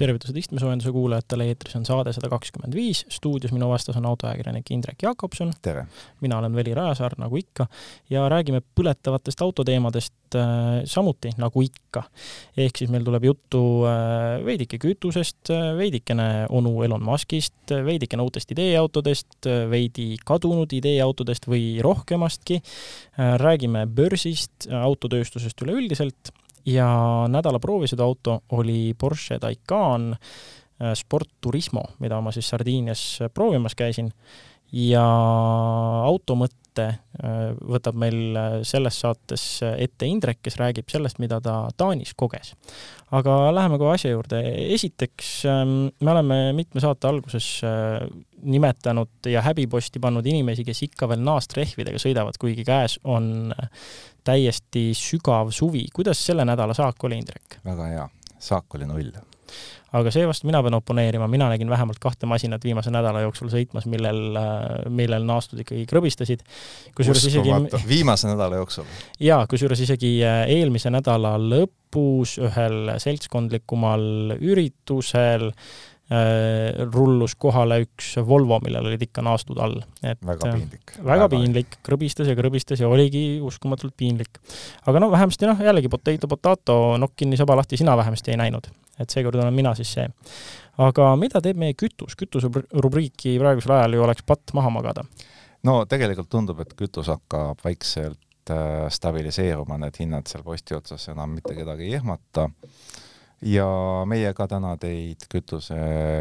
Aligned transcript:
tervitused 0.00 0.36
istmesoojenduse 0.40 0.92
kuulajatele, 0.94 1.50
eetris 1.52 1.76
on 1.78 1.84
saade 1.88 2.14
sada 2.16 2.30
kakskümmend 2.32 2.76
viis, 2.76 3.02
stuudios 3.12 3.52
minu 3.54 3.68
vastas 3.70 3.98
on 4.00 4.08
autoajakirjanik 4.08 4.70
Indrek 4.72 5.02
Jakobson. 5.04 5.52
mina 6.20 6.38
olen 6.38 6.54
Veli 6.56 6.74
Rajasaar, 6.74 7.18
nagu 7.20 7.36
ikka, 7.36 7.66
ja 8.10 8.28
räägime 8.32 8.62
põletavatest 8.80 9.42
autoteemadest 9.44 10.38
äh, 10.38 10.80
samuti, 10.88 11.34
nagu 11.40 11.62
ikka. 11.62 12.04
ehk 12.56 12.80
siis 12.80 12.90
meil 12.90 13.04
tuleb 13.04 13.24
juttu 13.28 13.62
äh, 13.88 14.40
veidike 14.44 14.80
kütusest, 14.80 15.52
äh, 15.52 15.72
veidikene 15.76 16.46
onu 16.48 16.74
Elon 16.86 17.04
Muskist, 17.04 17.74
veidikene 17.84 18.24
uutest 18.24 18.50
ideeautodest, 18.56 19.48
veidi 19.70 20.14
kadunud 20.24 20.72
ideeautodest 20.72 21.48
või 21.48 21.80
rohkemastki. 21.82 22.60
räägime 23.40 23.86
börsist, 23.86 24.68
autotööstusest 24.70 25.62
üleüldiselt 25.62 26.32
ja 26.70 26.88
nädala 27.30 27.60
proovisõiduauto 27.62 28.40
oli 28.56 28.94
Porsche 28.98 29.38
Taycan 29.42 30.12
äh, 30.14 30.94
Sport 30.94 31.28
Turismo, 31.40 31.84
mida 31.98 32.20
ma 32.20 32.32
siis 32.34 32.48
Sardiinias 32.48 33.02
proovimas 33.34 33.74
käisin. 33.78 34.10
Ja 34.72 35.02
auto 36.06 36.36
mõtte 36.38 36.59
äh, 36.78 37.50
võtab 37.58 37.98
meil 37.98 38.36
äh, 38.36 38.56
selles 38.66 39.00
saates 39.02 39.44
ette 39.70 40.06
Indrek, 40.06 40.38
kes 40.44 40.58
räägib 40.60 40.90
sellest, 40.92 41.18
mida 41.18 41.40
ta 41.42 41.56
Taanis 41.76 42.14
koges. 42.14 42.54
aga 43.10 43.50
läheme 43.54 43.78
kohe 43.78 43.96
asja 43.96 44.12
juurde. 44.12 44.42
esiteks, 44.76 45.32
ähm, 45.50 45.90
me 46.00 46.12
oleme 46.12 46.52
mitme 46.56 46.80
saate 46.80 47.08
alguses 47.08 47.48
nimetanud 48.42 49.26
ja 49.28 49.42
häbiposti 49.42 50.00
pannud 50.00 50.26
inimesi, 50.26 50.64
kes 50.64 50.82
ikka 50.86 51.08
veel 51.10 51.24
naastrehvidega 51.26 51.98
sõidavad, 52.00 52.38
kuigi 52.40 52.64
käes 52.64 52.98
on 53.04 53.52
täiesti 54.24 54.90
sügav 54.96 55.50
suvi. 55.50 55.86
kuidas 55.94 56.22
selle 56.26 56.44
nädala 56.44 56.74
saak 56.76 57.04
oli, 57.04 57.20
Indrek? 57.20 57.60
väga 57.64 57.90
hea, 57.94 58.08
saak 58.38 58.78
oli 58.78 58.88
null. 58.88 59.12
Aga 59.92 60.12
seevastu 60.14 60.46
mina 60.46 60.62
pean 60.62 60.76
oponeerima, 60.78 61.28
mina 61.30 61.48
nägin 61.50 61.70
vähemalt 61.70 61.98
kahte 62.02 62.28
masinat 62.30 62.64
viimase 62.64 62.92
nädala 62.94 63.24
jooksul 63.24 63.50
sõitmas, 63.52 63.88
millel, 63.90 64.38
millel 64.88 65.26
naastud 65.26 65.64
ikkagi 65.64 65.86
krõbistasid. 65.90 66.44
kusjuures 66.96 67.28
isegi 67.32 67.84
viimase 67.88 68.30
nädala 68.30 68.62
jooksul? 68.62 68.88
jaa, 69.20 69.44
kusjuures 69.50 69.86
isegi 69.86 70.16
äh, 70.24 70.42
eelmise 70.58 70.92
nädala 70.94 71.36
lõpus 71.40 72.38
ühel 72.42 72.94
seltskondlikumal 73.02 74.36
üritusel 74.38 75.50
äh, 75.50 75.70
Äh, 76.10 76.74
rullus 76.90 77.36
kohale 77.38 77.84
üks 77.84 78.16
Volvo, 78.26 78.56
millel 78.64 78.88
olid 78.88 79.02
ikka 79.04 79.22
naastud 79.22 79.60
all. 79.62 79.76
väga 80.02 80.48
äh, 80.48 80.56
piinlik. 80.56 80.94
väga 81.06 81.28
piinlik, 81.30 81.76
krõbistas 81.86 82.26
ja 82.26 82.34
krõbistas 82.34 82.82
ja 82.82 82.88
oligi 82.90 83.38
uskumatult 83.46 83.94
piinlik. 83.94 84.40
aga 84.90 85.04
no 85.04 85.06
vähemasti 85.12 85.46
noh, 85.46 85.62
jällegi 85.62 85.86
potato 85.92 86.26
potato, 86.26 86.78
nokk 86.98 87.14
kinni, 87.14 87.38
saba 87.38 87.54
lahti, 87.60 87.78
sina 87.78 87.94
vähemasti 87.94 88.34
ei 88.34 88.40
näinud. 88.42 88.66
Et 89.00 89.10
seekord 89.10 89.38
olen 89.40 89.54
mina 89.54 89.74
siis 89.78 89.92
see. 89.98 90.06
aga 90.78 91.10
mida 91.20 91.42
teeb 91.44 91.60
meie 91.60 91.76
kütus? 91.78 92.16
kütuserubriiki 92.20 93.36
praegusel 93.40 93.76
ajal 93.78 93.98
ju 93.98 94.06
oleks 94.06 94.26
patt 94.26 94.54
maha 94.56 94.72
magada. 94.78 95.04
no 95.64 95.84
tegelikult 95.90 96.30
tundub, 96.30 96.60
et 96.60 96.74
kütus 96.78 97.10
hakkab 97.12 97.60
vaikselt 97.64 98.52
äh, 98.52 98.88
stabiliseeruma, 98.88 99.78
need 99.80 100.02
hinnad 100.02 100.30
seal 100.30 100.44
posti 100.46 100.78
otsas 100.78 101.08
enam 101.12 101.36
mitte 101.38 101.56
kedagi 101.58 101.88
ei 101.88 101.98
ehmata 102.00 102.48
ja 103.42 103.66
meie 104.08 104.32
ka 104.36 104.46
täna 104.50 104.74
teid 104.80 105.24
kütuse 105.32 105.76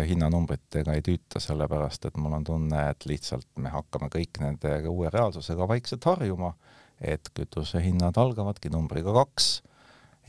hinnanumbritega 0.07 0.95
ei 0.95 1.03
tüüta, 1.05 1.41
sellepärast 1.43 2.07
et 2.07 2.17
mul 2.17 2.37
on 2.39 2.45
tunne, 2.47 2.83
et 2.91 3.07
lihtsalt 3.09 3.47
me 3.59 3.71
hakkame 3.73 4.09
kõik 4.13 4.39
nende 4.43 4.75
uue 4.87 5.11
reaalsusega 5.11 5.67
vaikselt 5.67 6.07
harjuma, 6.07 6.53
et 6.99 7.31
kütusehinnad 7.35 8.17
algavadki 8.19 8.71
numbriga 8.71 9.13
kaks 9.15 9.59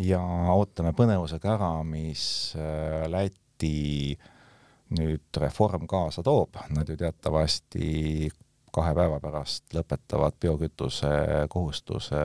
ja 0.00 0.20
ootame 0.54 0.92
põnevusega 0.96 1.54
ära, 1.56 1.72
mis 1.86 2.25
äh, 2.58 3.06
Läti 3.10 4.16
nüüd 4.97 5.38
reform 5.38 5.86
kaasa 5.91 6.22
toob, 6.26 6.56
nad 6.75 6.88
ju 6.88 6.97
teatavasti 6.98 8.30
kahe 8.75 8.94
päeva 8.94 9.20
pärast 9.22 9.75
lõpetavad 9.75 10.38
biokütuse 10.41 11.10
kohustuse 11.50 12.20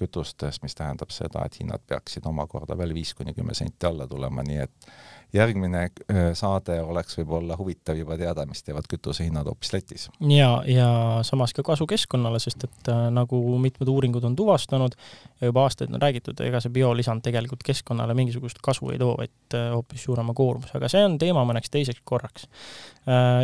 kütustes, 0.00 0.60
mis 0.62 0.74
tähendab 0.74 1.12
seda, 1.12 1.44
et 1.44 1.58
hinnad 1.60 1.82
peaksid 1.86 2.26
omakorda 2.26 2.76
veel 2.78 2.94
viis 2.96 3.12
kuni 3.14 3.34
kümme 3.36 3.54
senti 3.54 3.88
alla 3.88 4.06
tulema, 4.08 4.44
nii 4.46 4.62
et 4.62 4.92
järgmine 5.32 5.82
äh, 5.82 6.18
saade 6.34 6.80
oleks 6.82 7.18
võib-olla 7.20 7.56
huvitav 7.58 7.98
juba 7.98 8.16
teada, 8.18 8.44
mis 8.48 8.62
teevad 8.66 8.86
kütusehinnad 8.90 9.46
hoopis 9.46 9.72
Lätis. 9.72 10.08
ja, 10.30 10.50
ja 10.66 10.88
samas 11.26 11.54
ka 11.56 11.62
kasu 11.66 11.86
keskkonnale, 11.90 12.40
sest 12.42 12.66
et 12.66 12.90
äh, 12.90 13.06
nagu 13.14 13.40
mitmed 13.62 13.88
uuringud 13.88 14.24
on 14.26 14.36
tuvastanud 14.36 14.96
ja 15.40 15.50
juba 15.50 15.66
aastaid 15.68 15.94
on 15.94 16.02
räägitud, 16.02 16.40
ega 16.46 16.62
see 16.62 16.74
biolisand 16.74 17.24
tegelikult 17.26 17.62
keskkonnale 17.66 18.16
mingisugust 18.18 18.62
kasu 18.62 18.90
ei 18.94 18.98
too, 19.02 19.14
vaid 19.18 19.58
äh, 19.58 19.70
hoopis 19.74 20.06
suurema 20.08 20.34
koormuse, 20.34 20.74
aga 20.78 20.90
see 20.90 21.04
on 21.06 21.18
teema 21.20 21.44
mõneks 21.48 21.70
teiseks 21.70 22.02
korraks. 22.04 22.48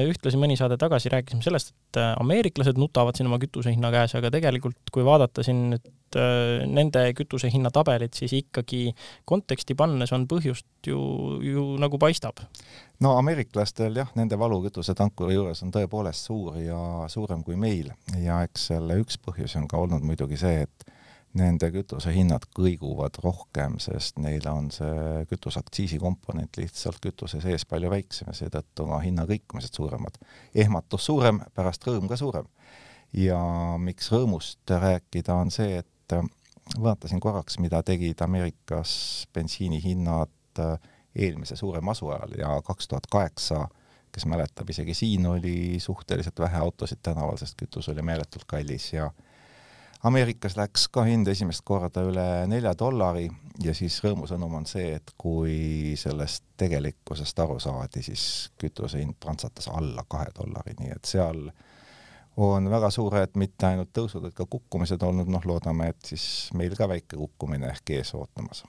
ühtlasi 0.07 0.39
mõni 0.39 0.57
saade 0.59 0.77
tagasi 0.79 1.11
rääkisime 1.11 1.43
sellest, 1.43 1.73
et 1.73 1.99
ameeriklased 2.21 2.77
nutavad 2.79 3.17
siin 3.17 3.27
oma 3.31 3.39
kütusehinna 3.43 3.91
käes, 3.91 4.15
aga 4.19 4.31
tegelikult 4.31 4.93
kui 4.93 5.05
vaadata 5.05 5.43
siin 5.47 5.71
nüüd 5.73 5.93
nende 6.17 7.03
kütusehinna 7.19 7.71
tabelit, 7.75 8.15
siis 8.15 8.33
ikkagi 8.37 8.93
konteksti 9.29 9.75
pannes 9.79 10.13
on 10.15 10.27
põhjust 10.31 10.87
ju, 10.87 11.01
ju 11.45 11.65
nagu 11.83 11.99
paistab. 11.99 12.43
no 13.01 13.17
ameeriklastel 13.19 13.97
jah, 14.03 14.11
nende 14.19 14.39
valu 14.39 14.61
kütusetankuri 14.67 15.37
juures 15.37 15.63
on 15.63 15.73
tõepoolest 15.75 16.29
suur 16.29 16.59
ja 16.61 16.79
suurem 17.13 17.45
kui 17.45 17.57
meil 17.57 17.93
ja 18.23 18.43
eks 18.47 18.71
selle 18.73 18.99
üks 19.03 19.19
põhjus 19.23 19.57
on 19.61 19.69
ka 19.69 19.81
olnud 19.83 20.05
muidugi 20.07 20.39
see, 20.41 20.67
et 20.67 20.93
nende 21.37 21.69
kütusehinnad 21.73 22.47
kõiguvad 22.57 23.19
rohkem, 23.25 23.77
sest 23.83 24.21
neil 24.23 24.47
on 24.49 24.71
see 24.73 25.25
kütuseaktsiisi 25.31 25.99
komponent 26.01 26.57
lihtsalt 26.57 27.01
kütuse 27.05 27.43
sees 27.45 27.67
palju 27.69 27.91
väiksem 27.93 28.31
ja 28.31 28.37
seetõttu 28.39 28.87
ka 28.89 29.01
hinna 29.05 29.27
kõikumised 29.29 29.77
suuremad. 29.77 30.17
ehmatus 30.55 31.09
suurem, 31.11 31.43
pärast 31.55 31.85
rõõm 31.87 32.09
ka 32.09 32.17
suurem. 32.17 32.49
ja 33.13 33.39
miks 33.79 34.11
rõõmust 34.13 34.65
rääkida, 34.71 35.35
on 35.35 35.51
see, 35.51 35.79
et 35.79 36.17
vaatasin 36.83 37.21
korraks, 37.21 37.59
mida 37.59 37.83
tegid 37.83 38.21
Ameerikas 38.21 39.29
bensiinihinnad 39.35 40.61
äh, 40.61 40.79
eelmise 41.17 41.57
suure 41.57 41.81
masu 41.81 42.11
ajal 42.13 42.37
ja 42.39 42.55
kaks 42.65 42.89
tuhat 42.89 43.07
kaheksa, 43.11 43.67
kes 44.13 44.27
mäletab, 44.27 44.71
isegi 44.71 44.95
siin 44.95 45.27
oli 45.27 45.81
suhteliselt 45.81 46.39
vähe 46.41 46.59
autosid 46.59 47.03
tänaval, 47.03 47.37
sest 47.37 47.59
kütus 47.61 47.89
oli 47.93 48.03
meeletult 48.03 48.45
kallis 48.49 48.93
ja 48.93 49.11
Ameerikas 50.07 50.55
läks 50.57 50.85
ka 50.93 51.03
hind 51.07 51.27
esimest 51.27 51.65
korda 51.67 52.03
üle 52.07 52.25
nelja 52.47 52.75
dollari 52.79 53.25
ja 53.65 53.73
siis 53.75 53.97
rõõmusõnum 54.05 54.53
on 54.59 54.67
see, 54.69 54.93
et 54.99 55.15
kui 55.19 55.95
sellest 55.99 56.45
tegelikkusest 56.61 57.41
aru 57.43 57.57
saadi, 57.63 58.05
siis 58.05 58.27
kütuse 58.61 59.01
hind 59.01 59.17
prantsatas 59.21 59.71
alla 59.73 60.05
kahe 60.09 60.29
dollari, 60.37 60.77
nii 60.79 60.93
et 60.95 61.11
seal 61.11 61.41
on 62.37 62.71
väga 62.71 62.93
suured 62.93 63.35
mitte 63.41 63.71
ainult 63.71 63.91
tõusud, 63.97 64.29
vaid 64.29 64.37
ka 64.37 64.47
kukkumised 64.47 65.03
olnud, 65.03 65.33
noh, 65.33 65.49
loodame, 65.49 65.91
et 65.95 66.13
siis 66.13 66.53
meil 66.55 66.77
ka 66.77 66.89
väike 66.93 67.17
kukkumine 67.17 67.73
ehk 67.73 67.97
ees 67.97 68.13
ootamas 68.15 68.67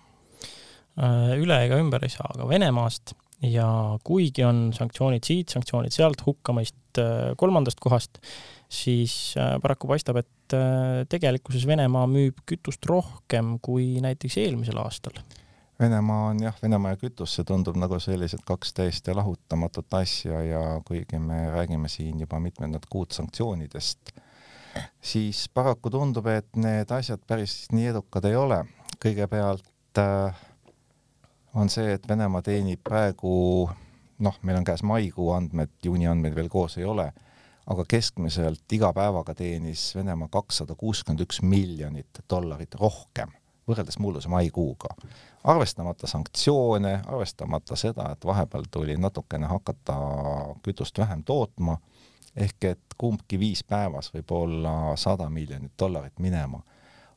üle 0.97 1.57
ega 1.67 1.77
ümber 1.77 2.03
ei 2.05 2.09
saa 2.09 2.31
ka 2.33 2.47
Venemaast 2.49 3.13
ja 3.45 3.67
kuigi 4.05 4.45
on 4.45 4.71
sanktsioonid 4.73 5.25
siit, 5.25 5.51
sanktsioonid 5.53 5.93
sealt, 5.93 6.23
hukkamõist 6.25 7.01
äh, 7.01 7.33
kolmandast 7.37 7.81
kohast, 7.83 8.21
siis 8.69 9.35
äh, 9.37 9.55
paraku 9.61 9.89
paistab, 9.91 10.21
et 10.23 10.33
tegelikkuses 11.11 11.65
Venemaa 11.67 12.05
müüb 12.07 12.37
kütust 12.47 12.85
rohkem 12.87 13.57
kui 13.59 13.97
näiteks 13.99 14.37
eelmisel 14.39 14.79
aastal. 14.79 15.17
Venemaa 15.79 16.29
on 16.29 16.39
jah, 16.41 16.55
Venemaa 16.61 16.93
ja 16.95 16.99
kütus, 17.01 17.35
see 17.35 17.45
tundub 17.45 17.75
nagu 17.77 17.99
sellised 18.01 18.41
kaks 18.47 18.71
täiesti 18.79 19.13
lahutamatut 19.13 19.93
asja 19.99 20.39
ja 20.41 20.61
kuigi 20.87 21.19
me 21.19 21.41
räägime 21.51 21.91
siin 21.91 22.23
juba 22.23 22.39
mitmendat 22.39 22.87
kuud 22.89 23.11
sanktsioonidest, 23.11 24.13
siis 25.03 25.43
paraku 25.53 25.91
tundub, 25.93 26.31
et 26.31 26.47
need 26.55 26.95
asjad 26.95 27.21
päris 27.27 27.65
nii 27.75 27.91
edukad 27.91 28.25
ei 28.25 28.39
ole. 28.39 28.63
kõigepealt 29.03 29.99
äh, 30.01 30.46
on 31.53 31.69
see, 31.69 31.93
et 31.93 32.07
Venemaa 32.09 32.41
teenib 32.41 32.83
praegu 32.83 33.69
noh, 34.19 34.37
meil 34.41 34.57
on 34.57 34.67
käes 34.67 34.83
maikuu 34.83 35.31
andmed, 35.35 35.73
juuni 35.83 36.07
andmeid 36.07 36.35
veel 36.35 36.49
koos 36.49 36.77
ei 36.77 36.85
ole, 36.85 37.11
aga 37.67 37.85
keskmiselt 37.89 38.73
iga 38.73 38.93
päevaga 38.93 39.35
teenis 39.35 39.89
Venemaa 39.95 40.31
kakssada 40.31 40.75
kuuskümmend 40.75 41.25
üks 41.27 41.41
miljonit 41.41 42.23
dollarit 42.29 42.75
rohkem 42.79 43.33
võrreldes 43.67 43.99
mulluse 43.99 44.29
maikuuga. 44.31 44.95
arvestamata 45.43 46.07
sanktsioone, 46.07 47.01
arvestamata 47.05 47.75
seda, 47.75 48.11
et 48.11 48.25
vahepeal 48.25 48.65
tuli 48.71 48.97
natukene 48.97 49.47
hakata 49.47 49.95
kütust 50.63 50.97
vähem 50.97 51.23
tootma, 51.23 51.77
ehk 52.35 52.63
et 52.63 52.95
kumbki 52.97 53.39
viis 53.39 53.63
päevas 53.63 54.11
võib 54.13 54.31
olla 54.31 54.95
sada 54.95 55.29
miljonit 55.29 55.71
dollarit 55.79 56.19
minema. 56.19 56.61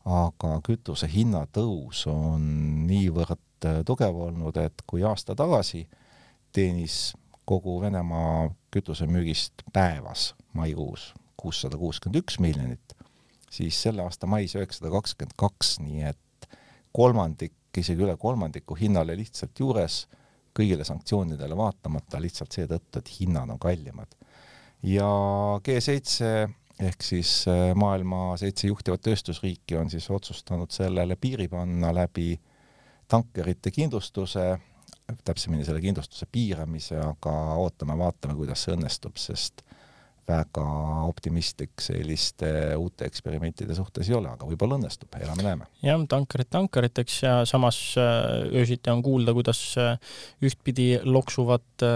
aga 0.05 0.61
kütuse 0.65 1.07
hinna 1.13 1.47
tõus 1.53 2.07
on 2.09 2.43
niivõrd 2.87 3.39
Äh, 3.65 3.83
tugev 3.85 4.17
olnud, 4.17 4.57
et 4.57 4.83
kui 4.89 5.03
aasta 5.05 5.35
tagasi 5.37 5.83
teenis 6.55 7.13
kogu 7.45 7.81
Venemaa 7.83 8.47
kütusemüügist 8.73 9.67
päevas 9.73 10.31
maikuus 10.57 11.11
kuussada 11.41 11.77
kuuskümmend 11.77 12.23
üks 12.23 12.39
miljonit, 12.41 12.95
siis 13.53 13.77
selle 13.83 14.05
aasta 14.05 14.29
mais 14.29 14.55
üheksasada 14.57 14.93
kakskümmend 14.95 15.37
kaks, 15.41 15.75
nii 15.85 16.07
et 16.09 16.49
kolmandik, 16.97 17.57
isegi 17.77 18.05
üle 18.05 18.17
kolmandiku 18.21 18.77
hinnale 18.81 19.17
lihtsalt 19.19 19.61
juures, 19.61 20.03
kõigile 20.57 20.85
sanktsioonidele 20.85 21.57
vaatamata 21.57 22.21
lihtsalt 22.21 22.57
seetõttu, 22.57 23.01
et 23.01 23.13
hinnad 23.19 23.53
on 23.53 23.61
kallimad. 23.61 24.17
ja 24.83 25.09
G7 25.69 26.49
ehk 26.81 27.05
siis 27.05 27.43
äh, 27.49 27.75
maailma 27.77 28.39
seitse 28.41 28.73
juhtivat 28.73 29.05
tööstusriiki 29.05 29.77
on 29.77 29.93
siis 29.93 30.09
otsustanud 30.11 30.73
sellele 30.73 31.17
piiri 31.21 31.49
panna 31.49 31.93
läbi 31.93 32.39
tankerite 33.11 33.73
kindlustuse, 33.75 34.47
täpsemini 35.27 35.67
selle 35.67 35.83
kindlustuse 35.83 36.29
piiramise, 36.31 36.99
aga 37.03 37.35
ootame-vaatame, 37.65 38.37
kuidas 38.39 38.65
see 38.65 38.77
õnnestub, 38.77 39.19
sest 39.21 39.65
väga 40.31 40.65
optimistlik 41.09 41.83
selliste 41.83 42.51
uute 42.79 43.09
eksperimentide 43.09 43.75
suhtes 43.75 44.11
ei 44.11 44.17
ole, 44.19 44.31
aga 44.31 44.47
võib-olla 44.47 44.79
õnnestub, 44.79 45.11
elame-näeme. 45.19 45.67
jah, 45.85 46.03
tankerid 46.11 46.51
tankeriteks 46.53 47.17
ja 47.25 47.35
samas 47.49 47.81
äh, 47.99 48.53
öösiti 48.61 48.93
on 48.93 49.03
kuulda, 49.07 49.35
kuidas 49.37 49.63
äh, 49.81 50.15
ühtpidi 50.47 50.93
loksuvad 51.05 51.87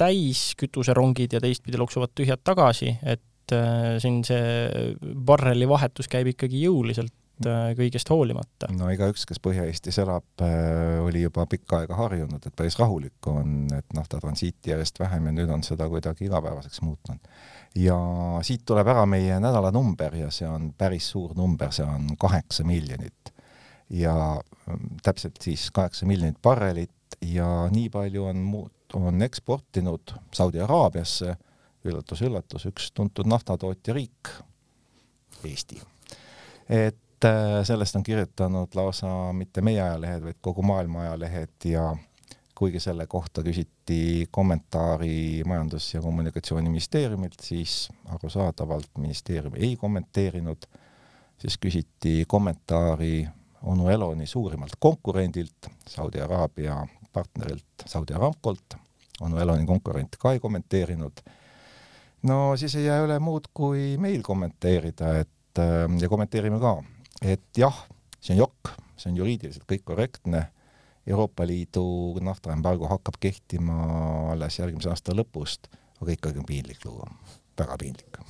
täis 0.00 0.42
kütuserongid 0.58 1.36
ja 1.36 1.42
teistpidi 1.44 1.80
loksuvad 1.80 2.14
tühjad 2.18 2.42
tagasi, 2.44 2.96
et 3.02 3.54
äh, 3.54 3.96
siin 4.02 4.22
see 4.26 4.96
barreli 5.28 5.68
vahetus 5.70 6.10
käib 6.10 6.32
ikkagi 6.34 6.64
jõuliselt 6.66 7.14
äh, 7.46 7.70
kõigest 7.78 8.10
hoolimata. 8.12 8.70
no 8.74 8.90
igaüks, 8.92 9.24
kes 9.28 9.40
Põhja-Eestis 9.44 10.00
elab, 10.02 10.26
äh, 10.44 10.98
oli 11.04 11.22
juba 11.22 11.46
pikka 11.50 11.82
aega 11.82 11.98
harjunud, 11.98 12.44
et 12.44 12.56
päris 12.56 12.78
rahulik 12.80 13.30
on, 13.30 13.66
et 13.76 13.96
naftatransiiti 13.96 14.72
järjest 14.72 15.00
vähem 15.00 15.30
ja 15.30 15.34
nüüd 15.40 15.54
on 15.54 15.64
seda 15.66 15.88
kuidagi 15.88 16.28
igapäevaseks 16.28 16.82
muutnud. 16.86 17.32
ja 17.78 17.98
siit 18.42 18.64
tuleb 18.66 18.88
ära 18.88 19.06
meie 19.06 19.40
nädala 19.40 19.70
number 19.74 20.14
ja 20.16 20.30
see 20.34 20.48
on 20.48 20.72
päris 20.78 21.10
suur 21.12 21.34
number, 21.36 21.72
see 21.72 21.86
on 21.86 22.14
kaheksa 22.18 22.64
miljonit. 22.64 23.34
ja 23.90 24.14
ähm, 24.68 24.94
täpselt 25.02 25.42
siis 25.42 25.70
kaheksa 25.70 26.06
miljonit 26.06 26.42
barrelit 26.42 27.18
ja 27.24 27.68
nii 27.70 27.88
palju 27.90 28.24
on 28.24 28.36
muud, 28.36 28.72
on 28.94 29.22
eksportinud 29.22 30.14
Saudi 30.34 30.60
Araabiasse 30.60 31.36
üllatus-üllatus, 31.88 32.66
üks 32.70 32.90
tuntud 32.94 33.28
naftatootja 33.30 33.94
riik, 33.94 34.30
Eesti. 35.46 35.78
et 36.68 36.98
äh, 37.24 37.64
sellest 37.64 37.96
on 37.96 38.02
kirjutanud 38.02 38.74
lausa 38.74 39.32
mitte 39.32 39.60
meie 39.60 39.82
ajalehed, 39.82 40.22
vaid 40.24 40.38
kogu 40.40 40.62
maailma 40.62 41.00
ajalehed 41.00 41.64
ja 41.64 41.96
kuigi 42.58 42.80
selle 42.80 43.06
kohta 43.06 43.42
küsiti 43.42 44.26
kommentaari 44.30 45.42
Majandus- 45.46 45.94
ja 45.94 46.02
Kommunikatsiooniministeeriumilt, 46.02 47.40
siis 47.42 47.88
arusaadavalt 48.04 48.90
ministeerium 48.98 49.54
ei 49.56 49.76
kommenteerinud, 49.76 50.66
siis 51.38 51.58
küsiti 51.58 52.24
kommentaari 52.28 53.28
onu 53.62 53.88
Eloni 53.88 54.26
suurimalt 54.26 54.76
konkurendilt, 54.78 55.70
Saudi 55.88 56.20
Araabia 56.20 56.86
partnerilt 57.12 57.86
Saudi 57.86 58.14
Aramcolt, 58.14 58.74
onu 59.20 59.38
Eloni 59.38 59.66
konkurent 59.66 60.16
ka 60.18 60.32
ei 60.32 60.40
kommenteerinud. 60.40 61.22
No 62.22 62.56
siis 62.56 62.74
ei 62.74 62.84
jää 62.84 63.04
üle 63.06 63.18
muud, 63.18 63.50
kui 63.54 63.96
meil 63.98 64.22
kommenteerida, 64.22 65.18
et 65.18 65.62
äh, 65.62 65.86
ja 66.00 66.08
kommenteerime 66.08 66.58
ka, 66.60 66.76
et 67.22 67.58
jah, 67.58 67.84
see 68.20 68.36
on 68.36 68.44
jokk, 68.44 68.72
see 68.96 69.12
on 69.12 69.20
juriidiliselt 69.22 69.66
kõik 69.68 69.84
korrektne, 69.88 70.48
Euroopa 71.08 71.46
Liidu 71.48 72.18
naftaembargo 72.20 72.90
hakkab 72.90 73.16
kehtima 73.20 73.78
alles 74.34 74.58
järgmise 74.60 74.90
aasta 74.92 75.16
lõpust, 75.16 75.70
aga 76.02 76.12
ikkagi 76.12 76.42
on 76.42 76.48
piinlik 76.48 76.84
lugu, 76.84 77.08
väga 77.56 77.78
piinlik 77.80 78.20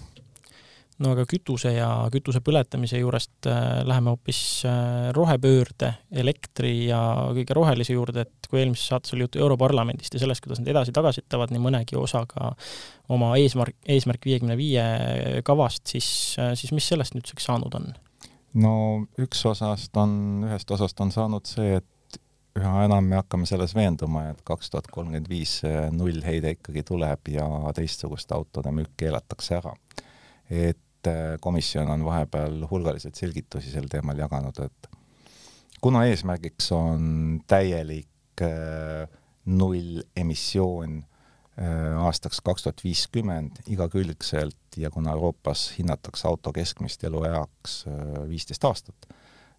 no 1.03 1.13
aga 1.15 1.25
kütuse 1.31 1.73
ja 1.77 1.89
kütuse 2.13 2.41
põletamise 2.45 2.99
juurest 3.01 3.47
äh, 3.51 3.81
läheme 3.87 4.13
hoopis 4.15 4.41
äh, 4.67 5.11
rohepöörde, 5.17 5.93
elektri 6.23 6.73
ja 6.89 7.01
kõige 7.37 7.57
rohelise 7.57 7.95
juurde, 7.95 8.27
et 8.27 8.51
kui 8.51 8.63
eelmises 8.63 8.89
saates 8.91 9.15
oli 9.15 9.27
juttu 9.27 9.43
Europarlamendist 9.43 10.17
ja 10.17 10.23
sellest, 10.23 10.43
kuidas 10.45 10.63
nad 10.63 10.73
edasi-tagasi 10.75 11.23
ütlevad 11.25 11.55
nii 11.55 11.63
mõnegi 11.63 11.99
osaga 12.01 12.53
oma 13.15 13.35
eesmärk, 13.41 13.79
eesmärk 13.89 14.27
viiekümne 14.27 14.59
viie 14.59 14.85
kavast, 15.47 15.87
siis, 15.95 16.11
äh, 16.43 16.55
siis 16.59 16.75
mis 16.75 16.91
sellest 16.91 17.17
nüüdseks 17.19 17.51
saanud 17.51 17.79
on? 17.79 17.93
No 18.63 18.75
üks 19.21 19.45
osast 19.47 19.97
on, 20.01 20.45
ühest 20.49 20.71
osast 20.75 21.01
on 21.01 21.15
saanud 21.15 21.47
see, 21.49 21.79
et 21.79 22.21
üha 22.59 22.85
enam 22.89 23.07
me 23.07 23.19
hakkame 23.21 23.47
selles 23.47 23.75
veenduma, 23.77 24.29
et 24.33 24.43
kaks 24.47 24.73
tuhat 24.73 24.89
kolmkümmend 24.91 25.29
viis 25.31 25.61
nullheide 25.95 26.57
ikkagi 26.57 26.83
tuleb 26.87 27.31
ja 27.31 27.47
teistsuguste 27.77 28.35
autode 28.35 28.73
müük 28.75 28.97
keelatakse 28.99 29.61
ära. 29.61 29.75
et 30.51 30.79
et 30.99 31.41
komisjon 31.41 31.91
on 31.91 32.05
vahepeal 32.05 32.65
hulgaliselt 32.71 33.19
selgitusi 33.19 33.71
sel 33.71 33.89
teemal 33.91 34.19
jaganud, 34.19 34.59
et 34.65 34.89
kuna 35.81 36.05
eesmärgiks 36.11 36.73
on 36.75 37.41
täielik 37.47 38.43
äh, 38.43 39.07
nullemissioon 39.47 40.99
äh, 40.99 41.08
aastaks 41.99 42.41
kaks 42.45 42.63
tuhat 42.63 42.83
viiskümmend 42.85 43.63
igakülgselt 43.67 44.77
ja 44.77 44.91
kuna 44.91 45.13
Euroopas 45.17 45.73
hinnatakse 45.79 46.29
auto 46.29 46.53
keskmist 46.53 47.05
elueaks 47.05 47.85
äh, 47.89 48.29
viisteist 48.29 48.65
aastat, 48.65 49.09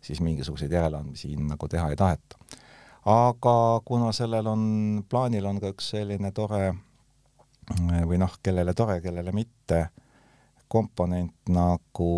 siis 0.01 0.21
mingisuguseid 0.21 0.71
järeleandmisi 0.71 1.35
nagu 1.35 1.67
teha 1.67 1.89
ei 1.89 1.95
taheta. 1.99 2.37
aga 3.05 3.81
kuna 3.85 4.11
sellel 4.11 4.47
on, 4.47 4.63
plaanil 5.09 5.45
on 5.45 5.59
ka 5.59 5.73
üks 5.73 5.89
selline 5.95 6.31
tore 6.31 6.73
või 8.07 8.17
noh, 8.17 8.39
kellele 8.43 8.73
tore, 8.73 8.99
kellele 9.01 9.31
mitte, 9.31 9.89
komponent 10.67 11.51
nagu 11.53 12.09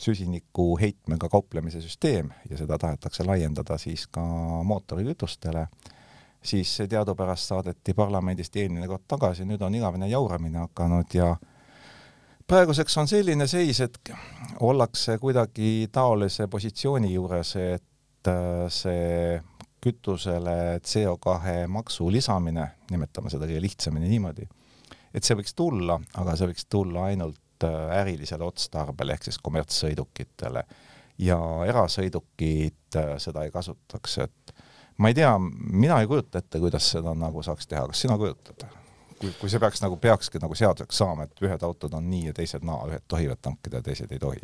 süsiniku 0.00 0.74
heitmega 0.80 1.28
kauplemise 1.28 1.80
süsteem 1.80 2.30
ja 2.50 2.58
seda 2.58 2.78
tahetakse 2.78 3.24
laiendada 3.24 3.78
siis 3.78 4.06
ka 4.06 4.22
mootorikütustele, 4.64 5.66
siis 6.44 6.76
teadupärast 6.88 7.50
saadeti 7.52 7.94
parlamendist 7.96 8.56
eelmine 8.56 8.88
kord 8.90 9.06
tagasi, 9.08 9.46
nüüd 9.48 9.62
on 9.64 9.74
igavene 9.74 10.08
jauramine 10.10 10.60
hakanud 10.66 11.16
ja 11.16 11.30
praeguseks 12.46 12.98
on 13.00 13.08
selline 13.08 13.46
seis, 13.48 13.80
et 13.80 14.12
ollakse 14.60 15.18
kuidagi 15.18 15.88
taolise 15.92 16.48
positsiooni 16.52 17.14
juures, 17.14 17.56
et 17.56 18.28
äh, 18.28 18.66
see 18.68 19.40
kütusele 19.84 20.80
CO2 20.80 21.64
maksu 21.68 22.10
lisamine, 22.12 22.70
nimetame 22.90 23.32
seda 23.32 23.48
kõige 23.48 23.64
lihtsamini 23.64 24.08
niimoodi 24.08 24.46
et 25.14 25.24
see 25.26 25.38
võiks 25.38 25.54
tulla, 25.56 25.98
aga 26.20 26.34
see 26.36 26.50
võiks 26.50 26.66
tulla 26.70 27.06
ainult 27.10 27.66
äh, 27.66 27.94
ärilisele 28.00 28.46
otstarbele 28.46 29.14
ehk 29.14 29.28
siis 29.28 29.38
kommertssõidukitele. 29.42 30.64
Ja 31.24 31.38
erasõidukid 31.68 32.98
äh, 32.98 33.14
seda 33.22 33.44
ei 33.46 33.54
kasutaks, 33.54 34.18
et 34.26 34.53
ma 34.98 35.10
ei 35.10 35.14
tea, 35.14 35.32
mina 35.72 36.00
ei 36.00 36.10
kujuta 36.10 36.40
ette, 36.42 36.60
kuidas 36.62 36.90
seda 36.96 37.14
nagu 37.18 37.42
saaks 37.42 37.70
teha, 37.70 37.86
kas 37.90 38.04
sina 38.06 38.18
kujutad? 38.20 38.66
kui, 39.20 39.30
kui 39.40 39.50
see 39.50 39.62
peaks 39.62 39.80
nagu, 39.84 39.96
peakski 40.00 40.42
nagu 40.42 40.56
seaduseks 40.58 40.98
saama, 41.00 41.28
et 41.28 41.46
ühed 41.46 41.62
autod 41.64 41.94
on 41.96 42.10
nii 42.10 42.28
ja 42.28 42.36
teised 42.36 42.66
naa, 42.66 42.82
ühed 42.90 43.04
tohivad 43.08 43.40
tankida 43.42 43.80
ja 43.80 43.86
teised 43.86 44.12
ei 44.12 44.20
tohi 44.20 44.42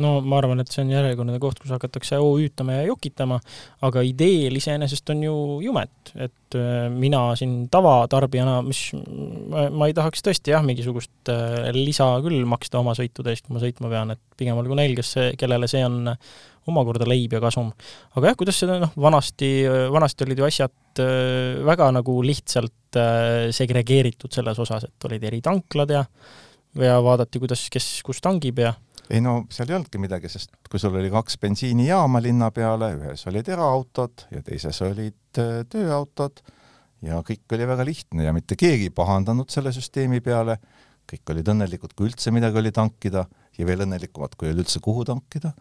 no 0.00 0.12
ma 0.24 0.38
arvan, 0.40 0.62
et 0.62 0.72
see 0.72 0.82
on 0.84 0.92
järjekordne 0.92 1.38
koht, 1.42 1.60
kus 1.60 1.72
hakatakse 1.74 2.18
OÜ-tama 2.22 2.78
ja 2.78 2.86
jokitama, 2.88 3.38
aga 3.84 4.04
ideel 4.06 4.56
iseenesest 4.56 5.12
on 5.12 5.24
ju 5.26 5.34
jumet, 5.66 6.12
et 6.14 6.56
äh, 6.58 6.86
mina 6.92 7.24
siin 7.38 7.66
tavatarbijana, 7.72 8.58
mis 8.66 8.84
ma, 8.94 9.88
ei 9.88 9.96
tahaks 9.96 10.24
tõesti 10.24 10.54
jah, 10.54 10.64
mingisugust 10.66 11.32
äh, 11.32 11.68
lisa 11.76 12.08
küll 12.24 12.46
maksta 12.48 12.80
oma 12.80 12.96
sõitude 12.98 13.34
eest, 13.34 13.46
kui 13.46 13.56
ma 13.56 13.64
sõitma 13.64 13.92
pean, 13.92 14.16
et 14.16 14.22
pigem 14.38 14.60
olgu 14.60 14.78
neil, 14.78 14.96
kes, 14.98 15.14
kellele 15.40 15.68
see 15.70 15.84
on 15.86 16.14
omakorda 16.70 17.08
leib 17.08 17.32
ja 17.34 17.40
kasum. 17.42 17.72
aga 18.16 18.32
jah, 18.32 18.38
kuidas 18.38 18.60
seda 18.62 18.78
noh, 18.82 18.92
vanasti, 18.96 19.50
vanasti 19.92 20.26
olid 20.26 20.42
ju 20.42 20.48
asjad 20.48 21.02
äh, 21.02 21.58
väga 21.66 21.90
nagu 21.98 22.20
lihtsalt 22.26 22.78
segregeeritud 23.56 24.34
selles 24.34 24.58
osas, 24.60 24.84
et 24.84 25.06
olid 25.08 25.22
eritanklad 25.24 25.94
ja 25.94 26.02
ja 26.76 26.96
vaadati, 27.04 27.40
kuidas, 27.40 27.66
kes 27.72 27.86
kus 28.04 28.20
tangib 28.24 28.60
ja 28.60 28.74
ei 29.12 29.20
no 29.20 29.42
seal 29.52 29.70
ei 29.70 29.76
olnudki 29.76 30.00
midagi, 30.00 30.30
sest 30.30 30.54
kui 30.70 30.80
sul 30.80 30.94
oli 30.96 31.10
kaks 31.12 31.38
bensiinijaama 31.42 32.22
linna 32.22 32.50
peale, 32.54 32.92
ühes 33.00 33.26
olid 33.30 33.48
eraautod 33.52 34.26
ja 34.32 34.42
teises 34.46 34.78
olid 34.86 35.40
äh, 35.42 35.62
tööautod 35.72 36.42
ja 37.04 37.20
kõik 37.26 37.56
oli 37.56 37.68
väga 37.68 37.86
lihtne 37.88 38.28
ja 38.28 38.34
mitte 38.36 38.56
keegi 38.58 38.88
ei 38.88 38.94
pahandanud 38.94 39.50
selle 39.52 39.72
süsteemi 39.74 40.22
peale, 40.24 40.58
kõik 41.10 41.34
olid 41.34 41.50
õnnelikud, 41.54 41.96
kui 41.98 42.08
üldse 42.08 42.32
midagi 42.34 42.60
oli 42.62 42.72
tankida 42.74 43.26
ja 43.58 43.68
veel 43.68 43.84
õnnelikumad, 43.86 44.36
kui 44.38 44.52
oli 44.52 44.64
üldse 44.64 44.80
kuhu 44.84 45.04
tankida 45.08 45.52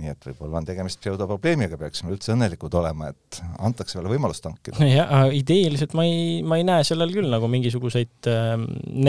nii 0.00 0.08
et 0.12 0.24
võib-olla 0.24 0.60
on 0.60 0.66
tegemist 0.66 1.00
pseudoprobleemiga, 1.02 1.76
peaksime 1.80 2.14
üldse 2.14 2.32
õnnelikud 2.32 2.72
olema, 2.80 3.10
et 3.12 3.40
antakse 3.60 3.98
veel 3.98 4.08
võimalus 4.14 4.40
tankida. 4.44 4.80
jah, 4.88 5.26
ideeliselt 5.36 5.96
ma 5.98 6.06
ei, 6.08 6.40
ma 6.46 6.58
ei 6.60 6.66
näe 6.66 6.86
sellel 6.88 7.12
küll 7.12 7.28
nagu 7.32 7.50
mingisuguseid 7.52 8.30
äh, 8.32 8.54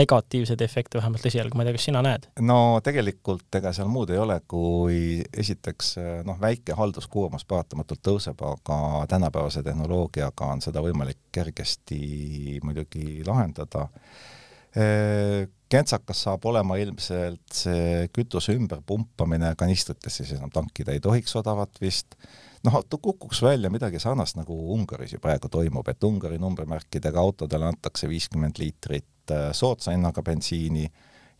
negatiivseid 0.02 0.64
efekte, 0.66 0.98
vähemalt 1.00 1.24
esialgu, 1.30 1.56
ma 1.56 1.64
ei 1.64 1.70
tea, 1.70 1.78
kas 1.78 1.88
sina 1.88 2.04
näed? 2.04 2.28
no 2.44 2.58
tegelikult 2.84 3.60
ega 3.60 3.72
seal 3.76 3.88
muud 3.92 4.12
ei 4.12 4.20
ole, 4.20 4.38
kui 4.50 4.98
esiteks 5.32 5.94
noh, 6.28 6.38
väike 6.40 6.76
halduskoormus 6.76 7.46
paratamatult 7.48 8.04
tõuseb, 8.04 8.44
aga 8.44 8.78
tänapäevase 9.10 9.64
tehnoloogiaga 9.64 10.52
on 10.52 10.62
seda 10.64 10.84
võimalik 10.84 11.30
kergesti 11.34 12.60
muidugi 12.64 13.22
lahendada 13.26 13.88
kentsakas 15.74 16.22
saab 16.26 16.44
olema 16.46 16.76
ilmselt 16.78 17.54
see 17.54 18.08
kütuse 18.14 18.54
ümberpumpamine 18.54 19.54
kanistritesse, 19.58 20.22
siis 20.22 20.38
enam 20.38 20.52
tankida 20.54 20.94
ei 20.94 21.02
tohiks 21.02 21.34
odavat 21.40 21.80
vist, 21.82 22.14
noh, 22.66 22.78
kukuks 22.94 23.42
välja 23.42 23.70
midagi 23.72 23.98
sarnast, 24.02 24.38
nagu 24.38 24.54
Ungaris 24.74 25.16
ju 25.16 25.22
praegu 25.22 25.50
toimub, 25.50 25.88
et 25.90 26.06
Ungari 26.06 26.38
numbrimärkidega 26.42 27.20
autodele 27.20 27.66
antakse 27.72 28.08
viiskümmend 28.10 28.60
liitrit 28.62 29.34
äh, 29.34 29.50
soodsa 29.52 29.96
hinnaga 29.96 30.22
bensiini 30.22 30.86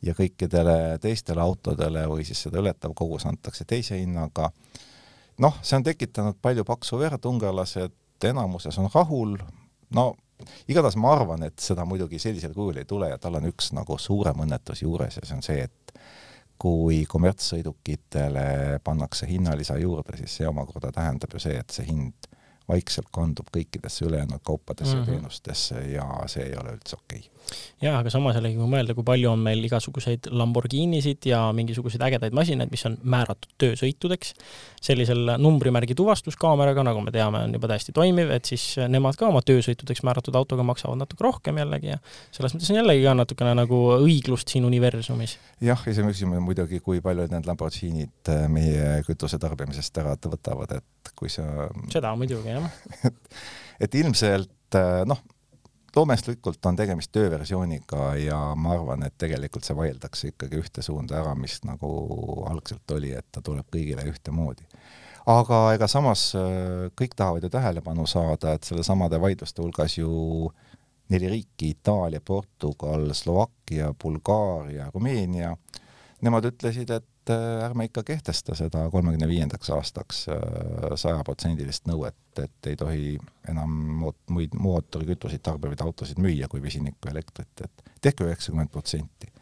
ja 0.04 0.14
kõikidele 0.18 0.98
teistele 1.00 1.40
autodele 1.44 2.04
või 2.10 2.26
siis 2.26 2.42
seda 2.46 2.60
ületav 2.60 2.94
kogus 2.96 3.26
antakse 3.30 3.64
teise 3.64 4.00
hinnaga. 4.00 4.50
noh, 5.38 5.62
see 5.62 5.78
on 5.78 5.86
tekitanud 5.86 6.42
palju 6.42 6.64
paksu 6.66 6.98
verd, 6.98 7.24
ungarlased 7.24 7.94
enamuses 8.24 8.78
on 8.78 8.90
rahul, 8.94 9.38
no 9.94 10.14
igatahes 10.68 10.96
ma 11.00 11.12
arvan, 11.14 11.46
et 11.46 11.58
seda 11.62 11.84
muidugi 11.88 12.18
sellisel 12.22 12.54
kujul 12.54 12.82
ei 12.82 12.88
tule 12.88 13.08
ja 13.12 13.18
tal 13.18 13.38
on 13.38 13.48
üks 13.48 13.72
nagu 13.76 13.98
suurem 13.98 14.44
õnnetus 14.46 14.82
juures 14.82 15.18
ja 15.20 15.26
see 15.26 15.36
on 15.36 15.44
see, 15.46 15.64
et 15.64 15.98
kui 16.58 17.02
kommertssõidukitele 17.10 18.80
pannakse 18.84 19.26
hinnalisa 19.28 19.76
juurde, 19.78 20.16
siis 20.16 20.38
see 20.38 20.48
omakorda 20.48 20.92
tähendab 20.94 21.34
ju 21.34 21.42
see, 21.42 21.58
et 21.58 21.74
see 21.74 21.86
hind 21.88 22.28
vaikselt 22.68 23.10
kandub 23.12 23.48
kõikidesse 23.52 24.06
ülejäänud 24.06 24.40
kaupadesse 24.44 24.96
mm 24.96 25.02
-hmm. 25.02 25.06
ja 25.06 25.12
mhm. 25.12 25.20
teenustesse 25.20 25.80
ja 25.92 26.04
see 26.26 26.44
ei 26.48 26.56
ole 26.60 26.76
üldse 26.76 26.96
okei 26.96 27.18
okay. 27.18 27.58
jah, 27.82 27.98
aga 27.98 28.10
samas 28.10 28.38
jällegi, 28.38 28.56
kui 28.56 28.68
mõelda, 28.72 28.94
kui 28.96 29.04
palju 29.04 29.30
on 29.30 29.42
meil 29.44 29.64
igasuguseid 29.64 30.30
Lamborghinisid 30.30 31.26
ja 31.28 31.52
mingisuguseid 31.52 32.02
ägedaid 32.02 32.32
masinaid, 32.32 32.70
mis 32.70 32.86
on 32.88 32.96
määratud 33.02 33.50
töösõitudeks, 33.60 34.32
sellisel 34.80 35.36
numbrimärgi 35.38 35.94
tuvastuskaameraga, 35.94 36.82
nagu 36.82 37.02
me 37.04 37.12
teame, 37.12 37.42
on 37.44 37.52
juba 37.52 37.68
täiesti 37.68 37.92
toimiv, 37.92 38.30
et 38.30 38.44
siis 38.44 38.64
nemad 38.88 39.16
ka 39.20 39.28
oma 39.28 39.44
töösõitudeks 39.44 40.02
määratud 40.02 40.34
autoga 40.34 40.62
maksavad 40.62 40.98
natuke 40.98 41.24
rohkem 41.24 41.60
jällegi 41.60 41.92
ja 41.92 41.98
selles 42.32 42.56
mõttes 42.56 42.72
on 42.72 42.80
jällegi 42.80 43.04
ka 43.04 43.14
natukene 43.14 43.54
nagu 43.60 43.82
õiglust 43.98 44.48
siin 44.48 44.64
universumis. 44.64 45.38
jah, 45.60 45.84
iseküsimus 45.86 46.40
on 46.40 46.42
muidugi, 46.42 46.80
kui 46.80 47.00
palju 47.04 47.28
need 47.28 47.46
Lamborghinid 47.46 48.32
äh, 48.32 48.48
meie 48.48 49.02
kütuse 49.04 49.38
tarbimisest 49.38 49.98
ära 49.98 50.16
võtavad, 50.16 50.78
et 50.78 51.12
kui 51.18 51.28
sa 51.28 51.68
seda 51.92 52.14
muidugi, 52.16 52.53
et, 52.58 53.30
et 53.86 53.96
ilmselt 54.00 54.78
äh, 54.78 55.02
noh, 55.08 55.20
loomeslikult 55.96 56.66
on 56.66 56.76
tegemist 56.76 57.12
tööversiooniga 57.14 58.14
ja 58.18 58.38
ma 58.58 58.74
arvan, 58.74 59.04
et 59.06 59.16
tegelikult 59.20 59.66
see 59.66 59.76
vaieldakse 59.78 60.32
ikkagi 60.32 60.58
ühte 60.62 60.82
suunda 60.82 61.20
ära, 61.20 61.34
mis 61.38 61.60
nagu 61.66 61.90
algselt 62.50 62.96
oli, 62.96 63.14
et 63.14 63.26
ta 63.32 63.42
tuleb 63.44 63.68
kõigile 63.72 64.06
ühtemoodi. 64.10 64.66
aga 65.26 65.60
ega 65.74 65.88
samas 65.88 66.32
äh, 66.38 66.90
kõik 66.98 67.16
tahavad 67.16 67.46
ju 67.46 67.50
tähelepanu 67.54 68.06
saada, 68.06 68.54
et 68.54 68.64
sellesamade 68.64 69.20
vaidluste 69.20 69.62
hulgas 69.62 69.98
ju 69.98 70.50
neli 71.12 71.28
riiki, 71.28 71.70
Itaalia, 71.74 72.20
Portugal, 72.20 73.12
Slovakkia, 73.12 73.92
Bulgaaria, 74.02 74.90
Rumeenia, 74.94 75.54
nemad 76.24 76.48
ütlesid, 76.48 76.90
et 76.90 77.06
et 77.24 77.30
äh, 77.30 77.64
ärme 77.64 77.84
ikka 77.84 78.02
kehtesta 78.02 78.54
seda 78.54 78.90
kolmekümne 78.90 79.28
viiendaks 79.28 79.70
aastaks 79.70 80.26
äh, 80.28 80.36
sajaprotsendilist 80.94 81.86
nõuet, 81.88 82.16
et 82.42 82.68
ei 82.68 82.76
tohi 82.76 83.14
enam 83.48 83.70
muid 84.28 84.56
mootorikütuseid 84.58 85.40
tarbivaid 85.42 85.80
autosid 85.80 86.20
müüa 86.20 86.48
kui 86.48 86.62
vesinikku 86.62 87.08
ja 87.08 87.14
elektrit, 87.16 87.64
et 87.64 87.88
tehke 88.02 88.28
üheksakümmend 88.28 88.68
protsenti. 88.70 89.32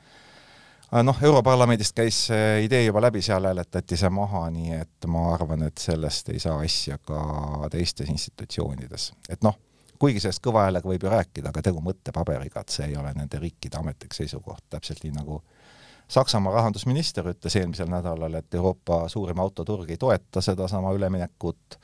noh, 1.02 1.18
Europarlamendist 1.22 1.96
käis 1.96 2.26
see 2.28 2.64
idee 2.64 2.84
juba 2.84 3.00
läbi, 3.00 3.22
seal 3.22 3.44
hääletati 3.48 3.96
see 3.96 4.10
maha, 4.10 4.44
nii 4.50 4.78
et 4.78 5.08
ma 5.08 5.32
arvan, 5.34 5.62
et 5.66 5.78
sellest 5.78 6.28
ei 6.28 6.38
saa 6.38 6.60
asja 6.62 6.98
ka 6.98 7.68
teistes 7.70 8.08
institutsioonides, 8.08 9.12
et 9.28 9.42
noh, 9.42 9.58
kuigi 9.98 10.20
sellest 10.20 10.42
kõva 10.44 10.68
häälega 10.68 10.88
võib 10.88 11.02
ju 11.02 11.10
rääkida, 11.10 11.48
aga 11.48 11.62
tegu 11.62 11.82
mõttepaberiga, 11.82 12.62
et 12.62 12.76
see 12.76 12.86
ei 12.90 12.96
ole 12.96 13.10
nende 13.16 13.38
riikide 13.42 13.80
ametlik 13.80 14.14
seisukoht, 14.14 14.64
täpselt 14.70 15.02
nii 15.02 15.16
nagu 15.16 15.42
Saksamaa 16.08 16.52
rahandusminister 16.54 17.26
ütles 17.30 17.56
eelmisel 17.56 17.88
nädalal, 17.88 18.34
et 18.34 18.54
Euroopa 18.54 19.06
suurim 19.08 19.38
autoturg 19.40 19.90
ei 19.90 19.96
toeta 19.96 20.40
sedasama 20.44 20.92
üleminekut 20.92 21.78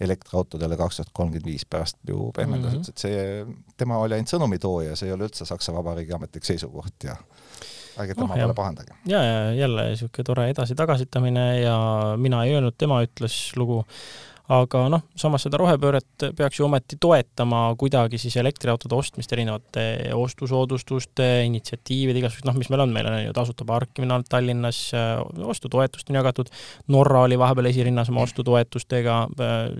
elektriautodele 0.00 0.76
kaks 0.76 0.96
tuhat 0.96 1.10
kolmkümmend 1.12 1.46
viis 1.46 1.66
pärast 1.68 1.98
ju 2.08 2.30
pehmendas 2.36 2.72
mm, 2.72 2.78
-hmm. 2.78 2.80
ütles, 2.80 2.88
et 2.88 2.98
see, 2.98 3.74
tema 3.76 3.98
oli 3.98 4.16
ainult 4.16 4.32
sõnumitooja, 4.32 4.96
see 4.96 5.10
ei 5.10 5.14
ole 5.16 5.28
üldse 5.28 5.46
Saksa 5.46 5.74
Vabariigi 5.74 6.14
ametlik 6.16 6.44
seisukoht 6.48 7.04
ja 7.04 7.16
ärge 8.00 8.14
tema 8.14 8.32
oh, 8.32 8.34
peale 8.34 8.54
pahandage. 8.54 8.94
ja, 9.06 9.22
ja 9.22 9.52
jälle 9.52 9.88
niisugune 9.88 10.24
tore 10.24 10.48
edasi-tagasitamine 10.50 11.46
ja 11.60 11.78
mina 12.16 12.44
ei 12.44 12.54
öelnud, 12.54 12.74
tema 12.78 13.02
ütles 13.04 13.36
lugu 13.56 13.84
aga 14.52 14.82
noh, 14.92 15.04
samas 15.18 15.46
seda 15.46 15.60
rohepööret 15.60 16.26
peaks 16.36 16.58
ju 16.60 16.66
ometi 16.66 16.98
toetama 17.00 17.64
kuidagi 17.80 18.20
siis 18.20 18.36
elektriautode 18.40 18.96
ostmist 18.98 19.32
erinevate 19.32 19.84
ostusoodustuste, 20.16 21.28
initsiatiivide, 21.48 22.20
igasugused 22.20 22.48
noh, 22.48 22.58
mis 22.60 22.70
meil 22.72 22.84
on, 22.84 22.94
meil 22.94 23.08
on 23.08 23.18
ju 23.22 23.34
tasuta 23.36 23.66
parkimine 23.68 24.16
olnud 24.16 24.30
Tallinnas, 24.32 24.84
ostutoetust 25.54 26.12
on 26.12 26.20
jagatud, 26.20 26.52
Norra 26.92 27.24
oli 27.26 27.38
vahepeal 27.40 27.70
esirinnas 27.72 28.12
oma 28.12 28.26
ostutoetustega 28.26 29.18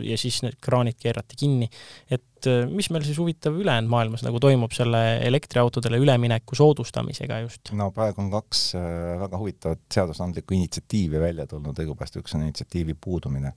ja 0.09 0.21
siis 0.21 0.43
need 0.47 0.59
kraanid 0.63 0.99
keerati 1.01 1.39
kinni. 1.39 1.69
et 2.11 2.49
mis 2.73 2.89
meil 2.91 3.05
siis 3.07 3.19
huvitav 3.21 3.55
ülejäänud 3.59 3.91
maailmas 3.91 4.25
nagu 4.27 4.41
toimub 4.43 4.73
selle 4.75 5.03
elektriautodele 5.27 6.01
ülemineku 6.03 6.57
soodustamisega 6.59 7.43
just? 7.45 7.71
no 7.79 7.91
praegu 7.95 8.23
on 8.25 8.33
kaks 8.33 8.65
äh, 8.79 8.89
väga 9.21 9.39
huvitavat 9.39 9.85
seadusandlikku 9.95 10.57
initsiatiivi 10.57 11.21
välja 11.23 11.47
tulnud, 11.47 11.79
õigupoolest 11.79 12.19
üks 12.19 12.35
on 12.39 12.47
initsiatiivi 12.49 12.97
puudumine 12.99 13.53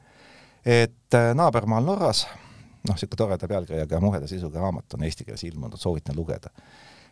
et 0.65 1.13
äh, 1.13 1.31
naabermaal 1.37 1.85
Norras, 1.85 2.25
noh, 2.87 2.95
niisugune 2.95 3.17
toreda 3.17 3.47
pealkirjaga 3.47 3.97
ja 3.97 4.01
muheda 4.01 4.27
sisuga 4.27 4.63
raamat 4.63 4.97
on 4.97 5.05
eesti 5.05 5.25
keeles 5.25 5.43
ilmunud, 5.43 5.77
soovitan 5.79 6.15
lugeda. 6.15 6.49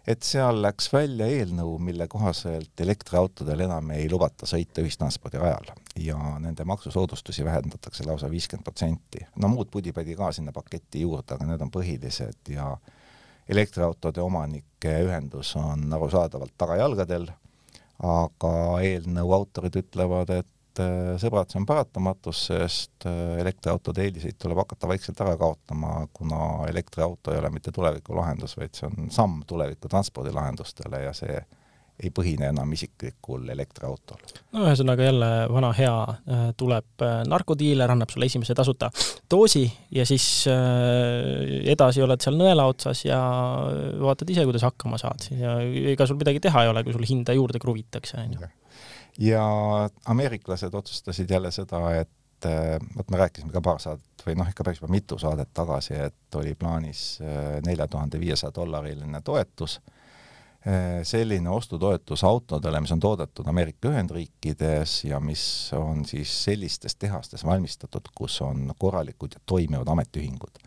et 0.07 0.23
seal 0.23 0.57
läks 0.61 0.89
välja 0.93 1.29
eelnõu, 1.31 1.77
mille 1.79 2.07
kohaselt 2.11 2.81
elektriautodel 2.85 3.61
enam 3.63 3.91
ei 3.95 4.09
lubata 4.11 4.45
sõita 4.49 4.83
ühistranspordi 4.83 5.39
rajal 5.39 5.69
ja 5.95 6.17
nende 6.43 6.65
maksusoodustusi 6.65 7.45
vähendatakse 7.45 8.03
lausa 8.05 8.29
viiskümmend 8.31 8.65
protsenti. 8.65 9.25
no 9.35 9.47
muud 9.47 9.71
pudi-padi 9.71 10.15
ka 10.15 10.31
sinna 10.31 10.51
paketti 10.51 11.01
juurde, 11.01 11.35
aga 11.35 11.45
need 11.45 11.61
on 11.61 11.71
põhilised 11.71 12.51
ja 12.55 12.75
elektriautode 13.49 14.21
omanike 14.21 14.97
ühendus 15.05 15.55
on 15.59 15.93
arusaadavalt 15.93 16.53
tagajalgadel, 16.57 17.27
aga 18.03 18.53
eelnõu 18.81 19.33
autorid 19.35 19.75
ütlevad, 19.83 20.29
et 20.39 20.47
et 20.73 20.81
äh, 20.81 21.15
sõbrad, 21.21 21.49
see 21.51 21.61
on 21.61 21.67
paratamatus, 21.69 22.45
sest 22.49 23.07
äh, 23.09 23.39
elektriautode 23.43 24.05
eeliseid 24.07 24.39
tuleb 24.41 24.63
hakata 24.63 24.89
vaikselt 24.89 25.19
ära 25.21 25.35
kaotama, 25.37 26.07
kuna 26.13 26.67
elektriauto 26.69 27.33
ei 27.33 27.41
ole 27.41 27.51
mitte 27.53 27.73
tulevikulahendus, 27.73 28.57
vaid 28.57 28.73
see 28.77 28.89
on 28.89 29.11
samm 29.13 29.43
tuleviku 29.47 29.91
transpordilahendustele 29.91 31.05
ja 31.05 31.13
see 31.17 31.35
ei 32.03 32.09
põhine 32.09 32.47
enam 32.49 32.71
isiklikul 32.73 33.45
elektriautol. 33.53 34.17
no 34.55 34.63
ühesõnaga 34.65 35.05
jälle 35.05 35.29
vana 35.53 35.69
hea, 35.77 35.99
äh, 36.25 36.47
tuleb 36.57 37.05
narkodiiler, 37.29 37.93
annab 37.93 38.09
sulle 38.09 38.25
esimese 38.31 38.57
tasuta 38.57 38.89
doosi 39.29 39.67
ja 39.93 40.05
siis 40.09 40.25
edasi 40.49 42.01
oled 42.01 42.25
seal 42.25 42.39
nõela 42.39 42.65
otsas 42.69 43.05
ja 43.05 43.21
vaatad 44.01 44.33
ise, 44.33 44.47
kuidas 44.49 44.65
hakkama 44.65 44.97
saad. 44.97 45.29
Ja 45.37 45.59
ega 45.93 46.09
sul 46.09 46.17
midagi 46.17 46.41
teha 46.41 46.65
ei 46.65 46.73
ole, 46.73 46.83
kui 46.83 46.97
sul 46.97 47.05
hinda 47.05 47.37
juurde 47.37 47.61
kruvitakse, 47.61 48.17
on 48.25 48.37
ju 48.39 48.51
ja 49.19 49.89
ameeriklased 50.05 50.73
otsustasid 50.73 51.29
jälle 51.29 51.51
seda, 51.51 51.95
et 51.95 52.45
äh, 52.45 52.79
vot 52.97 53.11
me 53.11 53.17
rääkisime 53.17 53.51
ka 53.53 53.61
paar 53.61 53.79
saadet 53.79 54.25
või 54.25 54.37
noh, 54.39 54.49
ikka 54.49 54.63
päris 54.63 54.81
juba 54.81 54.91
mitu 54.91 55.17
saadet 55.21 55.53
tagasi, 55.53 55.97
et 56.07 56.35
oli 56.39 56.55
plaanis 56.55 57.19
äh, 57.21 57.59
nelja 57.65 57.87
tuhande 57.87 58.19
viiesaja 58.19 58.53
dollariline 58.55 59.21
toetus, 59.21 59.79
äh, 60.67 61.03
selline 61.03 61.49
ostutoetus 61.49 62.23
autodele, 62.23 62.81
mis 62.81 62.91
on 62.95 62.99
toodetud 62.99 63.47
Ameerika 63.47 63.91
Ühendriikides 63.91 65.03
ja 65.05 65.19
mis 65.19 65.45
on 65.77 66.05
siis 66.05 66.33
sellistes 66.43 66.95
tehastes 66.95 67.45
valmistatud, 67.45 68.09
kus 68.15 68.41
on 68.41 68.71
korralikud 68.79 69.37
ja 69.37 69.43
toimivad 69.45 69.87
ametiühingud. 69.87 70.63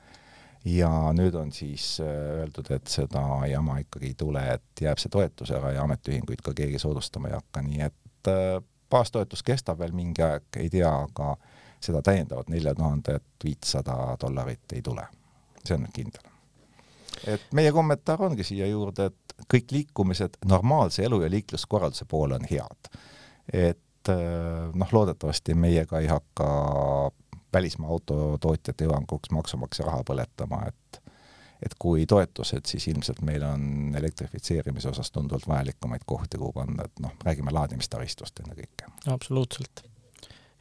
ja 0.66 0.88
nüüd 1.14 1.34
on 1.38 1.52
siis 1.52 2.00
öeldud, 2.02 2.70
et 2.74 2.88
seda 2.90 3.20
jama 3.46 3.76
ikkagi 3.78 4.08
ei 4.10 4.14
tule, 4.18 4.40
et 4.54 4.80
jääb 4.82 4.98
see 4.98 5.12
toetus 5.14 5.52
ära 5.54 5.70
ja 5.76 5.84
ametiühinguid 5.86 6.42
ka 6.42 6.54
keegi 6.58 6.80
soodustama 6.82 7.28
ei 7.28 7.36
hakka, 7.36 7.62
nii 7.62 7.84
et 7.86 7.94
et 8.26 8.62
äh, 8.62 8.62
baastoetus 8.90 9.42
kestab 9.42 9.78
veel 9.78 9.92
mingi 9.92 10.22
aeg, 10.22 10.46
ei 10.56 10.70
tea, 10.70 10.90
aga 10.90 11.34
seda 11.82 12.02
täiendavat 12.02 12.48
nelja 12.48 12.74
tuhandet 12.74 13.24
viitsada 13.44 14.16
dollarit 14.20 14.72
ei 14.72 14.82
tule. 14.82 15.06
see 15.64 15.74
on 15.74 15.86
kindel. 15.92 16.22
et 17.26 17.42
meie 17.52 17.72
kommentaar 17.72 18.22
ongi 18.22 18.44
siia 18.44 18.66
juurde, 18.66 19.06
et 19.06 19.34
kõik 19.54 19.72
liikumised 19.72 20.38
normaalse 20.44 21.02
elu- 21.02 21.22
ja 21.22 21.30
liikluskorralduse 21.30 22.04
poole 22.04 22.34
on 22.34 22.46
head. 22.50 22.90
et 23.52 24.08
äh, 24.08 24.70
noh, 24.74 24.92
loodetavasti 24.92 25.54
meiega 25.54 26.00
ei 26.00 26.06
hakka 26.06 27.10
välismaa 27.52 27.90
autotootjate 27.90 28.84
hüvanguks 28.84 29.30
maksumaksja 29.30 29.86
raha 29.86 30.02
põletama, 30.10 30.66
et 30.68 30.95
et 31.62 31.74
kui 31.78 32.06
toetused, 32.08 32.66
siis 32.68 32.88
ilmselt 32.92 33.22
meil 33.26 33.44
on 33.46 33.96
elektrifitseerimise 33.96 34.90
osas 34.92 35.10
tunduvalt 35.14 35.48
vajalikumaid 35.48 36.04
kohti, 36.06 36.40
kuhu 36.40 36.52
panna, 36.56 36.84
et 36.84 37.04
noh, 37.04 37.14
räägime 37.24 37.54
laadimistaristust 37.54 38.44
ennekõike. 38.44 38.90
absoluutselt. 39.12 39.84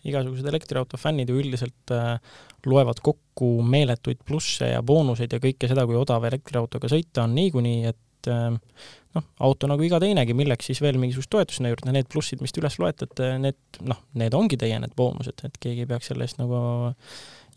igasugused 0.06 0.46
elektriauto 0.46 0.98
fännid 1.02 1.30
ju 1.30 1.40
üldiselt 1.42 1.92
äh, 1.92 2.20
loevad 2.66 3.02
kokku 3.02 3.62
meeletuid 3.66 4.22
plusse 4.26 4.70
ja 4.70 4.84
boonuseid 4.84 5.34
ja 5.34 5.40
kõike 5.42 5.68
seda, 5.68 5.86
kui 5.86 5.98
odav 5.98 6.24
elektriautoga 6.30 6.90
sõita 6.92 7.26
on 7.26 7.36
niikuinii, 7.36 7.86
et 7.90 8.02
et 8.26 9.16
noh, 9.16 9.26
auto 9.48 9.70
nagu 9.70 9.84
iga 9.86 10.00
teinegi, 10.02 10.36
milleks 10.38 10.70
siis 10.70 10.82
veel 10.84 11.00
mingisugust 11.02 11.32
toetust 11.32 11.60
sinna 11.60 11.72
juurde, 11.72 11.94
need 11.96 12.10
plussid, 12.12 12.42
mis 12.44 12.54
te 12.54 12.62
üles 12.62 12.78
loetate, 12.82 13.32
need 13.42 13.80
noh, 13.88 14.02
need 14.20 14.36
ongi 14.38 14.60
teie 14.62 14.80
need 14.82 14.96
boonused, 14.98 15.46
et 15.48 15.60
keegi 15.62 15.86
ei 15.86 15.90
peaks 15.90 16.12
selle 16.12 16.28
eest 16.28 16.40
nagu 16.42 16.60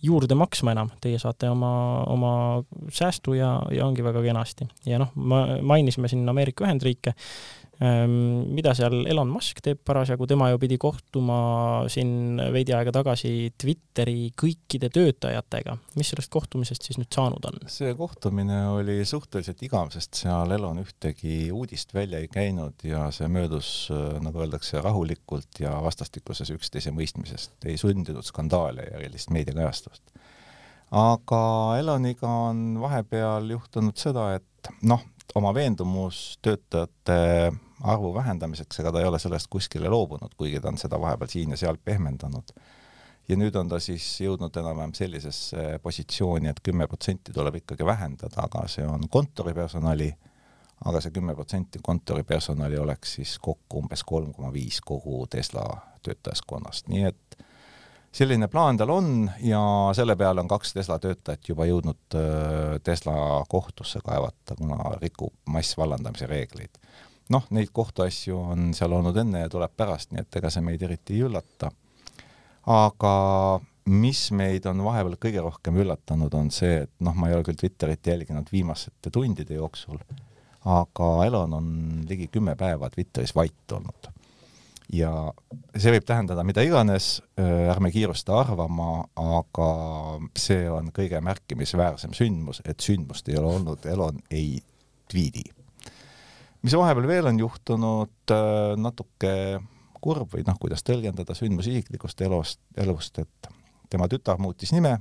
juurde 0.03 0.37
maksma 0.39 0.73
enam, 0.75 0.91
teie 1.03 1.19
saate 1.19 1.51
oma, 1.51 1.71
oma 2.07 2.33
säästu 2.95 3.35
ja, 3.39 3.57
ja 3.75 3.87
ongi 3.87 4.05
väga 4.05 4.23
kenasti. 4.23 4.69
ja 4.87 5.01
noh, 5.03 5.13
ma, 5.15 5.45
mainisime 5.63 6.09
siin 6.09 6.29
Ameerika 6.29 6.67
Ühendriike, 6.67 7.15
mida 7.79 8.73
seal 8.75 9.05
Elon 9.07 9.29
Musk 9.31 9.61
teeb 9.63 9.79
parasjagu, 9.87 10.27
tema 10.27 10.49
ju 10.51 10.59
pidi 10.59 10.75
kohtuma 10.83 11.37
siin 11.91 12.41
veidi 12.51 12.75
aega 12.75 12.91
tagasi 12.97 13.53
Twitteri 13.55 14.33
kõikide 14.35 14.89
töötajatega. 14.91 15.77
mis 15.95 16.11
sellest 16.11 16.33
kohtumisest 16.35 16.89
siis 16.89 16.99
nüüd 16.99 17.15
saanud 17.15 17.45
on? 17.47 17.61
see 17.71 17.93
kohtumine 17.95 18.65
oli 18.73 18.97
suhteliselt 19.07 19.63
igav, 19.63 19.93
sest 19.95 20.19
seal 20.25 20.51
Elon 20.57 20.81
ühtegi 20.83 21.53
uudist 21.55 21.95
välja 21.95 22.19
ei 22.19 22.27
käinud 22.33 22.83
ja 22.83 23.05
see 23.15 23.29
möödus, 23.31 23.71
nagu 24.25 24.43
öeldakse, 24.43 24.83
rahulikult 24.83 25.63
ja 25.63 25.77
vastastikuses 25.85 26.51
üksteise 26.57 26.91
mõistmisest, 26.97 27.55
ei 27.63 27.79
sundinud 27.79 28.27
skandaale 28.27 28.89
ja 28.91 28.99
erilist 28.99 29.31
meediakajastust. 29.31 30.03
aga 30.91 31.45
Eloniga 31.79 32.35
on 32.51 32.83
vahepeal 32.83 33.47
juhtunud 33.55 33.95
seda, 34.03 34.33
et 34.35 34.75
noh, 34.83 35.07
oma 35.39 35.55
veendumus 35.55 36.41
töötajate 36.43 37.53
arvu 37.81 38.15
vähendamiseks, 38.15 38.81
ega 38.81 38.93
ta 38.93 39.01
ei 39.01 39.09
ole 39.09 39.19
sellest 39.19 39.47
kuskile 39.51 39.89
loobunud, 39.89 40.35
kuigi 40.37 40.61
ta 40.61 40.73
on 40.73 40.79
seda 40.79 41.01
vahepeal 41.01 41.31
siin 41.31 41.55
ja 41.55 41.57
seal 41.57 41.79
pehmendanud. 41.85 42.55
ja 43.29 43.37
nüüd 43.37 43.57
on 43.61 43.69
ta 43.69 43.77
siis 43.81 44.05
jõudnud 44.25 44.55
enam-vähem 44.57 44.95
sellisesse 44.97 45.79
positsiooni, 45.83 46.49
et 46.49 46.63
kümme 46.65 46.87
protsenti 46.89 47.33
tuleb 47.33 47.61
ikkagi 47.61 47.85
vähendada, 47.85 48.47
aga 48.47 48.65
see 48.73 48.87
on 48.89 49.05
kontoripersonali, 49.09 50.09
aga 50.89 51.03
see 51.05 51.13
kümme 51.13 51.35
protsenti 51.37 51.83
kontoripersonali 51.83 52.79
oleks 52.79 53.19
siis 53.19 53.37
kokku 53.39 53.83
umbes 53.83 54.05
kolm 54.05 54.33
koma 54.33 54.53
viis 54.53 54.81
kogu 54.81 55.27
Tesla 55.31 55.67
töötajaskonnast, 56.03 56.89
nii 56.89 57.05
et 57.05 57.39
selline 58.13 58.49
plaan 58.49 58.81
tal 58.81 58.91
on 58.91 59.31
ja 59.45 59.61
selle 59.95 60.17
peale 60.17 60.41
on 60.41 60.49
kaks 60.49 60.73
Tesla 60.75 60.99
töötajat 60.99 61.53
juba 61.53 61.69
jõudnud 61.69 62.17
äh, 62.17 62.81
Tesla 62.83 63.45
kohtusse 63.49 64.01
kaevata, 64.05 64.57
kuna 64.57 64.97
rikub 65.03 65.35
massvallandamise 65.53 66.27
reegleid 66.27 66.81
noh, 67.33 67.49
neid 67.55 67.73
kohtuasju 67.75 68.39
on 68.55 68.71
seal 68.77 68.93
olnud 68.97 69.17
enne 69.21 69.45
ja 69.45 69.51
tuleb 69.53 69.75
pärast, 69.77 70.13
nii 70.13 70.25
et 70.25 70.41
ega 70.41 70.51
see 70.53 70.65
meid 70.65 70.83
eriti 70.83 71.19
ei 71.19 71.27
üllata. 71.29 71.71
aga 72.69 73.13
mis 73.89 74.27
meid 74.37 74.67
on 74.69 74.83
vahepeal 74.85 75.17
kõige 75.21 75.43
rohkem 75.45 75.79
üllatanud, 75.81 76.35
on 76.37 76.51
see, 76.53 76.85
et 76.85 76.93
noh, 77.05 77.17
ma 77.17 77.31
ei 77.31 77.37
ole 77.37 77.47
küll 77.47 77.57
Twitterit 77.57 78.07
jälginud 78.07 78.51
viimaste 78.53 79.13
tundide 79.13 79.57
jooksul, 79.57 80.01
aga 80.69 81.09
Elon 81.25 81.57
on 81.57 81.73
ligi 82.09 82.29
kümme 82.33 82.57
päeva 82.59 82.91
Twitteris 82.93 83.35
vait 83.37 83.77
olnud. 83.77 84.13
ja 84.93 85.11
see 85.77 85.93
võib 85.93 86.05
tähendada 86.09 86.45
mida 86.49 86.65
iganes, 86.65 87.19
äh, 87.41 87.69
ärme 87.73 87.91
kiirusta 87.93 88.39
arvama, 88.41 89.05
aga 89.21 89.69
see 90.37 90.65
on 90.73 90.89
kõige 90.97 91.21
märkimisväärsem 91.21 92.17
sündmus, 92.17 92.63
et 92.65 92.81
sündmust 92.81 93.29
ei 93.29 93.37
ole 93.37 93.53
olnud, 93.59 93.85
Elon 93.87 94.21
ei 94.31 94.59
tweet'i 95.13 95.58
mis 96.63 96.77
vahepeal 96.77 97.07
veel 97.07 97.31
on 97.31 97.39
juhtunud, 97.39 98.17
äh, 98.35 98.75
natuke 98.77 99.35
kurb 100.01 100.35
või 100.35 100.45
noh, 100.47 100.59
kuidas 100.61 100.85
tõlgendada 100.87 101.35
sündmus 101.35 101.69
isiklikust 101.71 102.21
elust, 102.27 102.61
elust, 102.77 103.19
et 103.19 103.49
tema 103.91 104.09
tütar 104.09 104.39
muutis 104.39 104.73
nime 104.73 104.99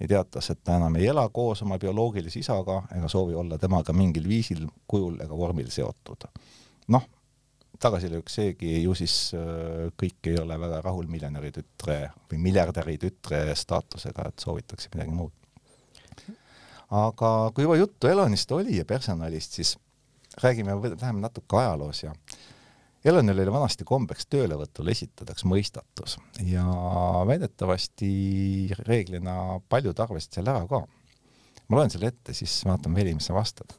ja 0.00 0.08
teatas, 0.08 0.50
et 0.50 0.62
ta 0.64 0.78
enam 0.78 0.96
ei 0.98 1.06
ela 1.10 1.26
koos 1.32 1.62
oma 1.62 1.78
bioloogilise 1.78 2.40
isaga 2.40 2.80
ega 2.96 3.08
soovi 3.10 3.36
olla 3.38 3.58
temaga 3.58 3.92
mingil 3.92 4.26
viisil, 4.28 4.64
kujul 4.90 5.20
ega 5.22 5.36
vormil 5.36 5.70
seotud. 5.70 6.26
noh, 6.88 7.06
tagasilöök 7.80 8.28
seegi, 8.30 8.82
ju 8.82 8.94
siis 8.94 9.16
äh, 9.34 9.88
kõik 10.00 10.30
ei 10.30 10.38
ole 10.40 10.58
väga 10.60 10.80
rahul 10.84 11.08
miljonäri 11.10 11.52
tütre 11.52 11.98
või 12.30 12.42
miljardäri 12.48 12.98
tütre 12.98 13.46
staatusega, 13.54 14.28
et 14.28 14.44
soovitakse 14.46 14.90
midagi 14.94 15.14
muud. 15.14 15.32
aga 16.90 17.30
kui 17.54 17.64
juba 17.64 17.76
juttu 17.76 18.08
Elonist 18.08 18.52
oli 18.52 18.78
ja 18.78 18.84
personalist, 18.84 19.52
siis 19.60 19.76
räägime, 20.42 20.76
läheme 21.00 21.20
natuke 21.20 21.56
ajaloos 21.56 22.02
ja 22.02 22.12
Elonil 23.04 23.42
oli 23.42 23.52
vanasti 23.52 23.84
kombeks 23.84 24.26
töölevõtul 24.32 24.88
esitadaks 24.88 25.44
mõistatus 25.44 26.16
ja 26.48 26.64
väidetavasti 27.28 28.10
reeglina 28.86 29.58
paljud 29.68 29.98
arvasid 30.00 30.38
selle 30.38 30.54
ära 30.54 30.64
ka. 30.70 30.80
ma 31.68 31.80
loen 31.80 31.92
selle 31.92 32.08
ette, 32.12 32.32
siis 32.32 32.62
vaatame, 32.64 32.96
Veli, 32.96 33.14
mis 33.14 33.28
sa 33.28 33.36
vastad. 33.36 33.76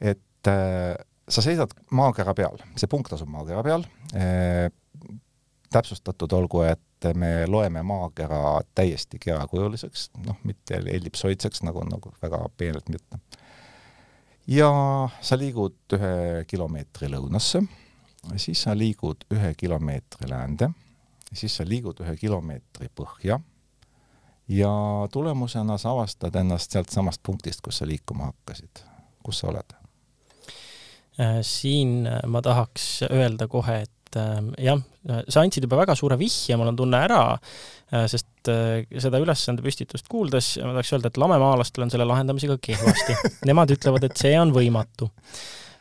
et 0.00 0.52
äh, 0.52 0.96
sa 1.28 1.42
seisad 1.42 1.72
maakera 1.90 2.34
peal, 2.34 2.60
see 2.76 2.90
punkt 2.92 3.12
asub 3.16 3.32
maakera 3.32 3.62
peal 3.64 3.86
äh,, 4.14 4.68
täpsustatud 5.72 6.32
olgu, 6.32 6.62
et 6.68 7.08
me 7.14 7.46
loeme 7.46 7.82
maakera 7.82 8.60
täiesti 8.74 9.18
kerakujuliseks, 9.20 10.10
noh, 10.26 10.36
mitte 10.44 10.76
ellipsoidseks, 10.76 11.62
nagu, 11.66 11.82
nagu 11.88 12.12
väga 12.22 12.44
peenelt 12.56 12.88
mitte 12.92 13.18
ja 14.46 14.70
sa 15.20 15.38
liigud 15.38 15.96
ühe 15.96 16.44
kilomeetri 16.48 17.10
lõunasse, 17.10 17.62
siis 18.36 18.62
sa 18.62 18.74
liigud 18.78 19.26
ühe 19.34 19.54
kilomeetri 19.58 20.30
läände, 20.30 20.70
siis 21.32 21.56
sa 21.56 21.66
liigud 21.66 22.00
ühe 22.04 22.16
kilomeetri 22.16 22.90
põhja 22.94 23.40
ja 24.48 24.72
tulemusena 25.12 25.78
sa 25.78 25.90
avastad 25.90 26.34
ennast 26.34 26.70
sealtsamast 26.70 27.22
punktist, 27.22 27.60
kus 27.60 27.78
sa 27.82 27.86
liikuma 27.86 28.30
hakkasid. 28.30 28.84
kus 29.22 29.38
sa 29.38 29.48
oled? 29.48 29.74
Äh, 31.20 31.40
siin 31.42 32.08
ma 32.26 32.42
tahaks 32.42 33.02
öelda 33.10 33.48
kohe, 33.48 33.80
et 33.82 33.95
et 34.06 34.18
äh, 34.20 34.38
jah, 34.68 34.82
sa 35.28 35.42
andsid 35.42 35.66
juba 35.66 35.80
väga 35.82 35.96
suure 35.98 36.18
vihje, 36.20 36.56
mul 36.58 36.70
on 36.70 36.78
tunne 36.78 37.02
ära, 37.08 37.20
äh, 37.92 38.06
sest 38.10 38.50
äh, 38.52 38.86
seda 39.02 39.20
ülesande 39.22 39.64
püstitust 39.64 40.08
kuuldes 40.10 40.54
ma 40.62 40.74
tahaks 40.76 40.94
öelda, 40.94 41.12
et 41.12 41.20
lamemaalastel 41.20 41.86
on 41.86 41.92
selle 41.92 42.08
lahendamisega 42.08 42.58
kehvasti. 42.62 43.18
Nemad 43.50 43.74
ütlevad, 43.74 44.06
et 44.08 44.18
see 44.20 44.34
on 44.40 44.54
võimatu 44.56 45.10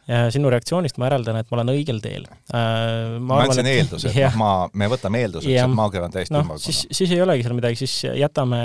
sinu 0.06 0.50
reaktsioonist 0.54 1.00
ma 1.02 1.08
järeldan, 1.10 1.39
et 1.41 1.50
ma 1.50 1.58
olen 1.58 1.72
õigel 1.74 2.00
teel. 2.04 2.28
Äh, 2.54 3.15
ma, 3.18 3.39
ma 3.39 3.39
andsin 3.46 3.70
eelduse, 3.70 4.12
et 4.13 4.38
ma, 4.41 4.52
me 4.78 4.89
võtame 4.91 5.24
eelduseks, 5.26 5.56
et 5.63 5.74
maakera 5.74 6.10
on 6.10 6.13
täiesti 6.13 6.36
no, 6.36 6.44
ümmargune. 6.46 6.65
siis, 6.65 6.84
siis 6.94 7.13
ei 7.15 7.24
olegi 7.26 7.46
seal 7.46 7.58
midagi, 7.58 7.80
siis 7.82 7.96
jätame 8.22 8.62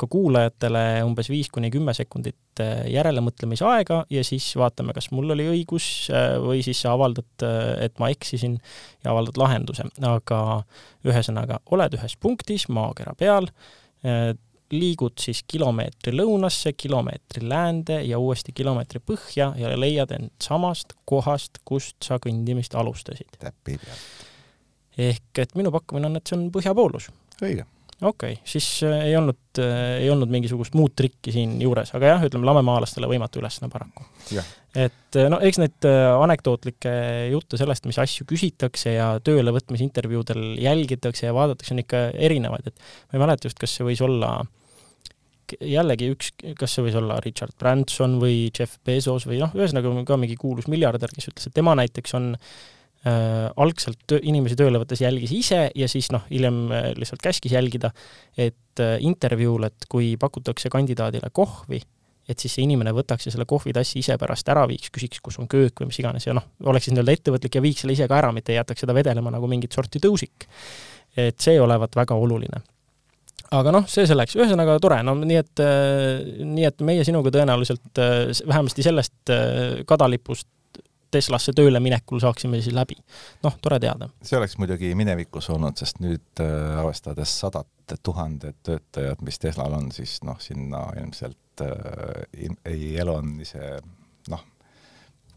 ka 0.00 0.08
kuulajatele 0.10 0.84
umbes 1.04 1.28
viis 1.32 1.52
kuni 1.52 1.70
kümme 1.74 1.92
sekundit 1.96 2.64
äh, 2.64 2.86
järelemõtlemisaega 2.94 4.02
ja 4.14 4.24
siis 4.24 4.48
vaatame, 4.58 4.96
kas 4.96 5.10
mul 5.12 5.36
oli 5.36 5.50
õigus 5.52 6.08
äh, 6.08 6.38
või 6.42 6.64
siis 6.64 6.80
sa 6.84 6.96
avaldad, 6.96 7.46
et 7.84 8.00
ma 8.00 8.08
eksisin 8.14 8.56
ja 9.04 9.12
avaldad 9.12 9.36
lahenduse. 9.40 9.84
aga 10.08 10.42
ühesõnaga, 11.06 11.60
oled 11.74 12.00
ühes 12.00 12.16
punktis 12.20 12.68
maakera 12.72 13.12
peal, 13.18 13.48
liigud 14.74 15.16
siis 15.20 15.42
kilomeetri 15.48 16.12
lõunasse, 16.16 16.74
kilomeetri 16.76 17.44
läände 17.48 18.02
ja 18.04 18.18
uuesti 18.20 18.52
kilomeetri 18.56 19.00
põhja 19.04 19.52
ja 19.56 19.72
leiad 19.78 20.12
end 20.16 20.34
samast 20.44 20.94
kohast, 21.08 21.62
kust 21.64 21.96
sa 22.04 22.20
kõndimist 22.22 22.76
alustasid. 22.78 23.38
täppi 23.38 23.78
pealt. 23.78 24.28
ehk 24.98 25.42
et 25.44 25.56
minu 25.56 25.72
pakkumine 25.72 26.10
on, 26.10 26.20
et 26.20 26.28
see 26.28 26.36
on 26.36 26.46
põhjapoolus. 26.52 27.08
õige. 27.40 27.64
okei 28.02 28.36
okay,, 28.36 28.42
siis 28.44 28.68
äh, 28.84 29.06
ei 29.08 29.16
olnud 29.16 29.62
äh,, 29.62 30.02
ei 30.04 30.10
olnud 30.12 30.32
mingisugust 30.32 30.76
muud 30.76 30.92
trikki 30.96 31.32
siin 31.32 31.56
juures, 31.62 31.94
aga 31.96 32.14
jah, 32.14 32.28
ütleme 32.28 32.50
lamemaalastele 32.50 33.08
võimatu 33.08 33.40
ülesanne 33.40 33.72
paraku. 33.72 34.04
et 34.76 35.16
äh, 35.16 35.30
no 35.32 35.40
eks 35.40 35.62
neid 35.64 35.88
anekdootlikke 35.88 36.92
jutte 37.32 37.56
sellest, 37.56 37.88
mis 37.88 38.02
asju 38.04 38.28
küsitakse 38.28 38.98
ja 38.98 39.08
töölevõtmisintervjuudel 39.24 40.60
jälgitakse 40.60 41.30
ja 41.30 41.34
vaadatakse, 41.34 41.72
on 41.72 41.84
ikka 41.86 42.04
erinevaid, 42.12 42.68
et 42.68 42.86
ma 43.08 43.16
ei 43.16 43.26
mäleta 43.26 43.48
just, 43.48 43.58
kas 43.64 43.78
see 43.78 43.88
võis 43.88 44.04
olla 44.04 44.36
äh, 44.42 44.54
jällegi 45.56 46.10
üks, 46.12 46.32
kas 46.58 46.74
see 46.74 46.86
võis 46.86 46.96
olla 46.98 47.18
Richard 47.24 47.56
Branson 47.58 48.18
või 48.22 48.48
Jeff 48.48 48.78
Bezos 48.84 49.26
või 49.28 49.40
noh, 49.42 49.54
ühesõnaga 49.56 49.92
ka 50.08 50.18
mingi 50.20 50.36
kuulus 50.40 50.68
miljardär, 50.70 51.12
kes 51.14 51.30
ütles, 51.30 51.48
et 51.48 51.56
tema 51.56 51.74
näiteks 51.78 52.16
on 52.18 52.30
äh, 52.36 53.48
algselt 53.56 54.00
töö, 54.10 54.20
inimesi 54.22 54.58
tööle 54.58 54.80
võttes 54.82 55.02
jälgis 55.04 55.34
ise 55.34 55.66
ja 55.74 55.90
siis 55.90 56.10
noh, 56.14 56.24
hiljem 56.30 56.64
äh, 56.72 56.88
lihtsalt 56.98 57.22
käskis 57.24 57.54
jälgida, 57.56 57.92
et 58.36 58.82
äh, 58.84 58.96
intervjuul, 59.04 59.68
et 59.70 59.88
kui 59.90 60.14
pakutakse 60.20 60.72
kandidaadile 60.72 61.32
kohvi, 61.32 61.82
et 62.28 62.38
siis 62.42 62.58
see 62.58 62.66
inimene 62.68 62.92
võtaks 62.96 63.28
ja 63.28 63.32
selle 63.32 63.48
kohvitassi 63.48 64.02
ise 64.02 64.18
pärast 64.20 64.48
ära 64.52 64.66
viiks, 64.68 64.92
küsiks, 64.94 65.22
kus 65.24 65.38
on 65.40 65.48
köök 65.48 65.80
või 65.80 65.92
mis 65.92 66.00
iganes 66.02 66.28
ja 66.28 66.36
noh, 66.36 66.50
oleks 66.68 66.88
siis 66.88 66.96
nii-öelda 66.96 67.16
ettevõtlik 67.16 67.56
ja 67.56 67.64
viiks 67.64 67.84
selle 67.84 67.96
ise 67.96 68.08
ka 68.10 68.18
ära, 68.20 68.32
mitte 68.36 68.52
ei 68.52 68.60
jätaks 68.60 68.84
seda 68.84 68.96
vedelema 68.96 69.32
nagu 69.32 69.48
mingit 69.48 69.72
sorti 69.72 70.02
tõusik. 70.02 70.48
et 71.16 71.40
see 71.40 71.56
olevat 71.60 71.96
väga 71.96 72.14
oluline 72.14 72.60
aga 73.56 73.72
noh, 73.74 73.88
see 73.90 74.06
selleks, 74.08 74.36
ühesõnaga 74.38 74.76
tore, 74.82 75.00
no 75.06 75.14
nii 75.18 75.40
et, 75.40 75.64
äh, 75.64 76.44
nii 76.44 76.68
et 76.68 76.84
meie 76.84 77.06
sinuga 77.06 77.32
tõenäoliselt 77.34 78.00
äh, 78.02 78.30
vähemasti 78.46 78.86
sellest 78.86 79.34
äh, 79.34 79.82
kadalipust 79.88 80.48
Teslasse 81.08 81.54
tööle 81.56 81.80
minekul 81.80 82.20
saaksime 82.20 82.58
siis 82.60 82.74
läbi. 82.76 82.98
noh, 83.40 83.54
tore 83.64 83.78
teada. 83.80 84.10
see 84.20 84.36
oleks 84.36 84.58
muidugi 84.60 84.90
minevikus 84.92 85.48
olnud, 85.54 85.78
sest 85.80 86.02
nüüd 86.04 86.42
arvestades 86.42 87.32
sadat 87.40 87.96
tuhandet 88.04 88.58
töötajat, 88.62 89.22
mis 89.24 89.40
Teslal 89.40 89.72
on, 89.72 89.88
siis 89.92 90.18
noh, 90.28 90.36
sinna 90.40 90.84
ilmselt 91.00 91.64
äh, 91.64 92.50
ei 92.68 92.96
Elon 93.00 93.38
ise 93.40 93.78
noh, 94.28 94.44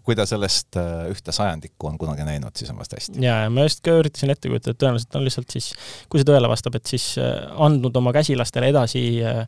kui 0.06 0.18
ta 0.18 0.26
sellest 0.30 0.78
äh, 0.80 1.08
ühte 1.12 1.34
sajandikku 1.36 1.90
on 1.92 1.98
kunagi 2.02 2.26
näinud, 2.26 2.56
siis 2.58 2.72
on 2.74 2.80
vast 2.82 2.96
hästi. 2.98 3.20
ja, 3.22 3.44
ja 3.46 3.50
ma 3.54 3.66
just 3.68 3.84
ka 3.86 3.94
üritasin 4.00 4.34
ette 4.34 4.50
kujutada, 4.50 4.74
et 4.74 4.82
tõenäoliselt 4.82 5.18
on 5.18 5.26
lihtsalt 5.28 5.54
siis, 5.54 5.72
kui 6.10 6.22
see 6.22 6.28
tõele 6.28 6.50
vastab, 6.50 6.78
et 6.80 6.90
siis 6.90 7.06
äh, 7.22 7.34
andnud 7.62 7.98
oma 8.02 8.14
käsilastele 8.16 8.72
edasi 8.74 9.04
äh, 9.26 9.44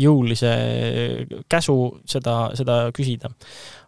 jõulise 0.00 0.52
käsu 1.50 1.76
seda, 2.08 2.38
seda 2.56 2.78
küsida. 2.96 3.30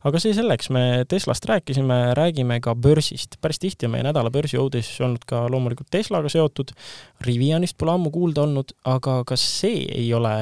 aga 0.04 0.20
see 0.20 0.34
selleks, 0.36 0.68
me 0.74 1.06
Teslast 1.08 1.46
rääkisime, 1.48 1.98
räägime 2.18 2.60
ka 2.60 2.74
börsist. 2.74 3.38
päris 3.40 3.62
tihti 3.62 3.88
on 3.88 3.94
meie 3.96 4.04
nädala 4.04 4.32
börsiuudis 4.34 4.92
olnud 5.00 5.24
ka 5.28 5.46
loomulikult 5.48 5.88
Teslaga 5.90 6.28
seotud, 6.28 6.74
Rivianist 7.24 7.78
pole 7.78 7.96
ammu 7.96 8.12
kuulda 8.12 8.44
olnud, 8.44 8.76
aga 8.84 9.22
kas 9.28 9.44
see 9.60 9.86
ei 9.88 10.12
ole 10.14 10.34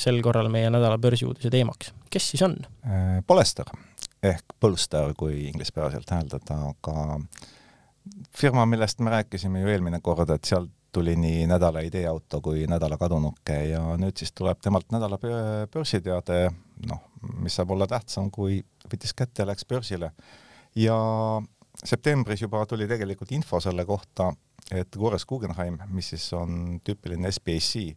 sel 0.00 0.22
korral 0.24 0.48
meie 0.52 0.72
nädala 0.72 0.96
börsiuudise 0.98 1.52
teemaks? 1.52 1.92
kes 2.10 2.30
siis 2.32 2.42
on? 2.46 2.56
Polestar 3.26 3.68
ehk 4.26 4.56
Polestar, 4.60 5.14
kui 5.18 5.46
inglispäraselt 5.50 6.10
hääldada, 6.10 6.58
aga 6.70 7.20
firma, 8.36 8.66
millest 8.66 9.00
me 9.00 9.10
rääkisime 9.10 9.62
ju 9.62 9.70
eelmine 9.72 10.00
kord, 10.02 10.30
et 10.30 10.44
sealt 10.44 10.72
tuli 10.96 11.16
nii 11.20 11.44
nädala 11.50 11.82
ideeauto 11.84 12.40
kui 12.40 12.64
nädala 12.70 12.96
kadunuke 12.96 13.56
ja 13.68 13.82
nüüd 14.00 14.16
siis 14.16 14.32
tuleb 14.32 14.62
temalt 14.64 14.88
nädala 14.94 15.18
börsiteade, 15.20 16.38
noh, 16.88 17.02
mis 17.42 17.58
saab 17.58 17.74
olla 17.74 17.88
tähtsam, 17.90 18.30
kui 18.32 18.62
võttis 18.86 19.12
kätte 19.16 19.44
ja 19.44 19.50
läks 19.50 19.66
börsile. 19.68 20.12
ja 20.76 20.96
septembris 21.84 22.42
juba 22.42 22.64
tuli 22.66 22.88
tegelikult 22.88 23.32
info 23.36 23.60
selle 23.60 23.84
kohta, 23.84 24.30
et 24.70 24.96
Gores 24.96 25.26
Guggenheim, 25.26 25.78
mis 25.92 26.08
siis 26.14 26.32
on 26.32 26.80
tüüpiline 26.84 27.32
SBAC, 27.32 27.96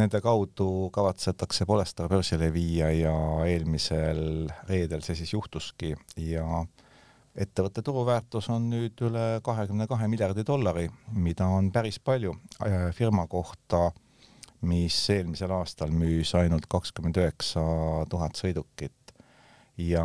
Nende 0.00 0.22
kaudu 0.24 0.88
kavatsetakse 0.92 1.66
Polestar 1.68 2.08
börsile 2.08 2.48
viia 2.54 2.88
ja 2.96 3.12
eelmisel 3.44 4.48
reedel 4.68 5.02
see 5.04 5.18
siis 5.18 5.34
juhtuski 5.34 5.92
ja 6.16 6.46
ettevõtte 7.36 7.84
turuväärtus 7.84 8.48
on 8.52 8.70
nüüd 8.72 9.02
üle 9.04 9.26
kahekümne 9.44 9.86
kahe 9.90 10.08
miljardi 10.08 10.46
dollari, 10.48 10.86
mida 11.12 11.44
on 11.44 11.68
päris 11.72 11.98
palju 12.00 12.32
äh, 12.64 12.88
firma 12.96 13.26
kohta, 13.28 13.90
mis 14.64 14.96
eelmisel 15.12 15.52
aastal 15.52 15.92
müüs 15.92 16.32
ainult 16.40 16.68
kakskümmend 16.72 17.20
üheksa 17.20 17.62
tuhat 18.08 18.40
sõidukit. 18.40 19.12
Ja 19.76 20.04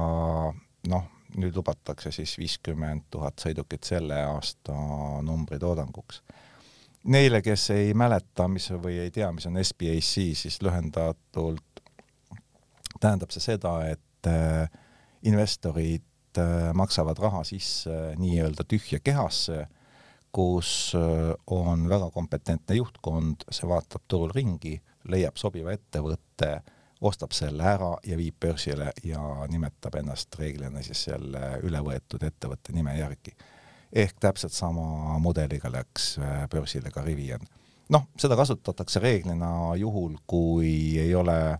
noh, 0.92 1.08
nüüd 1.40 1.56
lubatakse 1.56 2.12
siis 2.16 2.36
viiskümmend 2.40 3.08
tuhat 3.12 3.40
sõidukit 3.40 3.88
selle 3.88 4.20
aasta 4.34 4.76
numbri 5.24 5.60
toodanguks 5.64 6.24
neile, 7.04 7.42
kes 7.42 7.70
ei 7.76 7.94
mäleta, 7.94 8.48
mis 8.52 8.70
või 8.72 8.98
ei 9.06 9.12
tea, 9.12 9.32
mis 9.32 9.48
on 9.50 9.60
SBAC, 9.64 10.14
siis 10.36 10.62
lühendatult 10.62 11.64
tähendab 13.00 13.32
see 13.34 13.44
seda, 13.44 13.74
et 13.92 14.30
äh, 14.30 14.70
investorid 15.30 16.40
äh, 16.42 16.72
maksavad 16.74 17.20
raha 17.22 17.44
sisse 17.48 18.16
nii-öelda 18.18 18.66
tühja 18.68 19.00
kehasse, 19.04 19.66
kus 20.34 20.94
äh, 20.98 21.34
on 21.54 21.88
väga 21.90 22.10
kompetentne 22.14 22.80
juhtkond, 22.80 23.48
see 23.52 23.70
vaatab 23.70 24.08
turul 24.08 24.34
ringi, 24.36 24.78
leiab 25.08 25.38
sobiva 25.40 25.76
ettevõtte, 25.76 26.58
ostab 27.06 27.36
selle 27.38 27.62
ära 27.62 27.92
ja 28.10 28.18
viib 28.18 28.40
börsile 28.42 28.90
ja 29.06 29.22
nimetab 29.52 30.00
ennast 30.00 30.34
reeglina 30.40 30.82
siis 30.82 31.04
selle 31.12 31.60
ülevõetud 31.62 32.24
ettevõtte 32.26 32.74
nime 32.74 32.96
järgi 32.98 33.36
ehk 33.94 34.20
täpselt 34.20 34.54
sama 34.54 35.18
mudeliga 35.20 35.72
läks 35.72 36.18
äh, 36.20 36.44
börsile 36.52 36.92
ka 36.92 37.02
Rivian. 37.02 37.48
noh, 37.90 38.08
seda 38.20 38.36
kasutatakse 38.36 39.00
reeglina 39.00 39.76
juhul, 39.80 40.18
kui 40.28 41.00
ei 41.00 41.16
ole 41.16 41.58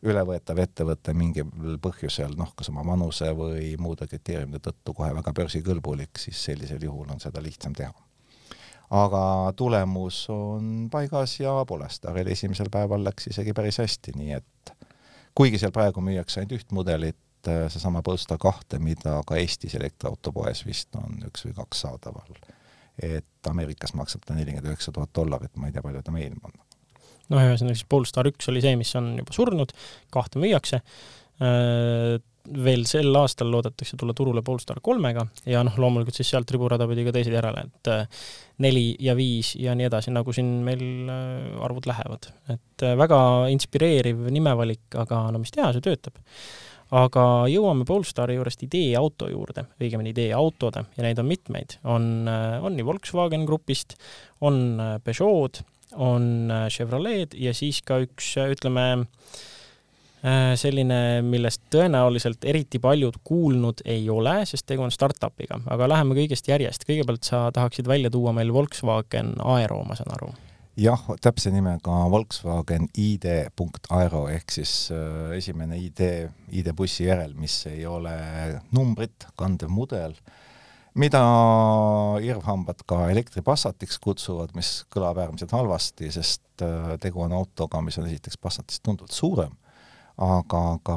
ülevõetav 0.00 0.58
ettevõte 0.62 1.12
mingil 1.12 1.76
põhjusel, 1.82 2.32
noh, 2.38 2.54
kas 2.56 2.70
oma 2.72 2.84
vanuse 2.86 3.28
või 3.36 3.74
muude 3.80 4.08
kriteeriumide 4.08 4.62
tõttu 4.64 4.94
kohe 4.96 5.10
väga 5.16 5.34
börsikõlbulik, 5.36 6.16
siis 6.18 6.40
sellisel 6.48 6.80
juhul 6.88 7.10
on 7.12 7.20
seda 7.20 7.42
lihtsam 7.44 7.76
teha. 7.76 7.92
aga 8.90 9.52
tulemus 9.56 10.24
on 10.30 10.88
paigas 10.90 11.36
ja 11.40 11.64
Polestaril 11.66 12.26
esimesel 12.26 12.70
päeval 12.72 13.04
läks 13.04 13.28
isegi 13.30 13.52
päris 13.52 13.78
hästi, 13.78 14.16
nii 14.16 14.32
et 14.32 14.72
kuigi 15.34 15.58
seal 15.58 15.72
praegu 15.72 16.00
müüakse 16.00 16.40
ainult 16.40 16.56
üht 16.56 16.72
mudelit, 16.72 17.20
Äh, 17.48 17.70
seesama 17.72 18.02
Polestar 18.02 18.38
kahte, 18.38 18.78
mida 18.78 19.20
ka 19.26 19.36
Eestis 19.40 19.72
elektriautopoes 19.78 20.60
vist 20.66 20.96
on 21.00 21.22
üks 21.24 21.46
või 21.46 21.54
kaks 21.56 21.86
saadaval. 21.86 22.34
et 23.00 23.48
Ameerikas 23.48 23.94
maksab 23.96 24.26
ta 24.26 24.34
nelikümmend 24.36 24.68
üheksa 24.68 24.92
tuhat 24.92 25.08
dollarit, 25.16 25.54
ma 25.56 25.70
ei 25.70 25.72
tea, 25.72 25.80
palju 25.80 26.02
ta 26.04 26.12
meil 26.12 26.34
on. 26.44 26.52
noh, 27.32 27.40
ühesõnaga 27.40 27.78
siis 27.78 27.88
Polestar 27.88 28.28
üks 28.28 28.50
oli 28.52 28.60
see, 28.60 28.74
mis 28.76 28.92
on 29.00 29.14
juba 29.22 29.32
surnud, 29.32 29.72
kahte 30.12 30.42
müüakse, 30.42 30.82
äh, 31.40 32.20
veel 32.68 32.84
sel 32.90 33.16
aastal 33.16 33.48
loodetakse 33.54 33.96
tulla 33.96 34.12
turule 34.16 34.44
Polestar 34.44 34.84
kolmega 34.84 35.24
ja 35.48 35.64
noh, 35.64 35.80
loomulikult 35.80 36.20
siis 36.20 36.28
sealt 36.34 36.52
riburada 36.52 36.84
pidi 36.92 37.08
ka 37.08 37.16
teised 37.16 37.32
järele, 37.32 37.64
et 37.70 37.92
äh, 37.94 38.24
neli 38.60 38.88
ja 39.00 39.16
viis 39.16 39.54
ja 39.56 39.72
nii 39.72 39.88
edasi, 39.88 40.12
nagu 40.12 40.36
siin 40.36 40.58
meil 40.66 41.08
arvud 41.08 41.88
lähevad. 41.88 42.34
et 42.52 42.90
väga 43.00 43.20
inspireeriv 43.56 44.26
nimevalik, 44.28 44.90
aga 44.92 45.30
no 45.32 45.40
mis 45.40 45.56
teha, 45.56 45.72
see 45.72 45.88
töötab 45.88 46.20
aga 46.90 47.24
jõuame 47.50 47.86
Polestari 47.88 48.36
juurest 48.36 48.64
ideeauto 48.66 49.30
juurde, 49.30 49.66
õigemini 49.80 50.12
ideeautode 50.14 50.84
ja 50.96 51.06
neid 51.06 51.20
on 51.22 51.28
mitmeid, 51.30 51.78
on, 51.84 52.10
äh, 52.30 52.58
on 52.62 52.76
nii 52.76 52.86
Volkswagen 52.86 53.46
Grupist, 53.48 53.96
on 54.46 54.80
äh, 54.80 54.96
Peugeot, 55.04 55.62
on 55.98 56.50
äh, 56.50 56.66
Chevrolet 56.72 57.36
ja 57.38 57.54
siis 57.56 57.82
ka 57.86 58.00
üks, 58.06 58.34
ütleme, 58.50 58.90
selline, 60.60 61.22
millest 61.24 61.62
tõenäoliselt 61.72 62.44
eriti 62.44 62.76
paljud 62.76 63.14
kuulnud 63.24 63.80
ei 63.88 64.02
ole, 64.12 64.34
sest 64.44 64.66
tegu 64.68 64.84
on 64.84 64.92
startup'iga, 64.92 65.62
aga 65.72 65.88
läheme 65.88 66.18
kõigest 66.18 66.52
järjest. 66.52 66.84
kõigepealt 66.84 67.24
sa 67.24 67.46
tahaksid 67.56 67.88
välja 67.88 68.12
tuua 68.12 68.36
meil 68.36 68.52
Volkswagen 68.52 69.32
Aero, 69.40 69.80
ma 69.88 69.96
saan 69.96 70.12
aru 70.18 70.28
jah, 70.80 71.02
täpse 71.22 71.50
nimega 71.52 71.96
Volkswagen 72.10 72.88
ID.aero 72.98 74.22
ehk 74.32 74.54
siis 74.54 74.74
äh, 74.94 75.34
esimene 75.36 75.78
ID, 75.80 76.02
ID-bussi 76.60 77.06
järel, 77.08 77.34
mis 77.38 77.56
ei 77.70 77.84
ole 77.88 78.14
numbrit, 78.76 79.28
kandev 79.38 79.72
mudel, 79.72 80.16
mida 81.00 81.22
irvhambad 82.24 82.82
ka 82.88 83.04
elektripassatiks 83.12 84.00
kutsuvad, 84.02 84.54
mis 84.58 84.80
kõlab 84.92 85.20
äärmiselt 85.22 85.54
halvasti, 85.54 86.10
sest 86.14 86.64
äh, 86.66 86.94
tegu 87.02 87.26
on 87.26 87.36
autoga, 87.36 87.82
mis 87.84 88.00
on 88.00 88.08
esiteks 88.08 88.40
Passatist 88.40 88.84
tunduvalt 88.86 89.16
suurem 89.16 89.59
aga 90.20 90.62
ka 90.84 90.96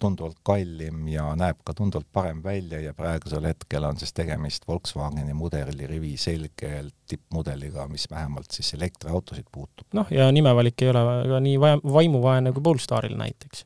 tunduvalt 0.00 0.40
kallim 0.44 1.06
ja 1.08 1.30
näeb 1.38 1.62
ka 1.64 1.72
tunduvalt 1.76 2.08
parem 2.12 2.42
välja 2.44 2.80
ja 2.82 2.92
praegusel 2.96 3.46
hetkel 3.48 3.84
on 3.88 3.96
siis 4.00 4.12
tegemist 4.12 4.68
Volkswageni 4.68 5.34
mudelirivi 5.34 6.16
selgelt 6.20 6.94
tippmudeliga, 7.08 7.86
mis 7.88 8.04
vähemalt 8.10 8.52
siis 8.52 8.74
elektriautosid 8.76 9.48
puutub. 9.52 9.86
noh, 9.96 10.10
ja 10.12 10.28
nimevalik 10.32 10.82
ei 10.84 10.92
ole 10.92 11.04
ka 11.32 11.40
nii 11.40 11.60
vaimuvaene 11.94 12.52
kui 12.52 12.64
Polestaril 12.68 13.16
näiteks. 13.16 13.64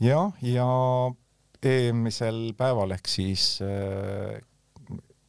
jah, 0.00 0.30
ja 0.42 0.68
eelmisel 1.66 2.52
päeval 2.56 2.94
ehk 2.94 3.10
siis 3.10 3.48
äh, 3.66 4.38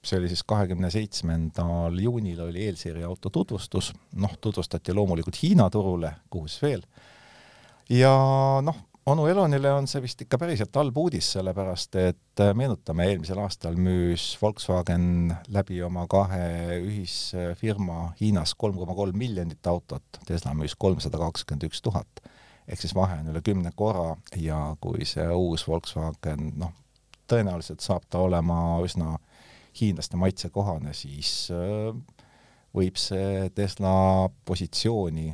see 0.05 0.19
oli 0.21 0.29
siis 0.29 0.43
kahekümne 0.47 0.91
seitsmendal 0.93 1.97
juunil 1.99 2.45
oli 2.45 2.67
eelseeria 2.69 3.09
auto 3.09 3.33
tutvustus, 3.33 3.91
noh, 4.15 4.37
tutvustati 4.41 4.93
loomulikult 4.93 5.41
Hiina 5.41 5.71
turule, 5.73 6.13
kuhu 6.29 6.47
siis 6.47 6.61
veel, 6.61 6.85
ja 7.89 8.13
noh, 8.63 8.83
onu 9.07 9.27
Elonile 9.27 9.71
on 9.71 9.87
see 9.87 10.01
vist 10.03 10.21
ikka 10.23 10.39
päriselt 10.41 10.75
halb 10.75 10.97
uudis, 10.99 11.29
sellepärast 11.37 11.95
et 12.01 12.41
äh, 12.43 12.51
meenutame, 12.57 13.05
eelmisel 13.07 13.39
aastal 13.39 13.77
müüs 13.79 14.25
Volkswagen 14.41 15.31
läbi 15.53 15.79
oma 15.85 16.03
kahe 16.11 16.79
ühisfirma 16.81 18.11
Hiinas 18.19 18.55
kolm 18.59 18.75
koma 18.81 18.95
kolm 18.97 19.15
miljonit 19.17 19.69
autot, 19.71 20.19
Tesla 20.27 20.51
müüs 20.57 20.75
kolmsada 20.79 21.21
kakskümmend 21.21 21.69
üks 21.69 21.81
tuhat. 21.85 22.21
ehk 22.67 22.81
siis 22.83 22.95
vahe 22.95 23.21
on 23.21 23.31
üle 23.31 23.39
kümne 23.39 23.71
korra 23.75 24.17
ja 24.35 24.75
kui 24.83 25.05
see 25.07 25.23
uus 25.31 25.63
Volkswagen, 25.67 26.51
noh, 26.59 26.73
tõenäoliselt 27.31 27.79
saab 27.79 28.03
ta 28.11 28.19
olema 28.19 28.81
üsna 28.83 29.15
hiinlaste 29.79 30.19
maitsekohane, 30.19 30.91
siis 30.93 31.47
äh, 31.55 31.95
võib 32.75 32.99
see 32.99 33.47
Tesla 33.55 34.27
positsiooni 34.45 35.31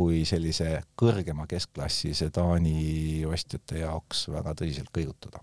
kui 0.00 0.24
sellise 0.28 0.80
kõrgema 0.98 1.44
keskklassi 1.50 2.14
sedaani 2.16 3.20
ostjate 3.28 3.82
jaoks 3.82 4.28
väga 4.32 4.56
tõsiselt 4.56 4.92
kõigutada. 4.96 5.42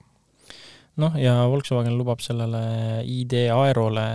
noh, 0.98 1.14
ja 1.22 1.44
Volkswagen 1.46 1.94
lubab 1.94 2.24
sellele 2.26 3.04
ID 3.06 3.52
Aerole 3.54 4.06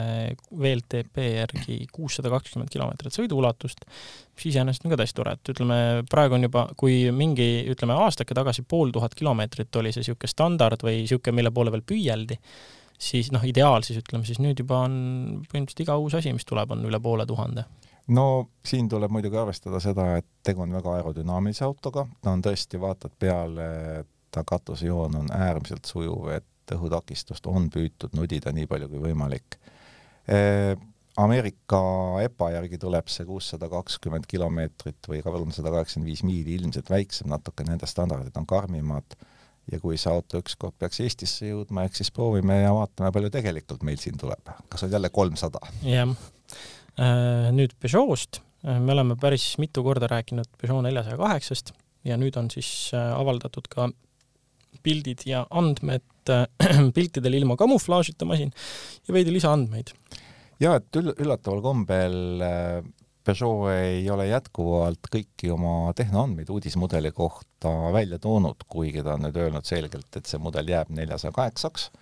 VLTP 0.50 1.28
järgi 1.28 1.76
kuussada 1.94 2.33
kakskümmend 2.33 2.72
kilomeetrit 2.74 3.14
sõiduulatust, 3.14 3.85
mis 4.35 4.48
iseenesest 4.50 4.88
on 4.88 4.94
ka 4.94 4.98
täiesti 4.98 5.20
tore, 5.20 5.37
et 5.38 5.52
ütleme, 5.55 5.76
praegu 6.11 6.35
on 6.35 6.48
juba, 6.48 6.64
kui 6.76 6.96
mingi, 7.14 7.46
ütleme 7.70 7.94
aastake 8.02 8.35
tagasi 8.35 8.66
pool 8.66 8.90
tuhat 8.90 9.14
kilomeetrit 9.14 9.78
oli 9.78 9.94
see 9.94 10.02
niisugune 10.02 10.33
standard 10.33 10.83
või 10.83 11.05
niisugune, 11.05 11.38
mille 11.38 11.55
poole 11.55 11.70
veel 11.76 11.87
püüeldi, 11.87 12.40
siis 12.98 13.31
noh, 13.31 13.46
ideaal 13.46 13.87
siis 13.87 14.02
ütleme, 14.02 14.26
siis 14.26 14.42
nüüd 14.42 14.59
juba 14.64 14.83
on 14.88 14.98
põhimõtteliselt 15.46 15.87
iga 15.87 16.00
uus 16.02 16.18
asi, 16.18 16.35
mis 16.35 16.50
tuleb, 16.50 16.74
on 16.74 16.83
üle 16.90 16.98
poole 17.05 17.28
tuhande 17.31 17.68
no 18.09 18.49
siin 18.67 18.88
tuleb 18.88 19.12
muidugi 19.15 19.38
arvestada 19.38 19.81
seda, 19.81 20.17
et 20.19 20.27
tegu 20.43 20.65
on 20.65 20.73
väga 20.75 20.97
aerodünaamilise 20.99 21.65
autoga, 21.65 22.07
ta 22.23 22.35
on 22.35 22.43
tõesti, 22.45 22.81
vaatad 22.81 23.15
peale, 23.19 23.67
ta 24.31 24.45
katusejoon 24.47 25.21
on 25.23 25.29
äärmiselt 25.37 25.87
sujuv, 25.88 26.31
et 26.35 26.75
õhutakistust 26.75 27.47
on 27.51 27.69
püütud 27.71 28.15
nudida 28.17 28.53
nii 28.55 28.67
palju 28.71 28.88
kui 28.88 29.03
võimalik. 29.03 29.59
Ameerika 31.21 31.79
EPA 32.25 32.49
järgi 32.55 32.79
tuleb 32.81 33.11
see 33.12 33.27
kuussada 33.29 33.69
kakskümmend 33.69 34.25
kilomeetrit 34.29 35.09
või 35.11 35.21
kolmsada 35.25 35.73
kaheksakümmend 35.75 36.09
viis 36.09 36.23
miili 36.25 36.55
ilmselt 36.57 36.88
väiksem, 36.88 37.29
natuke 37.29 37.67
nende 37.69 37.87
standardid 37.91 38.37
on 38.41 38.47
karmimad 38.49 39.17
ja 39.71 39.81
kui 39.83 39.99
see 40.01 40.11
auto 40.12 40.41
ükskord 40.41 40.75
peaks 40.81 41.03
Eestisse 41.05 41.51
jõudma, 41.51 41.85
eks 41.87 42.01
siis 42.01 42.11
proovime 42.15 42.62
ja 42.62 42.73
vaatame, 42.75 43.12
palju 43.15 43.31
tegelikult 43.35 43.85
meil 43.87 44.01
siin 44.01 44.17
tuleb. 44.19 44.55
kas 44.73 44.87
on 44.87 44.91
jälle 44.91 45.11
kolmsada? 45.12 45.61
jah. 45.85 46.09
Äh, 46.09 46.41
nüüd 47.57 47.72
Peugeot'st, 47.81 48.42
äh, 48.66 48.78
me 48.81 48.92
oleme 48.92 49.16
päris 49.20 49.55
mitu 49.62 49.85
korda 49.87 50.11
rääkinud 50.11 50.48
Peugeot 50.61 50.85
neljasaja 50.85 51.16
kaheksast 51.20 51.72
ja 52.05 52.18
nüüd 52.20 52.37
on 52.37 52.50
siis 52.52 52.90
äh, 52.96 53.12
avaldatud 53.16 53.68
ka 53.72 53.88
pildid 54.83 55.26
ja 55.28 55.46
andmed 55.50 56.05
piltidel 56.96 57.35
ilma 57.38 57.57
kamuflaažita 57.59 58.26
masin 58.28 58.52
ja 59.09 59.14
veidi 59.14 59.33
lisaandmeid 59.35 59.94
jaa, 60.62 60.76
et 60.78 61.00
üll-, 61.00 61.14
üllataval 61.16 61.62
kombel 61.64 62.44
äh, 62.44 62.83
Peugeot 63.22 63.68
ei 63.70 64.09
ole 64.11 64.26
jätkuvalt 64.26 65.07
kõiki 65.12 65.52
oma 65.55 65.92
tehnoandmeid 65.94 66.48
uudismudeli 66.50 67.12
kohta 67.14 67.70
välja 67.94 68.18
toonud, 68.18 68.64
kuigi 68.66 69.05
ta 69.07 69.14
on 69.14 69.28
nüüd 69.28 69.38
öelnud 69.38 69.68
selgelt, 69.68 70.09
et 70.18 70.26
see 70.26 70.42
mudel 70.42 70.66
jääb 70.72 70.90
neljasaja 70.90 71.31
kaheksaks. 71.37 71.92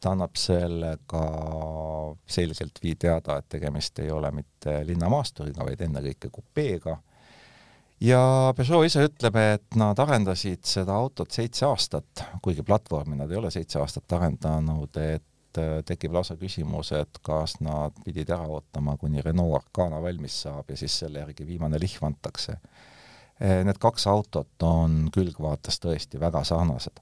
Ta 0.00 0.14
annab 0.14 0.36
sellega 0.38 1.24
selgelt 2.26 2.82
vii 2.82 2.94
teada, 2.94 3.38
et 3.38 3.48
tegemist 3.48 3.98
ei 3.98 4.10
ole 4.10 4.30
mitte 4.34 4.80
linnamaasturiga, 4.88 5.64
vaid 5.64 5.86
ennekõike 5.86 6.30
kupeega. 6.32 6.98
ja 8.00 8.20
Peugeot 8.56 8.86
ise 8.86 9.08
ütleb, 9.08 9.40
et 9.54 9.80
nad 9.80 9.98
arendasid 9.98 10.64
seda 10.64 10.94
autot 10.94 11.30
seitse 11.30 11.66
aastat, 11.66 12.24
kuigi 12.42 12.62
platvormi 12.62 13.16
nad 13.16 13.30
ei 13.30 13.40
ole 13.40 13.50
seitse 13.50 13.80
aastat 13.82 14.12
arendanud, 14.18 14.96
et 14.96 15.26
Äh, 15.58 15.78
tekib 15.86 16.12
lausa 16.12 16.36
küsimus, 16.38 16.90
et 16.96 17.20
kas 17.24 17.56
nad 17.64 17.96
pidid 18.04 18.28
ära 18.34 18.46
ootama, 18.52 18.96
kuni 19.00 19.22
Renault 19.24 19.56
Arcana 19.56 20.00
valmis 20.02 20.42
saab 20.44 20.68
ja 20.70 20.76
siis 20.76 20.98
selle 21.02 21.22
järgi 21.22 21.46
viimane 21.48 21.80
lihv 21.80 22.04
antakse. 22.04 22.58
Äh, 23.40 23.62
need 23.66 23.80
kaks 23.80 24.06
autot 24.10 24.66
on 24.66 25.08
külgvaates 25.14 25.80
tõesti 25.84 26.20
väga 26.20 26.44
sarnased. 26.44 27.00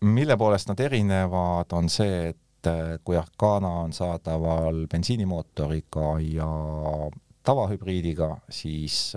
Äh, 0.00 0.06
mille 0.08 0.36
poolest 0.36 0.68
nad 0.68 0.80
erinevad, 0.80 1.72
on 1.72 1.88
see, 1.88 2.28
et 2.28 2.70
kui 3.04 3.16
Arcana 3.16 3.68
on 3.84 3.92
saadaval 3.92 4.86
bensiinimootoriga 4.92 6.18
ja 6.20 6.48
tavahübriidiga, 7.42 8.36
siis 8.52 9.14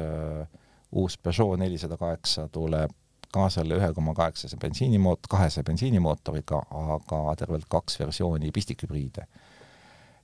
uus 0.91 1.17
Peugeot 1.17 1.59
nelisada 1.59 1.97
kaheksa 1.97 2.47
tuleb 2.47 2.91
ka 3.33 3.47
selle 3.49 3.79
ühe 3.79 3.89
koma 3.93 4.13
kaheksase 4.13 4.57
bensiinimoot-, 4.61 5.27
kahese 5.29 5.63
bensiinimootoriga, 5.67 6.61
aga 6.83 7.21
tervelt 7.39 7.65
kaks 7.69 7.99
versiooni 7.99 8.51
pistikhübriide. 8.55 9.25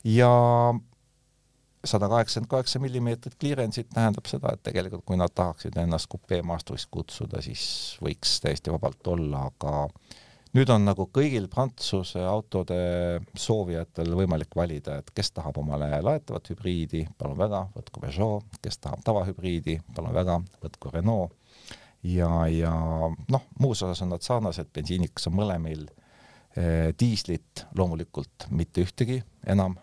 ja 0.03 0.29
sada 1.85 2.09
kaheksakümmend 2.09 2.49
kaheksa 2.49 2.79
millimeetrit 2.79 3.35
clearance'it 3.43 3.89
tähendab 3.93 4.27
seda, 4.27 4.53
et 4.53 4.63
tegelikult 4.63 5.03
kui 5.05 5.17
nad 5.17 5.31
tahaksid 5.35 5.77
ennast 5.79 6.09
kupeemaastriks 6.11 6.87
kutsuda, 6.91 7.41
siis 7.41 7.63
võiks 8.03 8.39
täiesti 8.43 8.71
vabalt 8.71 9.07
olla, 9.07 9.45
aga 9.51 9.87
nüüd 10.57 10.71
on 10.73 10.85
nagu 10.87 11.05
kõigil 11.13 11.47
Prantsuse 11.51 12.21
autode 12.25 12.77
soovijatel 13.37 14.13
võimalik 14.17 14.55
valida, 14.57 14.99
et 14.99 15.11
kes 15.15 15.33
tahab 15.35 15.59
omale 15.61 15.91
laetavat 16.05 16.51
hübriidi, 16.53 17.05
palun 17.17 17.37
väga, 17.39 17.65
võtku 17.75 18.03
Peugeot, 18.03 18.59
kes 18.63 18.81
tahab 18.81 19.03
tavahübriidi, 19.05 19.79
palun 19.95 20.15
väga, 20.15 20.39
võtku 20.63 20.93
Renault. 20.93 21.35
Ja, 22.07 22.47
ja 22.47 22.71
noh, 23.27 23.47
muus 23.59 23.81
osas 23.83 23.99
on 24.05 24.13
nad 24.13 24.23
sarnased, 24.23 24.69
bensiinikas 24.71 25.27
on 25.27 25.35
mõlemil 25.35 25.83
eh,, 26.55 26.95
diislit 26.95 27.65
loomulikult 27.75 28.47
mitte 28.55 28.85
ühtegi 28.87 29.19
enam 29.51 29.75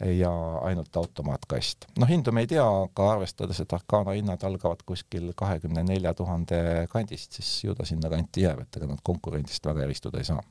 ja 0.00 0.30
ainult 0.62 0.96
automaatkast. 0.96 1.86
noh, 1.98 2.08
hindu 2.08 2.32
me 2.32 2.44
ei 2.44 2.50
tea, 2.50 2.64
aga 2.64 3.10
arvestades, 3.14 3.60
et 3.60 3.72
Arcana 3.76 4.14
hinnad 4.16 4.42
algavad 4.46 4.82
kuskil 4.86 5.32
kahekümne 5.36 5.84
nelja 5.86 6.14
tuhande 6.16 6.86
kandist, 6.92 7.36
siis 7.36 7.50
ju 7.64 7.74
ta 7.76 7.84
sinna 7.88 8.10
kanti 8.12 8.46
jääb, 8.46 8.64
et 8.64 8.80
ega 8.80 8.88
nad 8.88 9.02
konkurendist 9.04 9.66
väga 9.66 9.84
eristuda 9.84 10.20
ei 10.20 10.28
saa. 10.32 10.42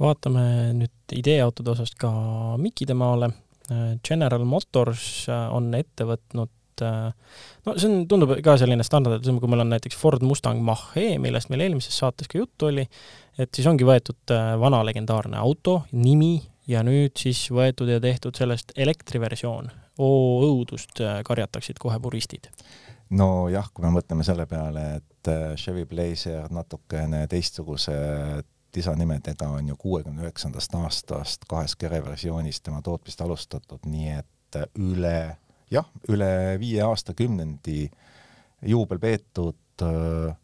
vaatame 0.00 0.44
nüüd 0.78 1.14
ideeautode 1.14 1.74
osast 1.74 1.98
ka 1.98 2.10
Mikide 2.58 2.94
maale. 2.94 3.32
General 4.04 4.42
Motors 4.44 5.26
on 5.30 5.70
ette 5.78 6.04
võtnud 6.04 6.82
äh, 6.82 7.12
no 7.64 7.74
see 7.76 7.88
on, 7.88 8.06
tundub 8.10 8.34
ka 8.44 8.56
selline 8.60 8.84
standard, 8.84 9.22
et 9.22 9.40
kui 9.40 9.50
meil 9.50 9.62
on 9.64 9.70
näiteks 9.72 9.96
Ford 9.96 10.24
Mustang 10.26 10.60
Mach-E, 10.66 11.16
millest 11.22 11.48
meil 11.52 11.62
eelmises 11.68 11.96
saates 12.02 12.28
ka 12.28 12.40
juttu 12.42 12.68
oli, 12.68 12.84
et 13.38 13.54
siis 13.54 13.68
ongi 13.70 13.86
võetud 13.88 14.34
äh, 14.34 14.54
vana 14.60 14.82
legendaarne 14.86 15.38
auto 15.40 15.82
nimi 15.92 16.34
ja 16.72 16.82
nüüd 16.86 17.16
siis 17.20 17.44
võetud 17.52 17.90
ja 17.92 18.00
tehtud 18.00 18.38
sellest 18.38 18.72
elektriversioon. 18.76 19.70
oo 19.98 20.40
õudust, 20.46 21.00
äh, 21.04 21.20
karjataksid 21.24 21.78
kohe 21.78 21.98
puristid. 22.00 22.48
nojah, 23.10 23.68
kui 23.74 23.84
me 23.84 23.92
mõtleme 23.98 24.24
selle 24.24 24.46
peale, 24.46 24.86
et 24.96 25.30
Chevy 25.60 25.84
Blazer 25.86 26.48
natukene 26.50 27.26
teistsuguse 27.28 27.92
disainimedega 28.74 29.48
on 29.48 29.68
ju 29.68 29.76
kuuekümne 29.76 30.24
üheksandast 30.24 30.74
aastast 30.74 31.44
kahes 31.48 31.76
kereversioonis 31.76 32.60
tema 32.60 32.80
tootmist 32.82 33.20
alustatud, 33.20 33.84
nii 33.86 34.16
et 34.16 34.60
üle 34.80 35.36
jah, 35.72 35.88
üle 36.08 36.58
viie 36.60 36.82
aastakümnendi 36.84 37.90
juubel 38.68 39.00
peetud 39.02 39.84
äh, 39.84 40.36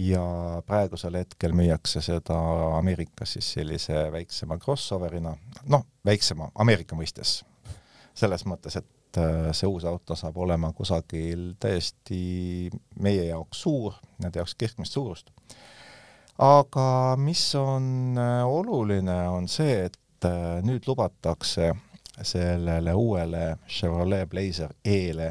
ja 0.00 0.22
praegusel 0.66 1.18
hetkel 1.20 1.52
müüakse 1.56 2.02
seda 2.04 2.36
Ameerikas 2.78 3.36
siis 3.36 3.52
sellise 3.56 4.06
väiksema 4.12 4.58
crossover'ina, 4.58 5.34
noh, 5.68 5.84
väiksema 6.06 6.50
Ameerika 6.54 6.96
mõistes. 6.96 7.40
selles 8.14 8.42
mõttes, 8.44 8.74
et 8.76 9.18
äh, 9.18 9.50
see 9.56 9.68
uus 9.70 9.84
auto 9.84 10.16
saab 10.18 10.36
olema 10.36 10.72
kusagil 10.76 11.54
täiesti 11.60 12.70
meie 13.00 13.24
jaoks 13.28 13.62
suur, 13.62 13.94
nende 14.18 14.40
jaoks 14.40 14.54
keskmist 14.58 14.92
suurust. 14.92 15.30
aga 16.38 17.16
mis 17.16 17.54
on 17.54 18.18
äh, 18.18 18.46
oluline, 18.46 19.20
on 19.28 19.48
see, 19.48 19.84
et 19.84 19.98
nüüd 20.62 20.84
lubatakse 20.84 21.70
sellele 22.22 22.92
uuele 22.94 23.56
Chevrolet 23.68 24.28
Blazer 24.28 24.74
E-le 24.84 25.30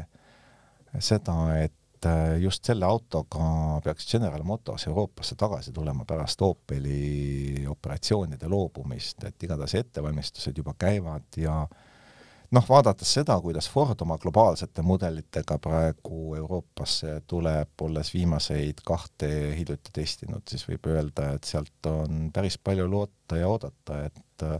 seda, 0.98 1.36
et 1.62 1.72
äh, 2.06 2.38
just 2.40 2.64
selle 2.64 2.86
autoga 2.86 3.80
peaks 3.84 4.06
General 4.10 4.42
Motors 4.42 4.86
Euroopasse 4.86 5.36
tagasi 5.36 5.72
tulema 5.72 6.04
pärast 6.04 6.42
Opeli 6.42 7.66
operatsioonide 7.68 8.48
loobumist, 8.48 9.24
et 9.24 9.42
igatahes 9.42 9.74
ettevalmistused 9.82 10.58
juba 10.58 10.74
käivad 10.78 11.40
ja 11.40 11.62
noh, 12.50 12.66
vaadates 12.68 13.12
seda, 13.18 13.36
kuidas 13.40 13.68
Ford 13.70 14.00
oma 14.02 14.18
globaalsete 14.18 14.82
mudelitega 14.82 15.58
praegu 15.62 16.34
Euroopasse 16.38 17.20
tuleb, 17.30 17.74
olles 17.86 18.12
viimaseid 18.14 18.82
kahte 18.86 19.30
hiljuti 19.58 19.94
testinud, 20.00 20.44
siis 20.50 20.66
võib 20.68 20.90
öelda, 20.90 21.32
et 21.36 21.48
sealt 21.48 21.90
on 21.90 22.28
päris 22.34 22.58
palju 22.58 22.88
loota 22.90 23.38
ja 23.40 23.48
oodata, 23.48 24.04
et 24.10 24.46
äh, 24.46 24.58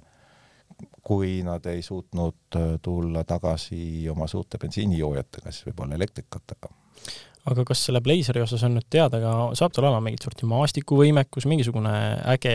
kui 1.02 1.40
nad 1.46 1.66
ei 1.66 1.82
suutnud 1.82 2.56
äh, 2.56 2.68
tulla 2.82 3.24
tagasi 3.24 4.08
oma 4.10 4.28
suurte 4.30 4.58
bensiinijoojatega, 4.58 5.50
siis 5.50 5.66
võib-olla 5.70 5.98
elektrikatega. 5.98 6.72
Aga 7.48 7.64
kas 7.70 7.84
selle 7.86 8.02
Blazeri 8.04 8.42
osas 8.44 8.64
on 8.66 8.76
nüüd 8.76 8.88
teada 8.92 9.20
ka, 9.22 9.32
saab 9.58 9.72
tal 9.74 9.86
olema 9.86 10.02
mingit 10.04 10.26
sorti 10.26 10.48
maastikuvõimekus, 10.50 11.46
mingisugune 11.50 11.94
äge 12.34 12.54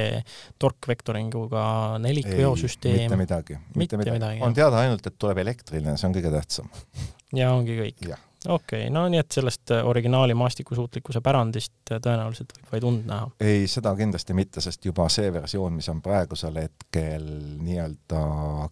torkvektoringuga 0.62 1.65
nelikveosüsteem? 2.04 3.08
mitte 3.08 3.19
midagi, 3.19 3.60
mitte 3.76 4.00
midagi. 4.02 4.43
on 4.45 4.54
teada 4.58 4.84
ainult, 4.84 5.06
et 5.08 5.17
tuleb 5.19 5.41
elektriline, 5.45 5.98
see 5.98 6.10
on 6.10 6.15
kõige 6.15 6.34
tähtsam. 6.34 6.71
ja 7.39 7.52
ongi 7.56 7.80
kõik? 7.82 8.06
okei 8.45 8.86
okay,, 8.86 8.89
no 8.93 9.08
nii 9.10 9.19
et 9.19 9.32
sellest 9.38 9.74
originaali 9.84 10.36
maastikusuutlikkuse 10.38 11.21
pärandist 11.26 11.74
tõenäoliselt 11.89 12.54
võib 12.58 12.71
vaid 12.76 12.88
und 12.91 13.10
näha? 13.10 13.30
ei, 13.41 13.65
seda 13.71 13.95
kindlasti 13.98 14.38
mitte, 14.38 14.62
sest 14.62 14.86
juba 14.86 15.08
see 15.10 15.34
versioon, 15.34 15.74
mis 15.80 15.89
on 15.89 16.02
praegusel 16.06 16.62
hetkel 16.62 17.26
nii-öelda 17.65 18.21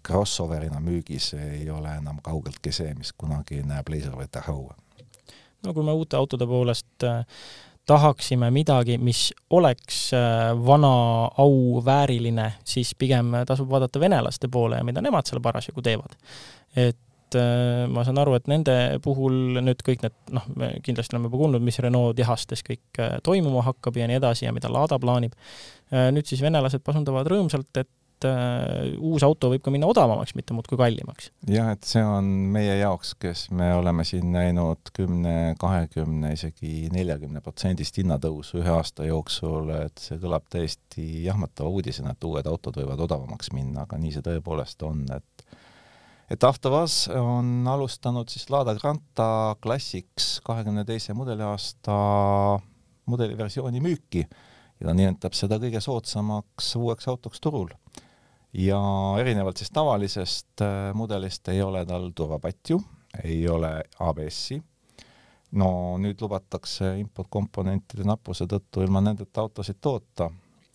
crossover'ina 0.05 0.81
müügis, 0.83 1.33
ei 1.39 1.65
ole 1.73 1.97
enam 1.97 2.21
kaugeltki 2.23 2.73
see, 2.75 2.93
mis 2.97 3.13
kunagi 3.17 3.63
näeb 3.65 3.89
Laser 3.89 4.17
või 4.19 4.29
Tahoe. 4.31 4.77
No 5.63 5.73
kui 5.73 5.85
me 5.85 5.95
uute 5.95 6.17
autode 6.19 6.47
poolest 6.47 7.07
äh, 7.07 7.23
tahaksime 7.85 8.47
midagi, 8.55 8.97
mis 8.97 9.33
oleks 9.51 10.13
vana 10.65 10.91
au 11.37 11.81
vääriline, 11.85 12.45
siis 12.63 12.93
pigem 12.95 13.33
tasub 13.47 13.67
vaadata 13.69 13.99
venelaste 13.99 14.47
poole 14.47 14.79
ja 14.79 14.85
mida 14.87 15.03
nemad 15.03 15.27
seal 15.27 15.41
parasjagu 15.43 15.83
teevad. 15.83 16.15
et 16.75 17.35
äh, 17.35 17.87
ma 17.89 18.03
saan 18.05 18.19
aru, 18.21 18.35
et 18.37 18.47
nende 18.51 18.75
puhul 19.03 19.59
nüüd 19.63 19.81
kõik 19.85 20.03
need, 20.05 20.15
noh, 20.35 20.45
me 20.59 20.69
kindlasti 20.85 21.15
oleme 21.15 21.29
juba 21.29 21.41
kuulnud, 21.41 21.65
mis 21.65 21.79
Renault 21.83 22.17
tehastes 22.17 22.63
kõik 22.65 23.01
äh, 23.01 23.17
toimuma 23.25 23.63
hakkab 23.67 23.97
ja 23.99 24.07
nii 24.09 24.19
edasi 24.21 24.47
ja 24.47 24.53
mida 24.55 24.71
Lada 24.71 24.99
plaanib. 25.01 25.35
Äh, 25.91 26.09
nüüd 26.15 26.29
siis 26.29 26.43
venelased 26.45 26.83
pasundavad 26.85 27.29
rõõmsalt, 27.31 27.71
et 27.81 27.89
äh, 28.27 28.93
uus 29.01 29.23
auto 29.25 29.49
võib 29.51 29.63
ka 29.65 29.71
minna 29.73 29.87
odavamaks, 29.89 30.35
mitte 30.37 30.55
muudkui 30.55 30.77
kallimaks. 30.79 31.31
jah, 31.49 31.71
et 31.75 31.87
see 31.87 32.03
on 32.05 32.27
meie 32.53 32.77
jaoks, 32.79 33.13
kes 33.19 33.45
me 33.55 33.71
oleme 33.75 34.05
siin 34.07 34.31
näinud 34.35 34.93
kümne, 34.95 35.55
kahekümne, 35.61 36.33
isegi 36.37 36.89
neljakümne 36.93 37.43
protsendist 37.45 37.97
hinnatõusu 38.01 38.61
ühe 38.61 38.73
aasta 38.75 39.07
jooksul, 39.09 39.73
et 39.83 40.03
see 40.03 40.19
kõlab 40.21 40.47
täiesti 40.53 41.25
jahmatava 41.25 41.71
uudisena, 41.73 42.13
et 42.13 42.29
uued 42.29 42.49
autod 42.49 42.79
võivad 42.81 43.03
odavamaks 43.07 43.53
minna, 43.55 43.87
aga 43.87 43.99
nii 44.01 44.15
see 44.17 44.25
tõepoolest 44.29 44.87
on, 44.87 45.05
et 45.17 45.47
et 46.31 46.45
AvtoVAZ 46.47 47.11
on 47.19 47.67
alustanud 47.69 48.31
siis 48.31 48.47
Lada 48.49 48.73
Granta 48.79 49.55
Classics 49.61 50.39
kahekümne 50.45 50.85
teise 50.87 51.13
mudeliaasta 51.13 51.97
mudeliversiooni 53.11 53.81
müüki 53.83 54.23
ja 54.23 54.89
ta 54.89 54.95
nimetab 54.97 55.35
seda 55.37 55.59
kõige 55.61 55.81
soodsamaks 55.83 56.73
uueks 56.79 57.07
autoks 57.11 57.43
turul. 57.43 57.69
Ja 58.53 58.79
erinevalt 59.19 59.57
siis 59.57 59.71
tavalisest 59.71 60.61
äh, 60.61 60.93
mudelist 60.93 61.47
ei 61.47 61.61
ole 61.61 61.85
tal 61.85 62.11
turvapatju, 62.15 62.79
ei 63.23 63.47
ole 63.49 63.83
ABS-i, 63.99 64.59
no 65.59 65.69
nüüd 66.01 66.21
lubatakse 66.21 66.95
importkomponentide 67.01 68.05
nappuse 68.07 68.47
tõttu 68.49 68.83
ilma 68.85 69.01
nendeta 69.01 69.41
autosid 69.41 69.81
toota, 69.81 70.29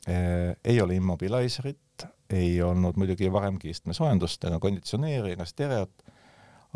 äh, 0.09 0.57
ei 0.65 0.81
ole 0.83 0.99
immobiliserit, 0.99 2.07
ei 2.31 2.59
olnud 2.63 2.99
muidugi 3.01 3.31
varemgi 3.33 3.71
istmesoojendust 3.73 4.45
ega 4.45 4.59
konditsioneeri 4.63 5.37
ega 5.37 5.47
stereot, 5.49 6.03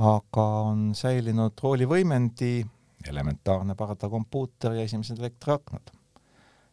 aga 0.03 0.47
on 0.71 0.93
säilinud 0.97 1.59
roolivõimendi, 1.63 2.55
elementaarne 3.09 3.75
pardakompuuter 3.75 4.79
ja 4.79 4.87
esimesed 4.87 5.19
elektriaknad 5.19 5.91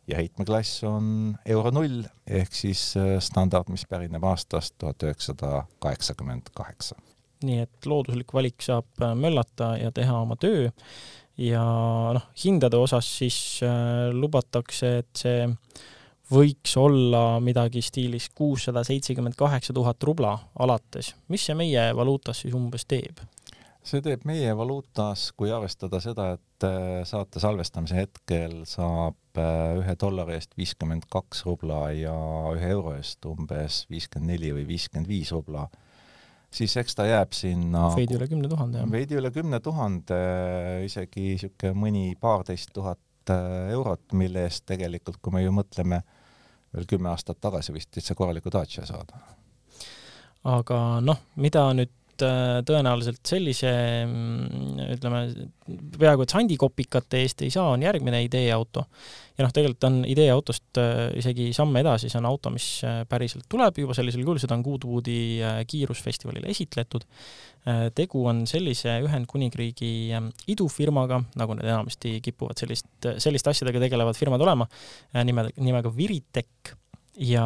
ja 0.09 0.17
heitmeklass 0.17 0.83
on 0.87 1.37
euro 1.45 1.71
null 1.75 2.03
ehk 2.27 2.55
siis 2.55 2.81
äh, 2.97 3.17
standard, 3.23 3.69
mis 3.69 3.85
pärineb 3.89 4.25
aastast 4.25 4.75
tuhat 4.81 5.05
üheksasada 5.05 5.63
kaheksakümmend 5.83 6.51
kaheksa. 6.55 6.97
nii 7.45 7.61
et 7.63 7.85
looduslik 7.87 8.33
valik 8.33 8.61
saab 8.65 8.89
äh, 9.03 9.15
möllata 9.15 9.75
ja 9.79 9.91
teha 9.95 10.19
oma 10.25 10.35
töö 10.39 10.69
ja 11.39 11.63
noh, 12.15 12.27
hindade 12.43 12.79
osas 12.79 13.07
siis 13.21 13.39
äh, 13.63 14.09
lubatakse, 14.15 14.97
et 15.03 15.23
see 15.23 15.47
võiks 16.29 16.75
olla 16.77 17.39
midagi 17.41 17.81
stiilis 17.81 18.29
kuussada 18.37 18.83
seitsekümmend 18.85 19.37
kaheksa 19.37 19.73
tuhat 19.73 20.03
rubla 20.03 20.35
alates. 20.59 21.15
mis 21.27 21.45
see 21.45 21.57
meie 21.57 21.89
valuutas 21.95 22.43
siis 22.43 22.53
umbes 22.57 22.85
teeb? 22.85 23.21
see 23.89 24.03
teeb 24.05 24.25
meie 24.27 24.51
valuutas, 24.57 25.29
kui 25.37 25.51
arvestada 25.55 26.01
seda, 26.03 26.33
et 26.35 26.67
äh, 26.67 27.01
saate 27.07 27.41
salvestamise 27.41 28.03
hetkel 28.03 28.61
saab 28.69 29.17
ühe 29.79 29.95
dollari 29.99 30.35
eest 30.37 30.55
viiskümmend 30.57 31.07
kaks 31.11 31.43
rubla 31.47 31.89
ja 31.95 32.15
ühe 32.55 32.71
euro 32.75 32.95
eest 32.97 33.25
umbes 33.29 33.83
viiskümmend 33.91 34.33
neli 34.33 34.51
või 34.55 34.65
viiskümmend 34.69 35.09
viis 35.09 35.31
rubla, 35.35 35.67
siis 36.51 36.75
eks 36.81 36.97
ta 36.97 37.05
jääb 37.07 37.35
sinna 37.37 37.89
veidi 37.95 38.17
üle 38.17 38.29
kümne 38.31 38.49
tuhande, 38.51 38.81
jah? 38.81 38.91
veidi 38.91 39.19
üle 39.19 39.31
kümne 39.35 39.59
tuhande, 39.63 40.21
isegi 40.85 41.33
niisugune 41.33 41.75
mõni 41.77 42.05
paarteist 42.21 42.73
tuhat 42.73 43.33
äh, 43.33 43.69
eurot, 43.75 44.07
mille 44.17 44.47
eest 44.47 44.65
tegelikult, 44.69 45.21
kui 45.21 45.35
me 45.35 45.43
ju 45.43 45.53
mõtleme, 45.55 46.01
veel 46.73 46.89
kümme 46.89 47.11
aastat 47.13 47.41
tagasi 47.41 47.75
vist 47.75 47.91
täitsa 47.93 48.17
korraliku 48.17 48.51
Dacia 48.53 48.85
saada. 48.89 49.21
aga 50.49 50.81
noh, 51.03 51.19
mida 51.35 51.67
nüüd 51.75 51.98
Äh, 52.25 52.59
tõenäoliselt 52.67 53.21
sellise 53.27 53.69
mm, 54.05 54.79
ütleme, 54.95 55.21
peaaegu 55.99 56.25
et 56.25 56.33
sandikopikate 56.33 57.21
eest 57.23 57.43
ei 57.45 57.51
saa, 57.53 57.73
on 57.75 57.83
järgmine 57.85 58.21
ideeauto. 58.25 58.85
ja 59.37 59.45
noh, 59.45 59.53
tegelikult 59.55 59.87
on 59.87 59.99
ideeautost 60.09 60.79
äh, 60.81 61.01
isegi 61.19 61.49
samme 61.55 61.83
edasi, 61.83 62.09
see 62.11 62.19
on 62.19 62.27
auto, 62.29 62.51
mis 62.53 62.67
äh, 62.87 63.01
päriselt 63.09 63.47
tuleb 63.51 63.79
juba 63.83 63.95
sellisel 63.97 64.25
kujul, 64.25 64.41
seda 64.41 64.57
on 64.57 64.65
Goodwoodi 64.65 65.19
kiirusfestivalil 65.69 66.49
esitletud. 66.51 67.05
tegu 67.95 68.21
on 68.25 68.45
sellise 68.47 68.93
Ühendkuningriigi 69.03 69.91
idufirmaga, 70.49 71.19
nagu 71.37 71.57
need 71.57 71.67
enamasti 71.67 72.15
kipuvad 72.23 72.57
sellist, 72.57 72.87
selliste 73.19 73.51
asjadega 73.51 73.81
tegelevad 73.83 74.17
firmad 74.17 74.41
olema, 74.41 74.67
nime, 75.27 75.49
nimega 75.59 75.91
Viritech 75.95 76.73
ja 77.19 77.45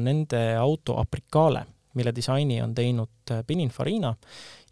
nende 0.00 0.42
auto 0.56 0.96
Apricale 1.00 1.66
mille 1.98 2.14
disaini 2.14 2.62
on 2.62 2.74
teinud 2.74 3.30
äh, 3.30 3.44
Pininfarina 3.46 4.14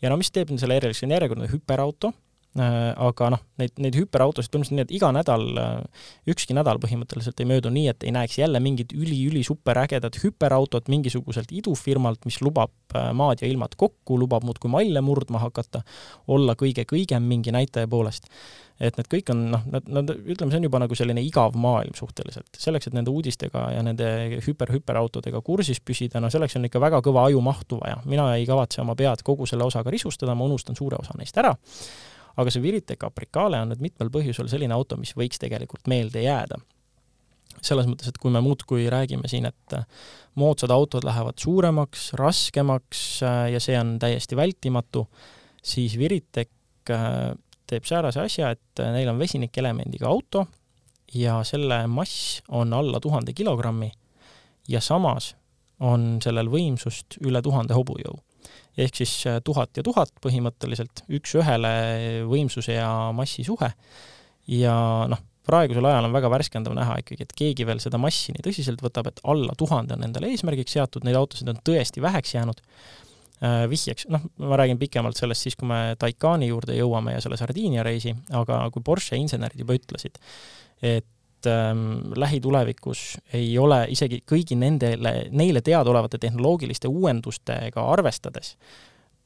ja 0.02 0.10
no 0.10 0.18
mis 0.20 0.32
teeb 0.34 0.52
selle 0.56 0.80
eriliseks, 0.80 1.02
see 1.02 1.08
on 1.08 1.14
järjekordne 1.16 1.48
hüperauto, 1.52 2.12
äh, 2.58 2.76
aga 3.08 3.30
noh, 3.36 3.42
neid, 3.60 3.74
neid 3.82 3.98
hüperautosid 3.98 4.52
tunnistan 4.54 4.80
nii, 4.80 4.86
et 4.88 4.94
iga 5.00 5.10
nädal, 5.14 5.44
äh, 5.60 6.06
ükski 6.32 6.56
nädal 6.56 6.80
põhimõtteliselt 6.82 7.42
ei 7.42 7.50
möödu 7.50 7.72
nii, 7.74 7.90
et 7.92 8.08
ei 8.08 8.14
näeks 8.16 8.38
jälle 8.40 8.62
mingit 8.64 8.94
üli-üli 8.96 9.44
superägedat 9.46 10.20
hüperautot 10.24 10.88
mingisuguselt 10.92 11.52
idufirmalt, 11.52 12.24
mis 12.28 12.40
lubab 12.44 12.96
maad 13.14 13.44
ja 13.44 13.50
ilmad 13.50 13.76
kokku, 13.78 14.18
lubab 14.18 14.46
muudkui 14.48 14.72
malle 14.72 15.04
murdma 15.04 15.42
hakata, 15.44 15.84
olla 16.28 16.56
kõige 16.58 16.86
kõigem 16.88 17.28
mingi 17.30 17.54
näitaja 17.54 17.88
poolest 17.90 18.26
et 18.80 18.96
need 18.96 19.08
kõik 19.12 19.30
on 19.34 19.42
noh, 19.52 19.64
nad, 19.68 19.88
nad, 19.92 20.10
ütleme, 20.10 20.52
see 20.52 20.60
on 20.62 20.66
juba 20.66 20.80
nagu 20.80 20.96
selline 20.96 21.22
igav 21.24 21.56
maailm 21.60 21.92
suhteliselt. 21.98 22.48
selleks, 22.56 22.88
et 22.88 22.96
nende 22.96 23.12
uudistega 23.12 23.66
ja 23.74 23.82
nende 23.84 24.40
hüper-hüperautodega 24.46 25.42
kursis 25.44 25.82
püsida, 25.84 26.22
no 26.22 26.30
selleks 26.32 26.56
on 26.56 26.64
ikka 26.70 26.80
väga 26.82 27.02
kõva 27.04 27.26
ajumahtu 27.28 27.80
vaja. 27.82 28.00
mina 28.08 28.30
ei 28.36 28.48
kavatse 28.48 28.80
oma 28.80 28.96
pead 28.96 29.24
kogu 29.26 29.46
selle 29.46 29.68
osaga 29.68 29.92
risustada, 29.92 30.34
ma 30.34 30.48
unustan 30.48 30.78
suure 30.78 30.96
osa 31.00 31.16
neist 31.20 31.36
ära, 31.38 31.52
aga 32.40 32.52
see 32.52 32.64
Viritec 32.64 33.04
Apricale 33.04 33.60
on 33.60 33.74
nüüd 33.74 33.84
mitmel 33.84 34.12
põhjusel 34.12 34.48
selline 34.48 34.74
auto, 34.74 34.96
mis 34.96 35.12
võiks 35.18 35.42
tegelikult 35.42 35.90
meelde 35.90 36.24
jääda 36.24 36.60
selles 37.60 37.84
mõttes, 37.84 38.08
et 38.08 38.16
kui 38.16 38.32
me 38.32 38.40
muudkui 38.40 38.86
räägime 38.88 39.28
siin, 39.28 39.44
et 39.50 39.74
moodsad 40.40 40.72
autod 40.72 41.04
lähevad 41.04 41.36
suuremaks, 41.42 42.14
raskemaks 42.16 43.02
ja 43.52 43.60
see 43.60 43.76
on 43.76 43.98
täiesti 44.00 44.38
vältimatu, 44.38 45.04
siis 45.60 45.98
Viritec 46.00 46.48
teeb 47.70 47.86
säärase 47.88 48.22
asja, 48.24 48.50
et 48.54 48.82
neil 48.94 49.10
on 49.12 49.20
vesinikelemendiga 49.20 50.08
auto 50.10 50.46
ja 51.14 51.40
selle 51.46 51.84
mass 51.90 52.40
on 52.48 52.74
alla 52.76 53.00
tuhande 53.00 53.34
kilogrammi 53.36 53.90
ja 54.70 54.80
samas 54.80 55.34
on 55.80 56.18
sellel 56.22 56.50
võimsust 56.52 57.18
üle 57.24 57.42
tuhande 57.42 57.74
hobujõu. 57.74 58.18
ehk 58.78 58.96
siis 58.96 59.14
äh, 59.26 59.40
tuhat 59.44 59.76
ja 59.76 59.82
tuhat 59.82 60.12
põhimõtteliselt, 60.22 61.04
üks-ühele 61.08 61.72
võimsuse 62.28 62.76
ja 62.76 63.10
massi 63.16 63.44
suhe 63.44 63.72
ja 64.46 64.74
noh, 65.10 65.20
praegusel 65.46 65.84
ajal 65.84 66.06
on 66.06 66.14
väga 66.14 66.30
värskendav 66.30 66.74
näha 66.76 67.00
ikkagi, 67.02 67.26
et 67.26 67.36
keegi 67.36 67.66
veel 67.66 67.80
seda 67.82 67.98
massi 67.98 68.32
nii 68.32 68.44
tõsiselt 68.46 68.82
võtab, 68.84 69.10
et 69.10 69.20
alla 69.24 69.56
tuhande 69.58 69.96
on 69.96 70.04
endale 70.06 70.30
eesmärgiks 70.30 70.76
seatud, 70.76 71.04
neid 71.04 71.18
autosid 71.18 71.48
on 71.50 71.60
tõesti 71.66 72.02
väheks 72.04 72.34
jäänud 72.36 72.62
Äh, 72.62 73.09
vihjeks, 73.40 74.04
noh, 74.12 74.26
ma 74.44 74.58
räägin 74.60 74.78
pikemalt 74.80 75.16
sellest 75.16 75.46
siis, 75.46 75.56
kui 75.56 75.68
me 75.68 75.94
Taycani 75.98 76.50
juurde 76.50 76.74
jõuame 76.76 77.14
ja 77.14 77.22
selle 77.24 77.38
Sardiinia 77.40 77.84
reisi, 77.86 78.12
aga 78.36 78.66
kui 78.74 78.84
Porsche 78.84 79.16
insenerid 79.16 79.62
juba 79.62 79.78
ütlesid, 79.78 80.20
et 80.84 81.48
ähm, 81.48 82.12
lähitulevikus 82.20 83.04
ei 83.32 83.54
ole 83.58 83.86
isegi 83.94 84.20
kõigi 84.28 84.58
nendele, 84.60 85.14
neile 85.32 85.64
teadaolevate 85.64 86.20
tehnoloogiliste 86.20 86.92
uuendustega 86.92 87.86
arvestades 87.94 88.56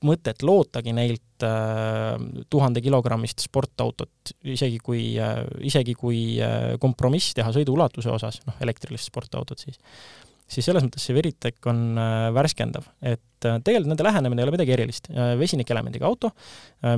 mõtet 0.04 0.42
lootagi 0.44 0.92
neilt 0.94 1.44
äh, 1.46 2.14
tuhande 2.52 2.82
kilogrammist 2.84 3.44
sportautot, 3.44 4.34
isegi 4.54 4.78
kui 4.84 5.14
äh,, 5.20 5.42
isegi 5.64 5.94
kui 5.98 6.36
äh, 6.42 6.74
kompromiss 6.82 7.34
teha 7.36 7.52
sõiduulatuse 7.54 8.12
osas, 8.12 8.40
noh, 8.48 8.58
elektrilist 8.64 9.10
sportautot 9.10 9.64
siis 9.64 9.80
siis 10.50 10.66
selles 10.68 10.84
mõttes 10.84 11.04
see 11.04 11.16
Veritech 11.16 11.68
on 11.70 11.98
äh, 11.98 12.28
värskendav, 12.36 12.86
et 13.00 13.48
äh, 13.48 13.58
tegelikult 13.64 13.92
nende 13.92 14.06
lähenemine 14.06 14.42
ei 14.42 14.46
ole 14.46 14.54
midagi 14.56 14.74
erilist. 14.76 15.10
Äh, 15.12 15.34
vesinikelemendiga 15.40 16.08
auto, 16.08 16.32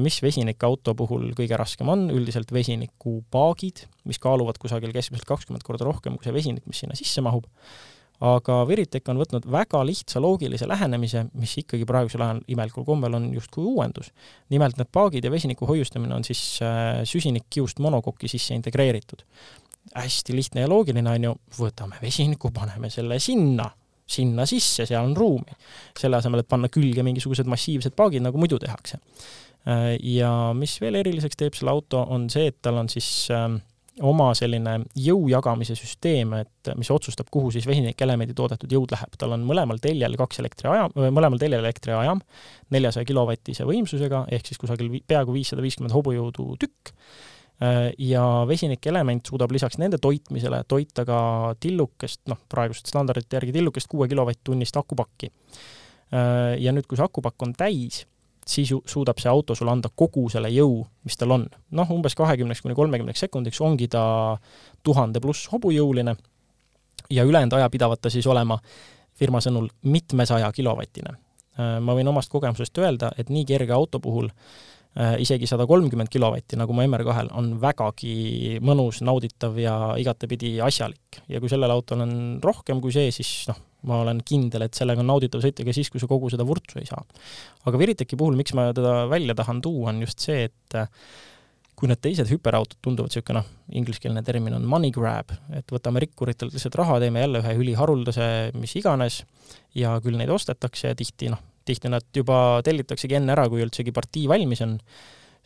mis 0.03 0.19
vesinikauto 0.23 0.97
puhul 0.99 1.31
kõige 1.39 1.59
raskem 1.59 1.91
on, 1.93 2.09
üldiselt 2.15 2.51
vesinikupaagid, 2.55 3.87
mis 4.11 4.23
kaaluvad 4.23 4.59
kusagil 4.63 4.95
keskmiselt 4.95 5.29
kakskümmend 5.29 5.67
korda 5.67 5.87
rohkem 5.87 6.17
kui 6.17 6.27
see 6.27 6.35
vesinik, 6.35 6.67
mis 6.67 6.83
sinna 6.83 6.99
sisse 6.99 7.23
mahub, 7.25 7.47
aga 8.27 8.63
Veritech 8.67 9.13
on 9.13 9.21
võtnud 9.21 9.45
väga 9.53 9.83
lihtsa 9.85 10.23
loogilise 10.25 10.67
lähenemise, 10.69 11.27
mis 11.37 11.53
ikkagi 11.61 11.85
praegusel 11.89 12.25
ajal 12.25 12.41
imelikul 12.51 12.87
kombel 12.87 13.19
on 13.19 13.29
justkui 13.35 13.67
uuendus. 13.69 14.09
nimelt 14.49 14.79
need 14.81 14.89
paagid 14.91 15.25
ja 15.25 15.31
vesiniku 15.31 15.69
hoiustamine 15.69 16.17
on 16.17 16.25
siis 16.25 16.59
süsinikkiust 17.13 17.79
monokokki 17.85 18.31
sisse 18.33 18.57
integreeritud 18.57 19.27
hästi 19.95 20.37
lihtne 20.37 20.65
ja 20.65 20.71
loogiline, 20.71 21.11
on 21.11 21.29
ju, 21.29 21.35
võtame 21.59 22.01
vesiniku, 22.03 22.51
paneme 22.55 22.91
selle 22.93 23.19
sinna, 23.23 23.69
sinna 24.07 24.47
sisse, 24.49 24.87
seal 24.89 25.07
on 25.07 25.17
ruumi. 25.17 25.57
selle 25.99 26.19
asemel, 26.21 26.43
et 26.43 26.49
panna 26.49 26.71
külge 26.73 27.05
mingisugused 27.07 27.49
massiivsed 27.51 27.97
paagid, 27.97 28.25
nagu 28.25 28.39
muidu 28.41 28.59
tehakse. 28.63 29.01
Ja 30.07 30.33
mis 30.55 30.77
veel 30.81 31.01
eriliseks 31.01 31.39
teeb 31.39 31.57
selle 31.59 31.73
auto, 31.75 32.05
on 32.15 32.29
see, 32.31 32.53
et 32.53 32.61
tal 32.63 32.77
on 32.79 32.91
siis 32.93 33.09
ähm, 33.35 33.57
oma 34.07 34.29
selline 34.39 34.77
jõu 34.95 35.25
jagamise 35.33 35.75
süsteem, 35.75 36.37
et 36.39 36.71
mis 36.79 36.91
otsustab, 36.95 37.27
kuhu 37.35 37.51
siis 37.55 37.67
vesinikelemendi 37.67 38.37
toodetud 38.37 38.71
jõud 38.71 38.95
läheb. 38.95 39.17
tal 39.19 39.35
on 39.35 39.47
mõlemal 39.49 39.81
teljel 39.83 40.15
kaks 40.21 40.39
elektriajam, 40.45 40.95
mõlemal 40.95 41.41
teljel 41.43 41.65
elektriajam, 41.65 42.23
neljasaja 42.71 43.09
kilovatise 43.09 43.67
võimsusega, 43.67 44.27
ehk 44.31 44.53
siis 44.53 44.61
kusagil 44.63 45.01
peaaegu 45.03 45.35
viissada 45.35 45.67
viiskümmend 45.67 45.97
hobujõudu 45.97 46.53
tükk 46.63 46.95
Äh, 46.95 47.46
ja 47.99 48.23
vesinikelement 48.49 49.27
suudab 49.27 49.53
lisaks 49.55 49.79
nende 49.81 49.99
toitmisele 50.03 50.59
toita 50.69 51.05
ka 51.09 51.21
tillukest, 51.61 52.27
noh, 52.29 52.43
praeguste 52.53 52.91
standardite 52.93 53.39
järgi 53.39 53.55
tillukest 53.57 53.89
kuue 53.89 54.09
kilovatt-tunnist 54.09 54.77
akupakki. 54.77 55.31
Äh, 56.13 56.59
ja 56.61 56.75
nüüd, 56.77 56.87
kui 56.87 56.99
see 56.99 57.07
akupakk 57.07 57.47
on 57.47 57.55
täis, 57.57 58.05
siis 58.47 58.71
ju 58.71 58.83
suudab 58.87 59.19
see 59.19 59.31
auto 59.33 59.57
sulle 59.57 59.73
anda 59.73 59.89
kogu 59.89 60.29
selle 60.31 60.53
jõu, 60.53 60.85
mis 61.05 61.17
tal 61.19 61.33
on. 61.35 61.49
noh, 61.71 61.91
umbes 61.97 62.15
kahekümneks 62.19 62.63
kuni 62.63 62.77
kolmekümneks 62.79 63.25
sekundiks 63.25 63.61
ongi 63.65 63.89
ta 63.91 64.05
tuhande 64.87 65.21
pluss 65.21 65.49
hobujõuline 65.51 66.15
ja 67.11 67.25
ülejäänud 67.25 67.57
aja 67.57 67.71
pidavat 67.71 68.05
ta 68.05 68.13
siis 68.13 68.27
olema 68.27 68.61
firma 69.17 69.41
sõnul 69.41 69.71
mitmesaja 69.83 70.53
kilovatine. 70.53 71.17
Äh, 71.57 71.79
ma 71.81 71.97
võin 71.97 72.13
omast 72.13 72.31
kogemusest 72.31 72.85
öelda, 72.85 73.15
et 73.17 73.33
nii 73.33 73.49
kerge 73.49 73.73
auto 73.73 73.99
puhul 74.05 74.29
äh, 74.29 74.76
isegi 74.97 75.49
sada 75.49 75.67
kolmkümmend 75.69 76.09
kilovatti, 76.09 76.57
nagu 76.57 76.73
mu 76.73 76.85
MR2-l, 76.87 77.29
on 77.37 77.51
vägagi 77.61 78.57
mõnus, 78.65 79.03
nauditav 79.05 79.59
ja 79.61 79.77
igatepidi 80.01 80.55
asjalik. 80.65 81.21
ja 81.29 81.41
kui 81.41 81.51
sellel 81.53 81.73
autol 81.73 82.05
on 82.05 82.15
rohkem 82.45 82.81
kui 82.81 82.95
see, 82.95 83.11
siis 83.13 83.47
noh, 83.51 83.59
ma 83.87 84.01
olen 84.03 84.23
kindel, 84.27 84.65
et 84.67 84.77
sellega 84.77 85.03
on 85.03 85.11
nauditav 85.13 85.45
sõita 85.45 85.67
ka 85.67 85.75
siis, 85.77 85.91
kui 85.93 86.01
sa 86.01 86.09
kogu 86.11 86.31
seda 86.33 86.47
vurtsu 86.49 86.81
ei 86.81 86.89
saa. 86.89 87.05
aga 87.69 87.79
Veriteki 87.79 88.17
puhul, 88.17 88.37
miks 88.39 88.55
ma 88.57 88.71
teda 88.77 89.05
välja 89.11 89.37
tahan 89.37 89.61
tuua, 89.65 89.91
on 89.93 90.01
just 90.07 90.25
see, 90.25 90.49
et 90.49 90.79
kui 91.77 91.91
need 91.91 92.01
teised 92.01 92.31
hüperautod 92.33 92.79
tunduvad 92.85 93.13
niisugune 93.13 93.43
noh, 93.43 93.51
ingliskeelne 93.77 94.23
termin 94.25 94.57
on 94.57 94.65
money 94.65 94.95
grab, 94.95 95.35
et 95.53 95.69
võtame 95.73 96.01
rikkuritelt 96.07 96.57
lihtsalt 96.57 96.79
raha, 96.81 96.97
teeme 97.03 97.21
jälle 97.21 97.43
ühe 97.45 97.53
üliharuldase 97.61 98.29
mis 98.57 98.73
iganes 98.81 99.21
ja 99.77 99.99
küll 100.01 100.17
neid 100.17 100.33
ostetakse 100.33 100.95
ja 100.95 100.97
tihti 100.97 101.29
noh, 101.35 101.43
tihti 101.67 101.93
nad 101.93 102.07
juba 102.15 102.63
tellitaksegi 102.67 103.19
enne 103.19 103.35
ära, 103.35 103.47
kui 103.53 103.65
üldsegi 103.65 103.95
partii 103.95 104.27
valmis 104.31 104.63
on, 104.67 104.77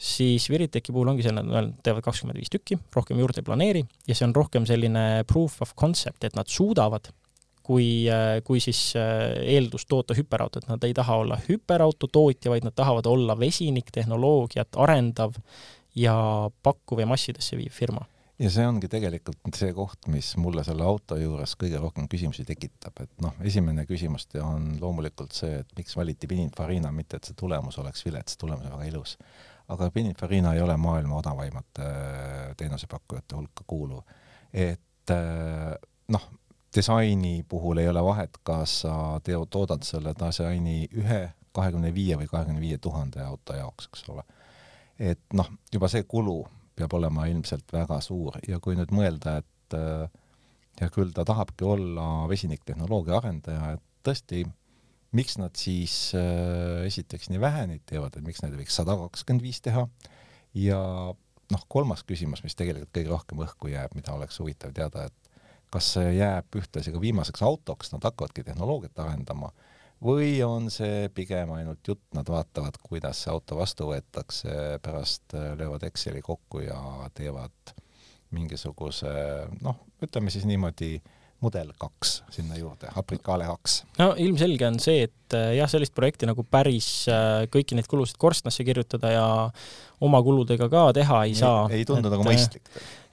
siis 0.01 0.47
Viriteki 0.49 0.95
puhul 0.95 1.13
ongi 1.13 1.25
see, 1.27 1.35
nad 1.37 1.73
teevad 1.85 2.05
kakskümmend 2.07 2.41
viis 2.41 2.53
tükki, 2.53 2.79
rohkem 2.97 3.21
juurde 3.21 3.43
ei 3.43 3.49
planeeri 3.49 3.83
ja 4.09 4.17
see 4.17 4.29
on 4.29 4.37
rohkem 4.37 4.69
selline 4.69 5.25
proof 5.29 5.61
of 5.65 5.75
concept, 5.79 6.25
et 6.25 6.39
nad 6.39 6.49
suudavad 6.49 7.11
kui, 7.71 7.89
kui 8.47 8.63
siis 8.63 8.81
äh, 8.99 9.37
eeldus 9.55 9.87
toota 9.91 10.17
hüperautot, 10.17 10.67
nad 10.71 10.85
ei 10.87 10.95
taha 10.97 11.21
olla 11.23 11.39
hüperauto 11.45 12.09
tootja, 12.11 12.51
vaid 12.53 12.67
nad 12.67 12.75
tahavad 12.77 13.07
olla 13.07 13.37
vesiniktehnoloogiat 13.39 14.79
arendav 14.81 15.37
ja 15.95 16.15
pakkuv 16.63 17.05
ja 17.05 17.11
massidesse 17.11 17.59
viiv 17.59 17.75
firma. 17.75 18.07
Ja 18.41 18.51
see 18.53 18.65
ongi 18.67 18.89
tegelikult 18.91 19.57
see 19.57 19.73
koht, 19.77 20.09
mis 20.13 20.33
mulle 20.41 20.65
selle 20.65 20.85
auto 20.87 21.19
juures 21.21 21.53
kõige 21.61 21.81
rohkem 21.83 22.09
küsimusi 22.11 22.47
tekitab, 22.49 23.03
et 23.05 23.13
noh, 23.25 23.37
esimene 23.45 23.85
küsimus 23.89 24.27
on 24.41 24.73
loomulikult 24.81 25.37
see, 25.37 25.61
et 25.61 25.73
miks 25.77 25.97
valiti 25.97 26.29
Pininfarina, 26.31 26.93
mitte 26.95 27.21
et 27.21 27.29
see 27.29 27.37
tulemus 27.39 27.79
oleks 27.83 28.05
vilets, 28.07 28.39
tulemus 28.41 28.67
on 28.67 28.77
väga 28.79 28.89
ilus. 28.89 29.17
aga 29.69 29.91
Pininfarina 29.91 30.55
ei 30.55 30.63
ole 30.63 30.77
maailma 30.77 31.19
odavaimate 31.21 31.87
äh, 31.87 32.55
teenusepakkujate 32.57 33.37
hulka 33.37 33.65
kuuluv. 33.67 34.03
et 34.53 35.11
äh, 35.11 35.75
noh, 36.09 36.29
disaini 36.75 37.45
puhul 37.49 37.79
ei 37.79 37.89
ole 37.89 38.03
vahet, 38.05 38.41
kas 38.43 38.81
sa 38.87 39.21
teo-, 39.25 39.47
toodad 39.47 39.83
selle 39.83 40.15
disaini 40.15 40.89
ühe, 40.97 41.23
kahekümne 41.53 41.95
viie 41.95 42.17
või 42.17 42.31
kahekümne 42.31 42.61
viie 42.61 42.79
tuhande 42.79 43.21
auto 43.21 43.55
jaoks, 43.55 43.91
eks 43.91 44.09
ole 44.09 44.25
et 45.01 45.21
noh, 45.33 45.49
juba 45.73 45.89
see 45.89 46.05
kulu 46.05 46.43
peab 46.81 46.97
olema 46.99 47.27
ilmselt 47.31 47.73
väga 47.75 48.01
suur. 48.05 48.39
Ja 48.49 48.61
kui 48.63 48.77
nüüd 48.79 48.93
mõelda, 48.95 49.39
et 49.43 49.77
äh, 49.77 50.09
ja 50.81 50.89
küll 50.93 51.13
ta 51.17 51.27
tahabki 51.29 51.67
olla 51.69 52.07
vesiniktehnoloogia 52.31 53.19
arendaja, 53.21 53.75
et 53.77 53.85
tõesti, 54.07 54.45
miks 55.17 55.37
nad 55.41 55.57
siis 55.59 55.97
äh, 56.19 56.87
esiteks 56.89 57.31
nii 57.31 57.43
vähe 57.43 57.67
neid 57.71 57.85
teevad, 57.89 58.17
et 58.17 58.27
miks 58.27 58.45
nad 58.45 58.55
ei 58.55 58.63
võiks 58.63 58.79
sada 58.81 58.97
kakskümmend 59.01 59.45
viis 59.45 59.61
teha? 59.65 59.87
Ja 60.57 60.81
noh, 61.51 61.65
kolmas 61.71 62.05
küsimus, 62.07 62.45
mis 62.47 62.57
tegelikult 62.59 62.95
kõige 62.95 63.13
rohkem 63.13 63.43
õhku 63.45 63.73
jääb, 63.73 63.95
mida 63.99 64.15
oleks 64.15 64.39
huvitav 64.43 64.73
teada, 64.77 65.09
et 65.11 65.31
kas 65.71 65.93
see 65.95 66.15
jääb 66.17 66.59
ühtlasi 66.59 66.95
ka 66.95 67.03
viimaseks 67.03 67.43
autoks, 67.47 67.93
nad 67.95 68.05
hakkavadki 68.07 68.45
tehnoloogiat 68.47 68.99
arendama 69.05 69.53
või 70.05 70.33
on 70.45 70.71
see 70.73 71.09
pigem 71.15 71.53
ainult 71.55 71.87
jutt, 71.87 72.03
nad 72.17 72.29
vaatavad, 72.29 72.79
kuidas 72.83 73.25
see 73.25 73.33
auto 73.33 73.59
vastu 73.59 73.91
võetakse, 73.91 74.79
pärast 74.83 75.35
äh, 75.37 75.53
löövad 75.59 75.85
Exceli 75.89 76.23
kokku 76.25 76.65
ja 76.65 76.81
teevad 77.15 77.75
mingisuguse 78.31 79.11
noh, 79.61 79.81
ütleme 80.03 80.31
siis 80.31 80.47
niimoodi, 80.47 81.01
mudel 81.41 81.73
kaks 81.81 82.21
sinna 82.35 82.59
juurde, 82.59 82.91
Apricale 82.97 83.49
kaks. 83.49 83.81
no 83.99 84.13
ilmselge 84.21 84.69
on 84.69 84.79
see, 84.83 85.07
et 85.09 85.37
äh, 85.37 85.55
jah, 85.59 85.71
sellist 85.71 85.95
projekti 85.97 86.29
nagu 86.29 86.45
päris 86.45 86.91
äh, 87.11 87.47
kõiki 87.53 87.79
neid 87.79 87.89
kulusid 87.91 88.21
korstnasse 88.21 88.67
kirjutada 88.67 89.13
ja 89.15 89.27
oma 90.01 90.23
kuludega 90.25 90.71
ka 90.73 90.91
teha 90.97 91.25
ei, 91.27 91.35
ei 91.35 91.41
saa. 91.41 91.67
ei 91.73 91.87
tundu 91.89 92.13
nagu 92.13 92.27
mõistlik. 92.27 92.67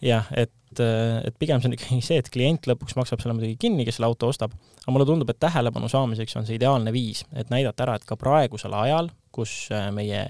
jah, 0.04 0.28
et 0.36 0.54
et, 0.78 1.30
et 1.30 1.38
pigem 1.40 1.62
see 1.62 1.70
on 1.70 1.76
ikkagi 1.78 2.02
see, 2.06 2.18
et 2.22 2.30
klient 2.32 2.68
lõpuks 2.70 2.98
maksab 2.98 3.22
selle 3.24 3.36
muidugi 3.38 3.58
kinni, 3.62 3.86
kes 3.88 3.98
selle 3.98 4.10
auto 4.10 4.30
ostab, 4.32 4.54
aga 4.84 4.94
mulle 4.94 5.08
tundub, 5.10 5.32
et 5.32 5.40
tähelepanu 5.42 5.90
saamiseks 5.92 6.38
on 6.40 6.48
see 6.48 6.58
ideaalne 6.60 6.94
viis, 6.96 7.24
et 7.34 7.52
näidata 7.54 7.86
ära, 7.88 7.98
et 7.98 8.06
ka 8.08 8.18
praegusel 8.20 8.76
ajal, 8.78 9.10
kus 9.38 9.68
äh, 9.74 9.90
meie 9.94 10.24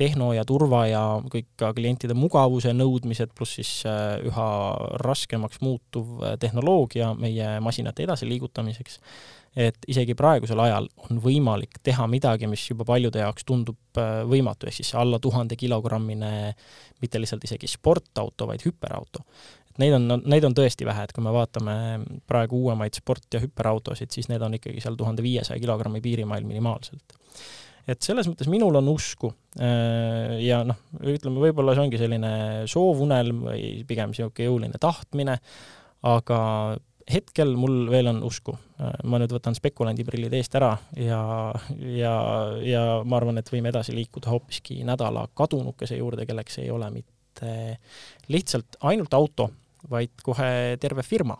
tehno 0.00 0.30
ja 0.34 0.44
turva 0.48 0.84
ja 0.88 1.02
kõik 1.30 1.50
ka 1.60 1.72
klientide 1.76 2.16
mugavuse 2.18 2.72
nõudmised, 2.76 3.34
pluss 3.36 3.58
siis 3.60 3.72
äh, 3.88 4.16
üha 4.26 4.48
raskemaks 5.04 5.60
muutuv 5.64 6.22
äh, 6.22 6.38
tehnoloogia 6.40 7.12
meie 7.18 7.58
masinate 7.64 8.06
edasiliigutamiseks, 8.08 8.98
et 9.60 9.86
isegi 9.90 10.14
praegusel 10.18 10.60
ajal 10.62 10.88
on 11.06 11.22
võimalik 11.22 11.80
teha 11.82 12.06
midagi, 12.10 12.46
mis 12.50 12.68
juba 12.70 12.86
paljude 12.86 13.22
jaoks 13.22 13.46
tundub 13.46 13.78
võimatu, 14.30 14.68
ehk 14.70 14.76
siis 14.78 14.92
alla 14.94 15.18
tuhande 15.18 15.56
kilogrammine 15.58 16.52
mitte 17.02 17.18
lihtsalt 17.18 17.48
isegi 17.48 17.66
sportauto, 17.66 18.46
vaid 18.46 18.62
hüperauto. 18.62 19.24
Neid 19.80 19.94
on, 19.96 20.06
neid 20.28 20.44
on 20.44 20.54
tõesti 20.56 20.86
vähe, 20.86 21.04
et 21.06 21.12
kui 21.14 21.24
me 21.24 21.32
vaatame 21.34 21.74
praegu 22.28 22.58
uuemaid 22.64 22.96
sport- 22.98 23.34
ja 23.34 23.40
hüperautosid, 23.42 24.10
siis 24.12 24.28
need 24.28 24.42
on 24.42 24.56
ikkagi 24.58 24.82
seal 24.82 24.98
tuhande 24.98 25.22
viiesaja 25.24 25.60
kilogrammi 25.62 26.02
piirimail 26.04 26.44
minimaalselt. 26.46 27.14
Et 27.90 28.06
selles 28.06 28.28
mõttes 28.30 28.48
minul 28.52 28.78
on 28.80 28.92
usku 28.92 29.32
äh, 29.60 30.38
ja 30.44 30.62
noh, 30.66 30.78
ütleme, 31.00 31.42
võib-olla 31.42 31.74
see 31.74 31.86
ongi 31.86 32.00
selline 32.00 32.32
soovunelm 32.70 33.44
või 33.48 33.64
pigem 33.88 34.12
niisugune 34.12 34.46
jõuline 34.46 34.80
tahtmine, 34.80 35.38
aga 36.06 36.40
hetkel 37.10 37.54
mul 37.58 37.88
veel 37.90 38.10
on 38.10 38.22
usku. 38.26 38.54
Ma 39.04 39.20
nüüd 39.20 39.32
võtan 39.34 39.56
spekulandi 39.56 40.04
prillid 40.06 40.34
eest 40.38 40.54
ära 40.58 40.70
ja, 40.96 41.20
ja, 41.76 42.14
ja 42.64 42.82
ma 43.04 43.18
arvan, 43.18 43.40
et 43.40 43.50
võime 43.52 43.72
edasi 43.72 43.94
liikuda 43.96 44.30
hoopiski 44.32 44.80
nädala 44.88 45.26
kadunukese 45.36 45.98
juurde, 45.98 46.26
kelleks 46.28 46.60
ei 46.62 46.70
ole 46.72 46.88
mitte 46.94 47.52
lihtsalt 48.32 48.80
ainult 48.88 49.14
auto, 49.16 49.50
vaid 49.90 50.22
kohe 50.24 50.78
terve 50.80 51.04
firma. 51.06 51.36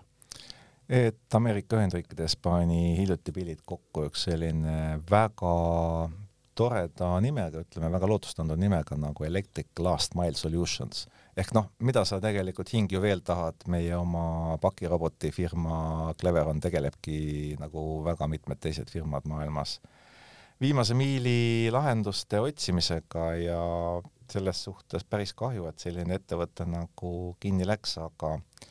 et 0.89 1.35
Ameerika 1.35 1.79
Ühendriikides 1.79 2.37
pani 2.43 2.97
hiljuti 2.99 3.33
pillid 3.33 3.61
kokku 3.65 4.09
üks 4.09 4.27
selline 4.27 5.01
väga 5.11 5.55
toreda 6.61 7.15
nimega, 7.25 7.65
ütleme 7.65 7.89
väga 7.95 8.09
lootustandva 8.11 8.57
nimega 8.61 8.99
nagu 9.01 9.25
Electric 9.25 9.81
Last 9.81 10.17
Mile 10.19 10.37
Solutions. 10.37 11.07
ehk 11.37 11.55
noh, 11.57 11.71
mida 11.87 12.05
sa 12.05 12.19
tegelikult 12.21 12.73
hing 12.75 12.93
ju 12.93 13.01
veel 13.01 13.23
tahad, 13.25 13.65
meie 13.73 13.95
oma 13.97 14.59
pakiroboti 14.61 15.31
firma 15.33 16.13
Cleveron 16.21 16.61
tegelebki 16.61 17.57
nagu 17.61 18.05
väga 18.05 18.29
mitmed 18.29 18.61
teised 18.61 18.93
firmad 18.93 19.29
maailmas 19.31 19.79
viimase 20.61 20.95
miili 20.95 21.71
lahenduste 21.73 22.41
otsimisega 22.41 23.35
ja 23.41 23.61
selles 24.31 24.65
suhtes 24.65 25.05
päris 25.05 25.33
kahju, 25.35 25.67
et 25.71 25.81
selline 25.83 26.19
ettevõte 26.21 26.67
nagu 26.69 27.13
kinni 27.41 27.67
läks, 27.67 27.97
aga 28.03 28.35
eh, 28.37 28.70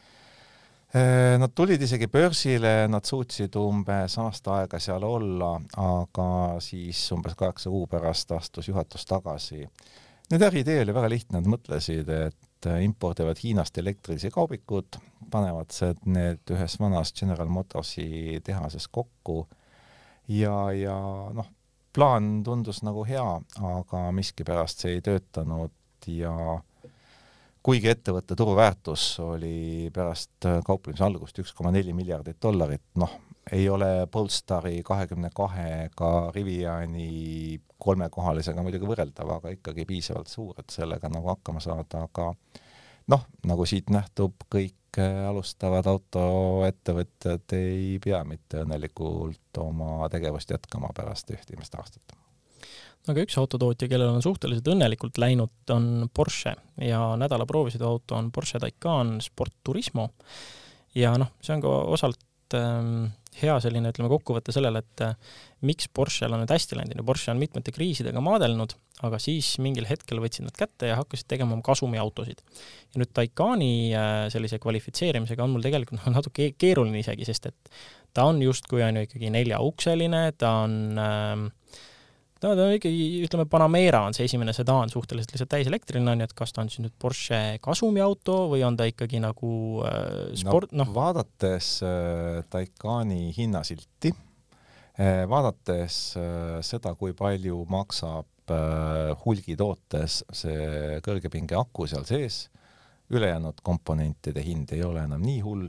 Nad 0.90 1.52
tulid 1.54 1.82
isegi 1.86 2.08
börsile, 2.10 2.88
nad 2.90 3.06
suutsid 3.06 3.54
umbes 3.62 4.16
aasta 4.18 4.56
aega 4.58 4.80
seal 4.82 5.04
olla, 5.06 5.52
aga 5.78 6.30
siis 6.66 7.04
umbes 7.14 7.36
kaheksa 7.38 7.70
kuu 7.70 7.86
pärast 7.92 8.32
astus 8.34 8.72
juhatus 8.72 9.06
tagasi. 9.06 9.68
Nende 10.32 10.48
äriidee 10.48 10.80
oli 10.82 10.94
väga 10.94 11.12
lihtne, 11.14 11.40
nad 11.40 11.50
mõtlesid, 11.50 12.10
et 12.10 12.70
impordivad 12.82 13.38
Hiinast 13.44 13.78
elektrilisi 13.78 14.32
kaubikud, 14.34 14.98
panevad 15.30 15.78
need 16.10 16.54
ühes 16.58 16.80
vanas 16.82 17.14
General 17.14 17.50
Motorsi 17.54 18.42
tehases 18.44 18.90
kokku 18.90 19.44
ja, 20.28 20.72
ja 20.74 20.98
noh, 21.34 21.50
plaan 21.94 22.42
tundus 22.44 22.82
nagu 22.86 23.06
hea, 23.06 23.28
aga 23.74 24.04
miskipärast 24.16 24.86
see 24.86 24.98
ei 24.98 25.06
töötanud 25.06 25.74
ja 26.10 26.34
kuigi 27.70 27.90
ettevõtte 27.92 28.34
turuväärtus 28.34 29.04
oli 29.22 29.90
pärast 29.94 30.48
kauplemise 30.66 31.04
algust 31.06 31.38
üks 31.38 31.52
koma 31.54 31.70
neli 31.70 31.94
miljardit 31.94 32.40
dollarit, 32.42 32.82
noh, 32.98 33.12
ei 33.54 33.68
ole 33.70 34.08
Polestari 34.12 34.80
kahekümne 34.86 35.30
kahega 35.36 36.10
Riviani 36.34 37.60
kolmekohalisega 37.78 38.64
muidugi 38.66 38.90
võrreldav, 38.90 39.36
aga 39.36 39.54
ikkagi 39.54 39.86
piisavalt 39.86 40.32
suur, 40.34 40.56
et 40.58 40.74
sellega 40.74 41.12
nagu 41.14 41.30
hakkama 41.30 41.62
saada, 41.62 42.08
aga 42.10 42.32
noh, 43.14 43.28
nagu 43.46 43.68
siit 43.70 43.94
nähtub, 43.94 44.48
kõik 44.50 44.98
alustavad 45.30 45.86
autoettevõtjad 45.94 47.54
ei 47.60 48.00
pea 48.02 48.24
mitte 48.26 48.64
õnnelikult 48.64 49.62
oma 49.62 50.10
tegevust 50.10 50.58
jätkama 50.58 50.90
pärast 50.98 51.30
üht 51.30 51.46
esimest 51.46 51.78
aastat. 51.78 52.18
Aga 53.12 53.26
üks 53.26 53.38
autotootja, 53.42 53.90
kellel 53.92 54.14
on 54.14 54.24
suhteliselt 54.26 54.68
õnnelikult 54.74 55.20
läinud, 55.22 55.54
on 55.74 56.10
Porsche 56.14 56.56
ja 56.84 57.02
nädala 57.20 57.48
proovisõiduauto 57.50 58.18
on 58.18 58.32
Porsche 58.36 58.62
Taycan 58.62 59.18
Sport 59.24 59.60
Turismo. 59.64 60.10
ja 60.98 61.16
noh, 61.20 61.34
see 61.42 61.56
on 61.56 61.64
ka 61.64 61.76
osalt 61.96 62.58
ähm, 62.58 63.10
hea 63.40 63.56
selline, 63.64 63.92
ütleme, 63.94 64.10
kokkuvõte 64.12 64.54
sellele, 64.54 64.82
et 64.84 65.04
äh, 65.06 65.36
miks 65.68 65.90
Porschel 65.94 66.34
on 66.34 66.44
nüüd 66.44 66.54
hästi 66.54 66.78
läinud 66.80 66.98
ja 66.98 67.06
Porsche 67.06 67.34
on 67.34 67.42
mitmete 67.42 67.74
kriisidega 67.76 68.22
maadelnud, 68.24 68.74
aga 69.06 69.20
siis 69.22 69.54
mingil 69.64 69.88
hetkel 69.90 70.22
võtsid 70.24 70.48
nad 70.48 70.58
kätte 70.58 70.90
ja 70.90 70.98
hakkasid 71.00 71.30
tegema 71.32 71.56
oma 71.56 71.66
kasumiautosid. 71.66 72.42
ja 72.94 73.02
nüüd 73.02 73.14
Taycani 73.16 73.74
äh, 73.94 74.24
sellise 74.34 74.60
kvalifitseerimisega 74.62 75.46
on 75.46 75.56
mul 75.56 75.66
tegelikult 75.66 76.06
natuke 76.18 76.52
keeruline 76.58 77.04
isegi, 77.04 77.28
sest 77.30 77.52
et 77.52 77.78
ta 78.14 78.26
on 78.30 78.42
justkui 78.44 78.84
on 78.84 79.00
ju 79.00 79.08
ikkagi 79.08 79.32
neljaukseline, 79.34 80.26
ta 80.38 80.56
on 80.66 80.76
äh, 81.00 81.48
no 82.44 82.54
ta 82.56 82.66
on 82.66 82.76
ikkagi, 82.78 83.06
ütleme, 83.26 83.46
Panamera 83.50 84.02
on 84.08 84.16
see 84.16 84.28
esimene 84.30 84.54
sedaan 84.56 84.92
suhteliselt 84.92 85.34
lihtsalt 85.34 85.52
täiselektriline, 85.54 86.12
on 86.12 86.24
ju, 86.24 86.30
et 86.30 86.36
kas 86.38 86.54
ta 86.56 86.64
on 86.64 86.72
siis 86.72 86.84
nüüd 86.86 86.96
Porsche 87.02 87.42
kasumiauto 87.64 88.38
või 88.54 88.64
on 88.68 88.78
ta 88.80 88.88
ikkagi 88.90 89.22
nagu 89.24 89.52
äh, 89.88 90.32
sport, 90.40 90.74
noh 90.74 90.90
no, 90.90 90.96
vaadates 90.96 91.72
äh, 91.86 92.40
Taycani 92.52 93.34
hinnasilti 93.36 94.14
äh,, 94.14 95.26
vaadates 95.30 96.00
äh, 96.20 96.60
seda, 96.66 96.96
kui 97.00 97.16
palju 97.18 97.64
maksab 97.72 98.56
äh, 98.56 99.12
hulgitootes 99.26 100.24
see 100.44 101.02
kõrgepinge 101.06 101.60
aku 101.60 101.90
seal 101.92 102.08
sees, 102.08 102.48
ülejäänud 103.10 103.60
komponentide 103.66 104.44
hind 104.46 104.72
ei 104.76 104.86
ole 104.86 105.04
enam 105.04 105.22
nii 105.26 105.44
hull, 105.44 105.68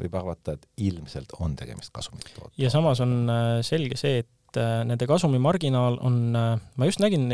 võib 0.00 0.16
arvata, 0.18 0.56
et 0.56 0.66
ilmselt 0.84 1.36
on 1.42 1.54
tegemist 1.58 1.92
kasumitootega. 1.94 2.54
ja 2.58 2.70
samas 2.70 3.02
on 3.02 3.24
äh, 3.30 3.58
selge 3.66 3.98
see, 3.98 4.22
et 4.22 4.30
et 4.54 4.60
äh, 4.62 4.82
nende 4.86 5.06
kasumimarginaal 5.08 5.98
on, 6.04 6.18
äh, 6.38 6.62
ma 6.78 6.88
just 6.88 7.00
nägin 7.02 7.26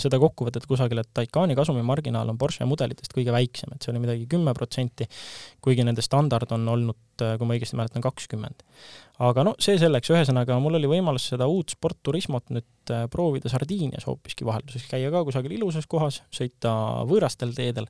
seda 0.00 0.18
kokkuvõtet 0.20 0.66
kusagil, 0.68 1.00
et 1.02 1.10
Taycani 1.16 1.56
kasumimarginaal 1.58 2.30
on 2.32 2.38
Porsche 2.40 2.66
mudelitest 2.68 3.12
kõige 3.14 3.34
väiksem, 3.34 3.74
et 3.74 3.84
see 3.84 3.92
oli 3.92 4.02
midagi 4.04 4.28
kümme 4.30 4.54
protsenti, 4.56 5.08
kuigi 5.64 5.84
nende 5.86 6.04
standard 6.04 6.52
on 6.56 6.66
olnud, 6.72 7.00
äh, 7.24 7.36
kui 7.38 7.48
ma 7.48 7.56
õigesti 7.56 7.78
mäletan, 7.78 8.04
kakskümmend. 8.04 8.64
aga 9.26 9.46
no 9.48 9.56
see 9.62 9.78
selleks, 9.80 10.12
ühesõnaga 10.12 10.58
mul 10.60 10.78
oli 10.80 10.90
võimalus 10.90 11.28
seda 11.32 11.48
uut 11.48 11.72
Sport 11.76 12.02
Turismot 12.04 12.52
nüüd 12.52 12.94
proovida 13.10 13.50
Sardiinias 13.52 14.04
hoopiski 14.06 14.44
vahelduses, 14.46 14.84
käia 14.88 15.10
ka 15.10 15.24
kusagil 15.26 15.56
ilusas 15.56 15.88
kohas, 15.90 16.22
sõita 16.32 16.72
võõrastel 17.08 17.54
teedel 17.56 17.88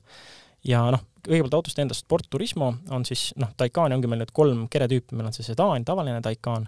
ja 0.67 0.85
noh, 0.93 1.03
kõigepealt 1.27 1.57
autost 1.59 1.79
endast 1.83 2.05
Sport 2.05 2.29
Turismo 2.31 2.71
on 2.93 3.05
siis 3.07 3.29
noh, 3.39 3.51
Taycani 3.59 3.97
ongi 3.97 4.09
meil 4.09 4.23
nüüd 4.23 4.33
kolm 4.35 4.65
keretüüpi, 4.71 5.15
meil 5.17 5.29
on 5.29 5.35
see 5.35 5.45
sedaan, 5.45 5.85
tavaline 5.87 6.21
Taycan 6.23 6.67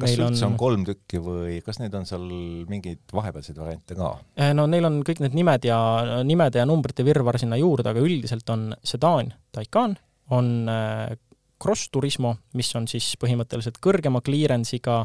kas 0.00 0.16
meil 0.16 0.26
üldse 0.26 0.46
on... 0.46 0.54
on 0.54 0.60
kolm 0.60 0.84
tükki 0.88 1.22
või 1.22 1.60
kas 1.64 1.80
neid 1.82 1.94
on 1.98 2.06
seal 2.08 2.26
mingeid 2.70 3.02
vahepealseid 3.14 3.58
variante 3.60 3.96
ka? 3.98 4.12
Eh, 4.40 4.52
no 4.56 4.66
neil 4.70 4.88
on 4.88 5.00
kõik 5.06 5.22
need 5.24 5.36
nimed 5.38 5.66
ja, 5.68 5.80
nimede 6.26 6.62
ja 6.62 6.68
numbrite 6.68 7.06
virvarr 7.06 7.40
sinna 7.42 7.58
juurde, 7.60 7.92
aga 7.92 8.04
üldiselt 8.04 8.48
on 8.52 8.70
sedaan 8.86 9.32
Taycan, 9.54 9.96
on 10.36 10.54
eh, 10.70 11.18
Cross 11.60 11.90
Turismo, 11.92 12.34
mis 12.56 12.70
on 12.78 12.86
siis 12.88 13.12
põhimõtteliselt 13.20 13.78
kõrgema 13.84 14.22
clearance'iga 14.24 15.02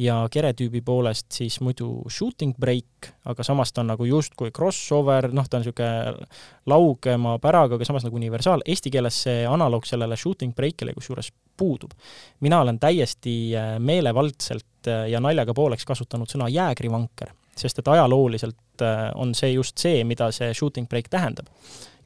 ja 0.00 0.16
keretüübi 0.32 0.80
poolest 0.84 1.28
siis 1.34 1.58
muidu 1.60 1.90
shooting 2.08 2.56
brake, 2.58 3.12
aga 3.28 3.44
samas 3.44 3.72
ta 3.72 3.82
on 3.82 3.90
nagu 3.92 4.06
justkui 4.08 4.52
crossover, 4.56 5.28
noh, 5.34 5.48
ta 5.48 5.58
on 5.58 5.64
niisugune 5.64 6.28
laugema 6.70 7.36
päraga, 7.42 7.76
aga 7.76 7.88
samas 7.88 8.06
nagu 8.06 8.16
universaal. 8.16 8.64
Eesti 8.64 8.92
keeles 8.94 9.18
see 9.26 9.44
analoog 9.48 9.88
sellele 9.88 10.16
shooting 10.16 10.54
brake'ile 10.56 10.94
kusjuures 10.96 11.32
puudub. 11.60 11.92
mina 12.40 12.60
olen 12.60 12.78
täiesti 12.80 13.56
äh, 13.56 13.76
meelevaldselt 13.78 14.88
äh, 14.88 15.08
ja 15.10 15.20
naljaga 15.20 15.54
pooleks 15.54 15.84
kasutanud 15.84 16.30
sõna 16.32 16.48
jäägrivanker, 16.48 17.34
sest 17.56 17.82
et 17.82 17.88
ajalooliselt 17.88 18.84
äh, 18.86 19.10
on 19.14 19.34
see 19.34 19.52
just 19.52 19.78
see, 19.78 20.04
mida 20.04 20.30
see 20.32 20.54
shooting 20.54 20.88
brake 20.88 21.12
tähendab. 21.12 21.52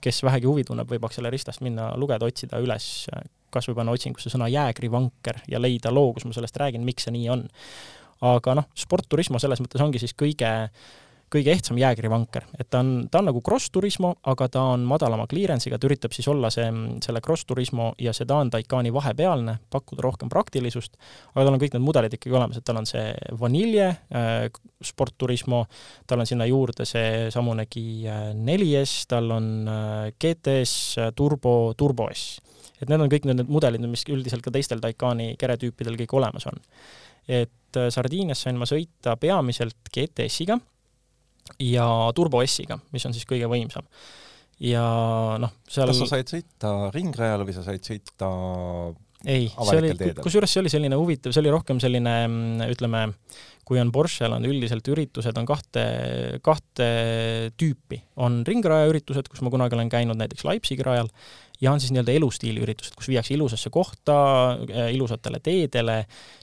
kes 0.05 0.22
vähegi 0.22 0.45
huvi 0.47 0.64
tunneb, 0.68 0.90
võib 0.90 1.07
Acceleristast 1.07 1.62
minna 1.64 1.95
lugeda, 1.97 2.26
otsida 2.26 2.59
üles 2.61 3.07
kas 3.55 3.70
või 3.70 3.78
panna 3.80 3.94
otsingusse 3.94 4.32
sõna 4.32 4.50
jäägrivanker 4.52 5.44
ja 5.50 5.62
leida 5.62 5.92
loo, 5.94 6.12
kus 6.16 6.26
ma 6.28 6.36
sellest 6.36 6.59
räägin, 6.61 6.84
miks 6.86 7.07
see 7.07 7.14
nii 7.14 7.30
on. 7.34 7.46
aga 8.24 8.55
noh, 8.61 8.68
Sport 8.78 9.09
Turismo 9.11 9.38
selles 9.42 9.61
mõttes 9.61 9.82
ongi 9.84 10.00
siis 10.02 10.14
kõige 10.16 10.50
kõige 11.34 11.50
ehtsam 11.50 11.78
jäägrivanker, 11.80 12.46
et 12.61 12.68
ta 12.70 12.80
on, 12.84 13.09
ta 13.11 13.18
on 13.20 13.28
nagu 13.30 13.40
Cross 13.44 13.72
Turismo, 13.74 14.12
aga 14.30 14.46
ta 14.52 14.62
on 14.74 14.84
madalama 14.86 15.26
clearance'iga, 15.30 15.80
ta 15.80 15.88
üritab 15.88 16.14
siis 16.14 16.28
olla 16.30 16.50
see, 16.55 16.66
selle 17.05 17.22
Cross 17.24 17.48
Turismo 17.48 17.90
ja 18.00 18.12
Sedan 18.14 18.52
Taycani 18.52 18.92
vahepealne, 18.94 19.57
pakkuda 19.72 20.05
rohkem 20.05 20.30
praktilisust, 20.32 20.94
aga 21.32 21.46
tal 21.46 21.57
on 21.57 21.62
kõik 21.62 21.74
need 21.74 21.86
mudelid 21.86 22.14
ikkagi 22.14 22.36
olemas, 22.36 22.61
et 22.61 22.66
tal 22.68 22.78
on 22.78 22.88
see 22.88 23.11
vanilje 23.40 23.88
äh, 23.90 24.46
Sport 24.84 25.18
Turismo, 25.18 25.64
tal 26.07 26.22
on 26.22 26.30
sinna 26.30 26.46
juurde 26.50 26.86
see 26.88 27.28
samunegi 27.34 27.86
äh, 28.07 28.26
4S, 28.38 28.96
tal 29.11 29.34
on 29.34 29.52
äh, 29.68 30.11
GTS 30.14 30.76
äh, 31.00 31.12
Turbo, 31.18 31.57
Turbo 31.78 32.11
S 32.14 32.43
et 32.85 32.93
need 32.93 33.05
on 33.05 33.11
kõik 33.12 33.28
need 33.30 33.45
mudelid, 33.49 33.85
mis 33.89 34.05
üldiselt 34.12 34.45
ka 34.45 34.53
teistel 34.55 34.82
Taycani 34.85 35.32
keretüüpidel 35.41 35.99
kõik 36.05 36.16
olemas 36.20 36.47
on. 36.51 36.61
et 37.28 37.80
äh, 37.80 37.91
Sardiinias 37.95 38.45
sain 38.45 38.61
ma 38.61 38.68
sõita 38.68 39.16
peamiselt 39.20 39.93
GTS-iga 39.95 40.59
ja 41.61 41.87
Turbo 42.16 42.43
S-iga, 42.45 42.78
mis 42.93 43.05
on 43.07 43.16
siis 43.16 43.26
kõige 43.28 43.49
võimsam. 43.51 43.87
ja 44.61 44.85
noh, 45.41 45.57
seal 45.68 45.91
kas 45.91 46.05
sa 46.05 46.12
said 46.14 46.30
sõita 46.37 46.74
ringrajal 46.95 47.45
või 47.45 47.57
sa 47.57 47.64
said 47.66 47.85
sõita 47.85 48.30
ei, 49.24 49.49
see 49.49 49.80
oli, 49.80 50.12
kusjuures 50.20 50.53
see 50.53 50.62
oli 50.62 50.72
selline 50.72 50.99
huvitav, 51.01 51.32
see 51.35 51.43
oli 51.43 51.53
rohkem 51.53 51.80
selline 51.82 52.12
mm, 52.26 52.64
ütleme, 52.74 53.07
kui 53.64 53.80
on 53.80 53.91
Porschel, 53.93 54.35
on 54.37 54.45
üldiselt 54.45 54.89
üritused 54.93 55.39
on 55.41 55.49
kahte, 55.49 55.85
kahte 56.45 56.89
tüüpi. 57.61 58.03
on 58.20 58.43
ringrajaüritused, 58.47 59.30
kus 59.32 59.41
ma 59.45 59.53
kunagi 59.55 59.78
olen 59.78 59.93
käinud 59.93 60.20
näiteks 60.20 60.45
Leipzigi 60.49 60.85
rajal, 60.85 61.09
ja 61.64 61.72
on 61.72 61.80
siis 61.80 61.92
nii-öelda 61.94 62.12
elustiiliüritused, 62.18 62.94
kus 62.98 63.08
viiakse 63.08 63.34
ilusasse 63.34 63.70
kohta, 63.72 64.16
äh, 64.52 64.90
ilusatele 64.94 65.40
teedele 65.42 65.96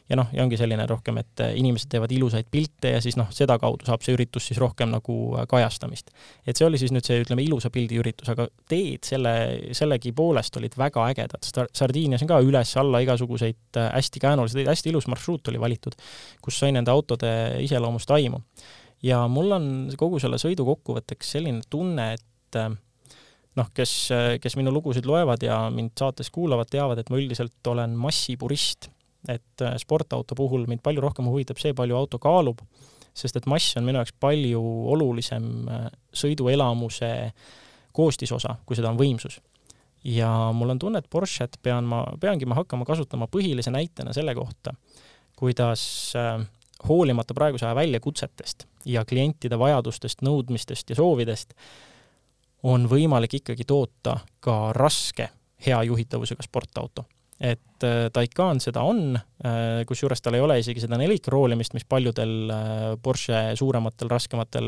ja 0.10 0.18
noh, 0.18 0.32
ja 0.34 0.44
ongi 0.44 0.58
selline 0.58 0.86
rohkem, 0.90 1.20
et 1.22 1.44
äh, 1.46 1.54
inimesed 1.62 1.92
teevad 1.92 2.12
ilusaid 2.16 2.50
pilte 2.52 2.96
ja 2.96 3.02
siis 3.04 3.18
noh, 3.20 3.30
sedakaudu 3.36 3.86
saab 3.88 4.02
see 4.06 4.16
üritus 4.18 4.50
siis 4.50 4.60
rohkem 4.62 4.90
nagu 4.94 5.18
äh, 5.38 5.46
kajastamist. 5.52 6.12
et 6.48 6.58
see 6.58 6.66
oli 6.66 6.82
siis 6.82 6.94
nüüd 6.96 7.06
see, 7.08 7.22
ütleme, 7.26 7.46
ilusa 7.46 7.70
pildi 7.74 8.02
üritus, 8.02 8.32
aga 8.34 8.48
teed 8.72 9.06
selle, 9.08 9.34
sellegipoolest 9.78 10.58
olid 10.58 10.78
väga 10.78 11.08
ägedad. 11.14 11.50
Sardiinias 11.78 12.26
on 12.26 12.32
ka 12.32 12.42
üles-alla 12.46 13.04
igasuguseid 13.06 13.82
hästi 13.82 14.24
käänulisi 14.26 14.62
teid, 14.62 14.72
hästi 14.74 14.94
ilus 14.94 15.10
marsruut 15.12 15.54
oli 15.54 15.62
valitud, 15.62 15.98
kus 16.42 16.62
sai 16.64 16.74
nende 16.74 16.92
autode 16.92 17.32
iseloomust 17.62 18.12
aimu. 18.18 18.42
ja 19.04 19.28
mul 19.28 19.52
on 19.58 19.68
kogu 19.98 20.20
selle 20.22 20.42
sõidu 20.42 20.66
kokkuvõtteks 20.66 21.36
selline 21.38 21.62
tunne, 21.70 22.14
et 22.18 22.58
noh, 23.60 23.68
kes, 23.76 23.94
kes 24.42 24.56
minu 24.60 24.74
lugusid 24.74 25.08
loevad 25.08 25.44
ja 25.44 25.58
mind 25.74 25.94
saates 26.00 26.32
kuulavad, 26.34 26.70
teavad, 26.72 27.02
et 27.02 27.12
ma 27.12 27.20
üldiselt 27.20 27.68
olen 27.68 27.96
massipurist. 28.00 28.90
et 29.30 29.62
äh, 29.62 29.76
sportauto 29.78 30.34
puhul 30.36 30.64
mind 30.66 30.82
palju 30.82 31.02
rohkem 31.04 31.28
huvitab 31.30 31.60
see, 31.62 31.76
palju 31.78 31.94
auto 31.94 32.18
kaalub, 32.18 32.64
sest 33.14 33.36
et 33.38 33.46
mass 33.46 33.76
on 33.78 33.86
minu 33.86 34.00
jaoks 34.00 34.16
palju 34.20 34.62
olulisem 34.96 35.68
äh, 35.70 35.84
sõiduelamuse 36.24 37.12
koostisosa, 37.94 38.56
kui 38.66 38.80
seda 38.80 38.90
on 38.90 38.98
võimsus. 38.98 39.38
ja 40.04 40.32
mul 40.58 40.74
on 40.74 40.80
tunne, 40.80 41.04
et 41.04 41.10
Porsche't 41.10 41.60
pean 41.62 41.86
ma, 41.86 42.02
peangi 42.20 42.50
ma 42.50 42.58
hakkama 42.58 42.86
kasutama 42.86 43.28
põhilise 43.30 43.70
näitena 43.70 44.14
selle 44.14 44.34
kohta, 44.36 44.74
kuidas 45.38 45.84
äh, 46.18 46.42
hoolimata 46.88 47.34
praeguse 47.38 47.66
aja 47.66 47.76
väljakutsetest 47.76 48.66
ja 48.86 49.06
klientide 49.06 49.60
vajadustest, 49.60 50.26
nõudmistest 50.26 50.90
ja 50.90 50.98
soovidest, 50.98 51.54
on 52.64 52.86
võimalik 52.90 53.40
ikkagi 53.42 53.66
toota 53.68 54.20
ka 54.40 54.72
raske 54.76 55.30
hea 55.66 55.82
juhitavusega 55.90 56.44
sportauto. 56.46 57.06
et 57.42 57.84
äh, 57.84 58.12
Taycan 58.14 58.60
seda 58.62 58.84
on, 58.86 59.16
äh, 59.18 59.80
kusjuures 59.90 60.22
tal 60.22 60.36
ei 60.38 60.44
ole 60.46 60.60
isegi 60.62 60.84
seda 60.84 61.00
nelikroolimist, 61.02 61.74
mis 61.74 61.88
paljudel 61.90 62.52
äh, 62.54 62.84
Porsche 63.02 63.40
suurematel, 63.58 64.12
raskematel, 64.14 64.68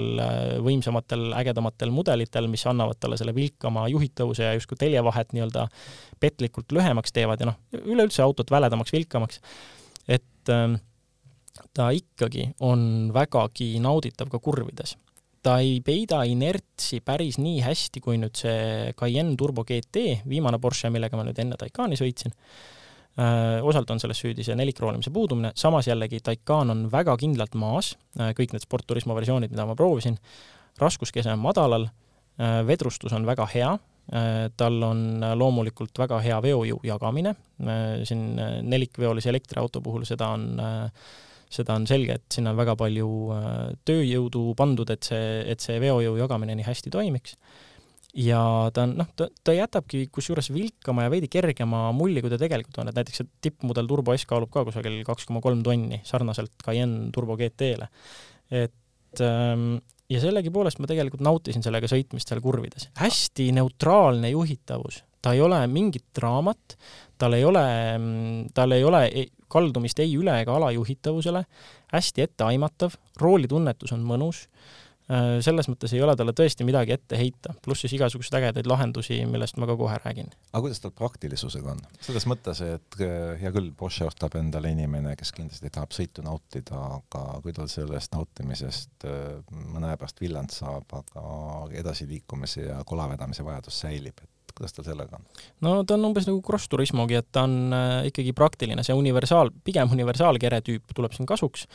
võimsamatel, 0.66 1.28
ägedamatel 1.38 1.94
mudelitel, 1.94 2.50
mis 2.50 2.66
annavad 2.66 2.98
talle 2.98 3.20
selle 3.22 3.36
vilkama 3.38 3.86
juhitavuse 3.94 4.48
ja 4.48 4.56
justkui 4.58 4.80
teljevahet 4.82 5.38
nii-öelda 5.38 5.68
petlikult 6.20 6.74
lühemaks 6.74 7.14
teevad 7.14 7.46
ja 7.46 7.52
noh, 7.52 7.62
üleüldse 7.84 8.26
autot 8.26 8.50
väledamaks, 8.50 8.96
vilkamaks. 8.98 9.42
et 10.10 10.54
ta 11.78 11.90
ikkagi 11.94 12.50
on 12.66 13.14
vägagi 13.14 13.76
nauditav 13.86 14.34
ka 14.34 14.42
kurvides 14.42 14.98
ta 15.44 15.58
ei 15.60 15.80
peida 15.84 16.22
inertsi 16.30 17.02
päris 17.04 17.38
nii 17.42 17.60
hästi, 17.66 18.02
kui 18.04 18.20
nüüd 18.22 18.38
see 18.40 18.94
Cayenne 19.00 19.36
Turbo 19.40 19.66
GT, 19.68 20.24
viimane 20.30 20.60
Porsche, 20.64 20.92
millega 20.94 21.20
ma 21.20 21.26
nüüd 21.28 21.40
enne 21.44 21.58
Taycani 21.60 22.00
sõitsin. 22.00 22.34
Äh, 23.14 23.60
osalt 23.62 23.92
on 23.94 24.00
selles 24.02 24.18
süüdi 24.24 24.42
see 24.42 24.56
nelikroolimise 24.58 25.12
puudumine, 25.14 25.52
samas 25.60 25.86
jällegi 25.86 26.18
Taycan 26.26 26.74
on 26.74 26.88
väga 26.92 27.14
kindlalt 27.22 27.54
maas, 27.60 27.92
äh, 28.18 28.32
kõik 28.34 28.56
need 28.56 28.64
Sport 28.64 28.88
Turismo 28.90 29.14
versioonid, 29.14 29.52
mida 29.54 29.68
ma 29.70 29.76
proovisin, 29.78 30.16
raskuskese 30.82 31.30
on 31.36 31.44
madalal, 31.44 31.86
äh, 32.40 32.62
vedrustus 32.66 33.14
on 33.14 33.28
väga 33.30 33.50
hea, 33.54 33.74
tal 34.60 34.82
on 34.84 35.24
loomulikult 35.40 35.96
väga 35.96 36.18
hea 36.20 36.36
veojõu 36.44 36.82
jagamine, 36.84 37.32
siin 38.04 38.36
nelikveolise 38.68 39.30
elektriauto 39.32 39.80
puhul 39.80 40.04
seda 40.04 40.28
on 40.36 40.60
seda 41.54 41.76
on 41.78 41.86
selge, 41.90 42.18
et 42.18 42.38
sinna 42.38 42.54
on 42.54 42.60
väga 42.60 42.74
palju 42.80 43.10
tööjõudu 43.86 44.48
pandud, 44.58 44.90
et 44.94 45.06
see, 45.12 45.44
et 45.54 45.62
see 45.62 45.78
veojõu 45.84 46.18
jagamine 46.22 46.58
nii 46.58 46.66
hästi 46.68 46.94
toimiks 46.94 47.38
ja 48.14 48.40
ta 48.74 48.86
on 48.86 48.94
noh, 49.00 49.10
ta, 49.18 49.28
ta 49.46 49.56
jätabki 49.56 50.06
kusjuures 50.14 50.52
vilkama 50.54 51.08
ja 51.08 51.12
veidi 51.14 51.30
kergema 51.34 51.88
mulli, 51.98 52.22
kui 52.22 52.32
ta 52.32 52.38
tegelikult 52.42 52.78
on, 52.84 52.92
et 52.92 53.00
näiteks 53.00 53.22
see 53.22 53.32
tippmudel 53.48 53.90
Turbo 53.90 54.14
S 54.16 54.28
kaalub 54.30 54.52
ka 54.54 54.66
kusagil 54.68 55.00
kaks 55.08 55.26
koma 55.30 55.42
kolm 55.44 55.64
tonni, 55.66 56.00
sarnaselt 56.08 56.54
Cayenne 56.64 57.10
Turbo 57.16 57.38
GT-le. 57.40 57.90
et 58.54 59.24
ähm, 59.26 59.80
ja 60.12 60.22
sellegipoolest 60.22 60.82
ma 60.82 60.90
tegelikult 60.90 61.24
nautisin 61.26 61.66
sellega 61.66 61.90
sõitmist 61.90 62.30
seal 62.30 62.44
kurvides. 62.44 62.90
hästi 63.00 63.50
neutraalne 63.58 64.30
juhitavus, 64.34 65.02
ta 65.24 65.34
ei 65.34 65.42
ole 65.42 65.64
mingit 65.72 66.06
draamat, 66.16 66.78
tal 67.18 67.38
ei 67.38 67.46
ole, 67.48 67.66
tal 68.54 68.78
ei 68.78 68.86
ole 68.86 69.08
kaldumist 69.54 70.00
ei 70.04 70.16
üle- 70.18 70.40
ega 70.42 70.56
alajuhitavusele, 70.58 71.46
hästi 71.94 72.26
etteaimatav, 72.28 72.98
roolitunnetus 73.22 73.94
on 73.96 74.06
mõnus 74.08 74.48
Äh, 75.12 75.42
selles 75.44 75.68
mõttes 75.68 75.92
ei 75.92 76.00
ole 76.00 76.14
talle 76.16 76.32
tõesti 76.32 76.64
midagi 76.64 76.94
ette 76.96 77.18
heita, 77.20 77.52
pluss 77.66 77.84
siis 77.84 77.98
igasuguseid 77.98 78.38
ägedaid 78.40 78.70
lahendusi, 78.72 79.18
millest 79.28 79.58
ma 79.60 79.68
ka 79.68 79.76
kohe 79.76 79.98
räägin. 80.00 80.30
aga 80.54 80.62
kuidas 80.64 80.80
tal 80.80 80.94
praktilisusega 80.96 81.74
on? 81.74 81.82
selles 82.00 82.24
mõttes, 82.32 82.62
et 82.64 82.98
äh, 83.04 83.34
hea 83.42 83.52
küll, 83.52 83.74
Porsche 83.76 84.08
ostab 84.08 84.38
endale 84.40 84.72
inimene, 84.72 85.18
kes 85.20 85.34
kindlasti 85.36 85.74
tahab 85.76 85.92
sõitu 85.92 86.24
nautida, 86.24 86.80
aga 87.02 87.24
kui 87.44 87.52
tal 87.58 87.68
sellest 87.68 88.16
nautimisest 88.16 89.04
äh, 89.10 89.58
mõne 89.74 89.92
aja 89.92 90.00
pärast 90.00 90.24
villand 90.24 90.56
saab, 90.56 90.88
aga 91.02 91.26
edasiliikumise 91.84 92.70
ja 92.70 92.80
kola 92.88 93.10
vedamise 93.12 93.44
vajadus 93.44 93.84
säilib, 93.84 94.24
et 94.24 94.33
kuidas 94.58 94.76
tal 94.76 94.86
sellega 94.88 95.20
on? 95.20 95.26
no 95.66 95.76
ta 95.88 95.98
on 95.98 96.10
umbes 96.10 96.28
nagu 96.30 96.42
Cross 96.46 96.70
Turismogi, 96.72 97.18
et 97.20 97.30
ta 97.32 97.46
on 97.48 97.74
äh, 97.76 98.10
ikkagi 98.10 98.36
praktiline, 98.38 98.86
see 98.86 98.98
universaal, 98.98 99.52
pigem 99.66 99.92
universaalkere 99.96 100.62
tüüp 100.66 100.96
tuleb 100.96 101.16
siin 101.16 101.30
kasuks 101.30 101.66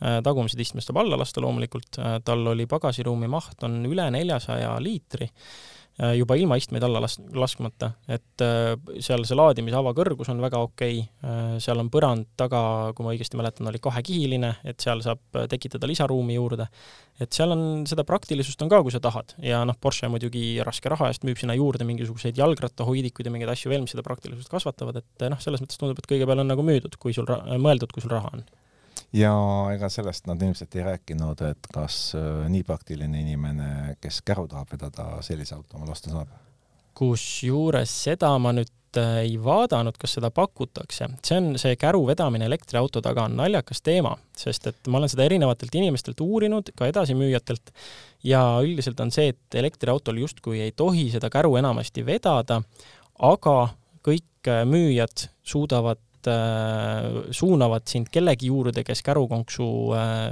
äh,. 0.00 0.20
tagumised 0.26 0.60
istmed 0.60 0.84
saab 0.84 1.02
alla 1.04 1.18
lasta 1.20 1.44
loomulikult 1.44 2.00
äh,, 2.00 2.18
tal 2.24 2.46
oli 2.54 2.68
pagasiruumi 2.70 3.30
maht 3.30 3.66
on 3.66 3.82
üle 3.90 4.08
neljasaja 4.14 4.76
liitri 4.82 5.30
juba 6.18 6.34
ilma 6.34 6.56
istmeid 6.58 6.82
alla 6.82 6.98
las-, 7.04 7.20
laskmata, 7.38 7.92
et 8.10 8.42
äh, 8.42 8.72
seal 9.04 9.22
see 9.26 9.36
laadimisava 9.38 9.92
kõrgus 9.94 10.30
on 10.32 10.40
väga 10.42 10.58
okei 10.66 10.98
okay., 11.04 11.28
äh, 11.30 11.52
seal 11.62 11.78
on 11.78 11.90
põrand 11.94 12.26
taga, 12.40 12.90
kui 12.96 13.06
ma 13.06 13.12
õigesti 13.14 13.38
mäletan, 13.38 13.68
oli 13.70 13.78
kahekihiline, 13.82 14.50
et 14.66 14.82
seal 14.82 15.04
saab 15.06 15.38
tekitada 15.50 15.86
lisaruumi 15.90 16.34
juurde. 16.34 16.66
et 17.22 17.30
seal 17.30 17.54
on, 17.54 17.62
seda 17.86 18.02
praktilisust 18.02 18.62
on 18.66 18.72
ka, 18.72 18.82
kui 18.82 18.90
sa 18.90 18.98
tahad, 19.02 19.36
ja 19.38 19.62
noh, 19.68 19.78
Porsche 19.80 20.10
muidugi 20.10 20.58
raske 20.66 20.90
raha 20.90 21.12
eest 21.12 21.22
müüb 21.22 21.38
sinna 21.38 21.54
juurde 21.54 21.86
mingisuguseid 21.86 22.38
jalgrattahoidikuid 22.42 23.30
ja 23.30 23.34
mingeid 23.34 23.54
asju 23.54 23.70
veel, 23.70 23.86
mis 23.86 23.94
seda 23.94 24.02
praktilisust 24.06 24.50
kasvatavad, 24.50 24.98
et 24.98 25.28
noh, 25.30 25.38
selles 25.38 25.62
mõttes 25.62 25.78
tundub, 25.78 26.02
et 26.02 26.10
kõige 26.10 26.26
peale 26.26 26.42
on 26.42 26.50
nagu 26.50 26.66
müüdud, 26.66 26.98
kui 26.98 27.14
sul 27.14 27.30
ra-, 27.30 27.44
mõeldud, 27.54 27.94
kui 27.94 28.02
sul 28.02 28.16
raha 28.16 28.34
on 28.34 28.42
ja 29.14 29.34
ega 29.74 29.88
sellest 29.92 30.26
nad 30.26 30.42
ilmselt 30.42 30.74
ei 30.76 30.86
rääkinud, 30.86 31.42
et 31.50 31.68
kas 31.74 31.98
äh, 32.18 32.46
nii 32.50 32.64
praktiline 32.66 33.20
inimene, 33.20 33.96
kes 34.02 34.22
käru 34.26 34.48
tahab 34.50 34.72
vedada, 34.74 35.10
sellise 35.22 35.54
auto 35.56 35.78
omale 35.78 35.94
osta 35.94 36.12
saab? 36.14 36.40
kusjuures 36.94 37.90
seda 38.04 38.28
ma 38.38 38.52
nüüd 38.54 38.98
äh, 39.00 39.20
ei 39.24 39.34
vaadanud, 39.42 39.96
kas 39.98 40.16
seda 40.18 40.30
pakutakse. 40.34 41.08
see 41.26 41.38
on, 41.40 41.48
see 41.58 41.76
käru 41.80 42.04
vedamine 42.06 42.46
elektriauto 42.46 43.02
taga 43.02 43.26
on 43.28 43.36
naljakas 43.40 43.82
teema, 43.82 44.14
sest 44.38 44.68
et 44.70 44.90
ma 44.90 45.00
olen 45.00 45.10
seda 45.10 45.26
erinevatelt 45.26 45.74
inimestelt 45.74 46.22
uurinud, 46.22 46.70
ka 46.78 46.90
edasimüüjatelt, 46.90 47.74
ja 48.24 48.44
üldiselt 48.62 49.00
on 49.02 49.10
see, 49.14 49.32
et 49.34 49.58
elektriautol 49.58 50.22
justkui 50.22 50.62
ei 50.64 50.72
tohi 50.72 51.08
seda 51.14 51.30
käru 51.34 51.56
enamasti 51.60 52.06
vedada, 52.06 52.62
aga 53.18 53.58
kõik 54.06 54.50
äh, 54.50 54.62
müüjad 54.68 55.28
suudavad 55.42 56.02
äh, 56.30 57.30
suunavad 57.34 57.86
sind 57.90 58.08
kellegi 58.12 58.48
juurde, 58.50 58.84
kes 58.86 59.02
kärukonksu 59.06 59.66
äh, 59.96 60.22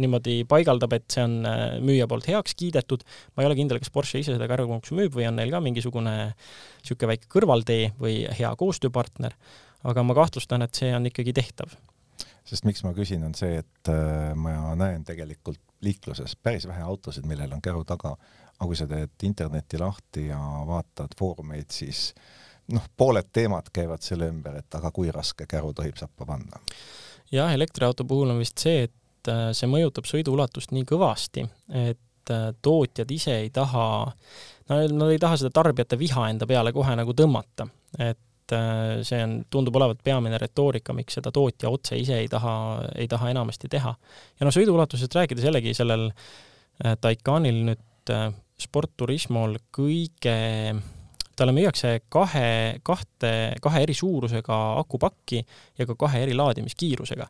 niimoodi 0.00 0.42
paigaldab, 0.48 0.94
et 0.96 1.06
see 1.12 1.24
on 1.24 1.38
äh, 1.48 1.64
müüja 1.84 2.08
poolt 2.10 2.28
heaks 2.30 2.56
kiidetud. 2.58 3.04
ma 3.34 3.44
ei 3.44 3.48
ole 3.50 3.56
kindel, 3.58 3.80
kas 3.82 3.92
Porsche 3.94 4.22
ise 4.22 4.36
seda 4.36 4.48
kärukonksu 4.50 4.96
müüb 4.98 5.16
või 5.16 5.28
on 5.30 5.38
neil 5.40 5.52
ka 5.54 5.62
mingisugune 5.64 6.14
niisugune 6.34 7.10
väike 7.14 7.30
kõrvaltee 7.32 7.90
või 8.00 8.22
hea 8.38 8.52
koostööpartner, 8.60 9.36
aga 9.84 10.06
ma 10.06 10.16
kahtlustan, 10.16 10.64
et 10.66 10.76
see 10.76 10.92
on 10.94 11.08
ikkagi 11.10 11.34
tehtav. 11.36 11.74
sest 12.44 12.64
miks 12.68 12.84
ma 12.84 12.92
küsin, 12.96 13.24
on 13.24 13.34
see, 13.34 13.62
et 13.62 13.92
ma 14.36 14.74
näen 14.76 15.04
tegelikult 15.04 15.60
liikluses 15.84 16.36
päris 16.36 16.68
vähe 16.68 16.82
autosid, 16.84 17.26
millel 17.26 17.52
on 17.52 17.62
käru 17.64 17.84
taga, 17.88 18.14
aga 18.58 18.68
kui 18.68 18.76
sa 18.76 18.86
teed 18.88 19.24
interneti 19.24 19.80
lahti 19.80 20.28
ja 20.28 20.40
vaatad 20.68 21.16
foorumeid, 21.18 21.72
siis 21.72 22.10
äh, 22.12 22.43
noh, 22.72 22.84
pooled 22.96 23.28
teemad 23.32 23.68
käivad 23.74 24.04
selle 24.04 24.28
ümber, 24.32 24.58
et 24.60 24.78
aga 24.78 24.90
kui 24.94 25.10
raske 25.12 25.46
käru 25.50 25.72
tohib 25.76 25.98
sappa 26.00 26.26
panna? 26.28 26.60
jah, 27.32 27.52
elektriauto 27.52 28.04
puhul 28.08 28.30
on 28.34 28.40
vist 28.40 28.60
see, 28.62 28.84
et 28.88 29.30
äh, 29.32 29.48
see 29.56 29.68
mõjutab 29.70 30.08
sõiduulatust 30.08 30.74
nii 30.76 30.84
kõvasti, 30.88 31.46
et 31.80 32.32
äh, 32.32 32.50
tootjad 32.62 33.10
ise 33.10 33.38
ei 33.44 33.50
taha, 33.54 33.86
no 34.70 34.78
nad 34.98 35.14
ei 35.14 35.20
taha 35.22 35.40
seda 35.40 35.52
tarbijate 35.54 35.98
viha 36.00 36.28
enda 36.30 36.48
peale 36.48 36.72
kohe 36.76 36.94
nagu 37.00 37.16
tõmmata, 37.16 37.66
et 37.98 38.54
äh, 38.54 39.02
see 39.06 39.20
on, 39.24 39.38
tundub 39.50 39.76
olevat 39.80 40.02
peamine 40.04 40.38
retoorika, 40.40 40.96
miks 40.96 41.18
seda 41.18 41.32
tootja 41.34 41.72
otse 41.72 41.98
ise 42.00 42.20
ei 42.22 42.30
taha, 42.32 42.54
ei 42.94 43.08
taha 43.10 43.32
enamasti 43.34 43.72
teha. 43.72 43.94
ja 44.38 44.48
noh, 44.48 44.54
sõiduulatusest 44.54 45.20
rääkides 45.20 45.48
jällegi 45.50 45.74
sellel 45.76 46.10
Taycanil 46.74 47.60
nüüd 47.68 48.10
Sport 48.58 48.96
Turismol 48.98 49.56
kõige 49.74 50.34
talle 51.38 51.54
müüakse 51.56 51.98
kahe, 52.12 52.80
kahte, 52.86 53.34
kahe 53.62 53.82
eri 53.84 53.94
suurusega 53.96 54.60
akupakki 54.80 55.42
ja 55.78 55.86
ka 55.86 55.96
kahe 55.98 56.24
eri 56.24 56.34
laadimiskiirusega. 56.38 57.28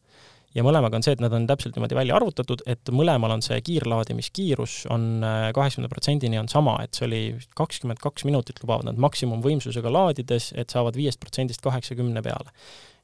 ja 0.54 0.62
mõlemaga 0.62 1.00
on 1.00 1.02
see, 1.02 1.16
et 1.16 1.22
nad 1.22 1.32
on 1.34 1.48
täpselt 1.50 1.74
niimoodi 1.74 1.96
välja 1.98 2.14
arvutatud, 2.14 2.60
et 2.70 2.90
mõlemal 2.94 3.32
on 3.34 3.42
see 3.42 3.56
kiirlaadimiskiirus 3.66 4.84
on 4.94 5.24
äh, 5.26 5.48
kaheksakümne 5.56 5.90
protsendini 5.90 6.38
on 6.38 6.48
sama, 6.48 6.76
et 6.84 6.94
see 6.94 7.08
oli 7.08 7.22
kakskümmend 7.58 7.98
kaks 8.02 8.26
minutit 8.28 8.62
lubavad 8.62 8.86
nad 8.86 9.00
maksimumvõimsusega 9.02 9.90
laadides, 9.90 10.52
et 10.54 10.70
saavad 10.70 10.94
viiest 10.94 11.20
protsendist 11.20 11.64
kaheksakümne 11.64 12.22
peale. 12.22 12.54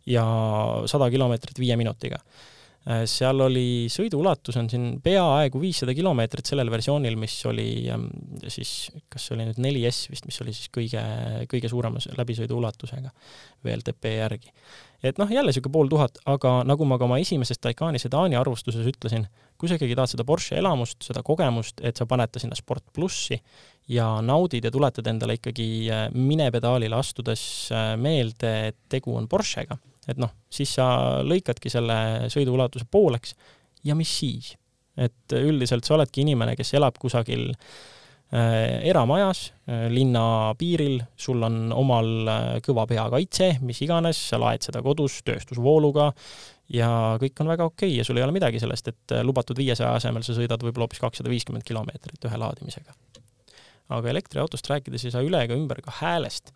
ja 0.07 0.25
sada 0.89 1.11
kilomeetrit 1.11 1.59
viie 1.61 1.77
minutiga 1.77 2.23
seal 2.81 3.43
oli 3.45 3.91
sõiduulatus 3.93 4.57
on 4.57 4.69
siin 4.73 4.85
peaaegu 5.05 5.61
viissada 5.61 5.93
kilomeetrit 5.95 6.49
sellel 6.49 6.71
versioonil, 6.73 7.17
mis 7.21 7.35
oli 7.49 7.67
ähm, 7.93 8.07
siis, 8.49 8.89
kas 9.13 9.27
see 9.27 9.35
oli 9.37 9.51
nüüd 9.51 9.61
4S 9.61 10.09
vist, 10.09 10.25
mis 10.25 10.41
oli 10.41 10.55
siis 10.57 10.71
kõige, 10.73 11.03
kõige 11.51 11.69
suurema 11.69 12.01
läbisõiduulatusega 12.17 13.13
VLTP 13.67 14.15
järgi. 14.15 14.55
et 15.05 15.21
noh, 15.21 15.29
jälle 15.29 15.53
niisugune 15.53 15.75
pool 15.77 15.93
tuhat, 15.93 16.17
aga 16.25 16.55
nagu 16.65 16.89
ma 16.89 16.97
ka 16.97 17.05
oma 17.05 17.21
esimeses 17.21 17.61
Taycani 17.61 18.01
sedaani 18.01 18.41
arvustuses 18.41 18.89
ütlesin, 18.89 19.29
kui 19.61 19.69
sa 19.69 19.77
ikkagi 19.77 19.99
tahad 19.99 20.15
seda 20.15 20.25
Porsche 20.25 20.57
elamust, 20.57 21.03
seda 21.05 21.23
kogemust, 21.23 21.85
et 21.85 22.01
sa 22.01 22.09
paned 22.09 22.33
ta 22.33 22.41
sinna 22.41 22.57
Sport 22.57 22.89
plussi 22.97 23.37
ja 23.93 24.09
naudid 24.25 24.65
ja 24.65 24.73
tuletad 24.73 25.07
endale 25.13 25.37
ikkagi 25.37 25.69
äh, 25.93 26.09
minepedaalile 26.17 26.97
astudes 26.97 27.45
äh, 27.77 27.93
meelde, 28.01 28.57
et 28.73 28.81
tegu 28.89 29.19
on 29.21 29.29
Porschega 29.29 29.77
et 30.11 30.21
noh, 30.21 30.33
siis 30.51 30.75
sa 30.79 30.91
lõikadki 31.27 31.73
selle 31.73 32.31
sõiduulatuse 32.33 32.89
pooleks 32.91 33.37
ja 33.87 33.97
mis 33.99 34.19
siis? 34.23 34.55
et 35.01 35.33
üldiselt 35.33 35.87
sa 35.87 35.95
oledki 35.97 36.25
inimene, 36.27 36.53
kes 36.59 36.75
elab 36.77 36.99
kusagil 37.01 37.47
äh, 37.55 38.81
eramajas 38.91 39.47
äh, 39.65 39.87
linna 39.89 40.53
piiril, 40.59 40.99
sul 41.17 41.41
on 41.47 41.71
omal 41.73 42.11
äh, 42.29 42.49
kõva 42.67 42.85
peakaitse, 42.91 43.55
mis 43.65 43.81
iganes, 43.87 44.19
sa 44.33 44.41
laed 44.43 44.67
seda 44.67 44.83
kodus 44.85 45.21
tööstusvooluga 45.25 46.11
ja 46.75 46.91
kõik 47.23 47.41
on 47.43 47.51
väga 47.51 47.67
okei 47.67 47.89
okay 47.89 47.99
ja 47.99 48.07
sul 48.07 48.21
ei 48.21 48.27
ole 48.27 48.35
midagi 48.35 48.61
sellest, 48.63 48.93
et 48.93 49.17
äh, 49.17 49.25
lubatud 49.27 49.59
viiesaja 49.59 49.95
asemel 49.97 50.27
sa 50.27 50.37
sõidad 50.37 50.63
võib-olla 50.63 50.87
hoopis 50.87 51.03
kakssada 51.03 51.33
viiskümmend 51.33 51.67
kilomeetrit 51.67 52.29
ühe 52.29 52.43
laadimisega. 52.45 52.95
aga 53.91 54.11
elektriautost 54.11 54.69
rääkides 54.71 55.05
ei 55.05 55.15
saa 55.15 55.25
üle 55.27 55.43
ega 55.47 55.57
ümber 55.59 55.81
ka 55.83 55.97
häälest 56.03 56.53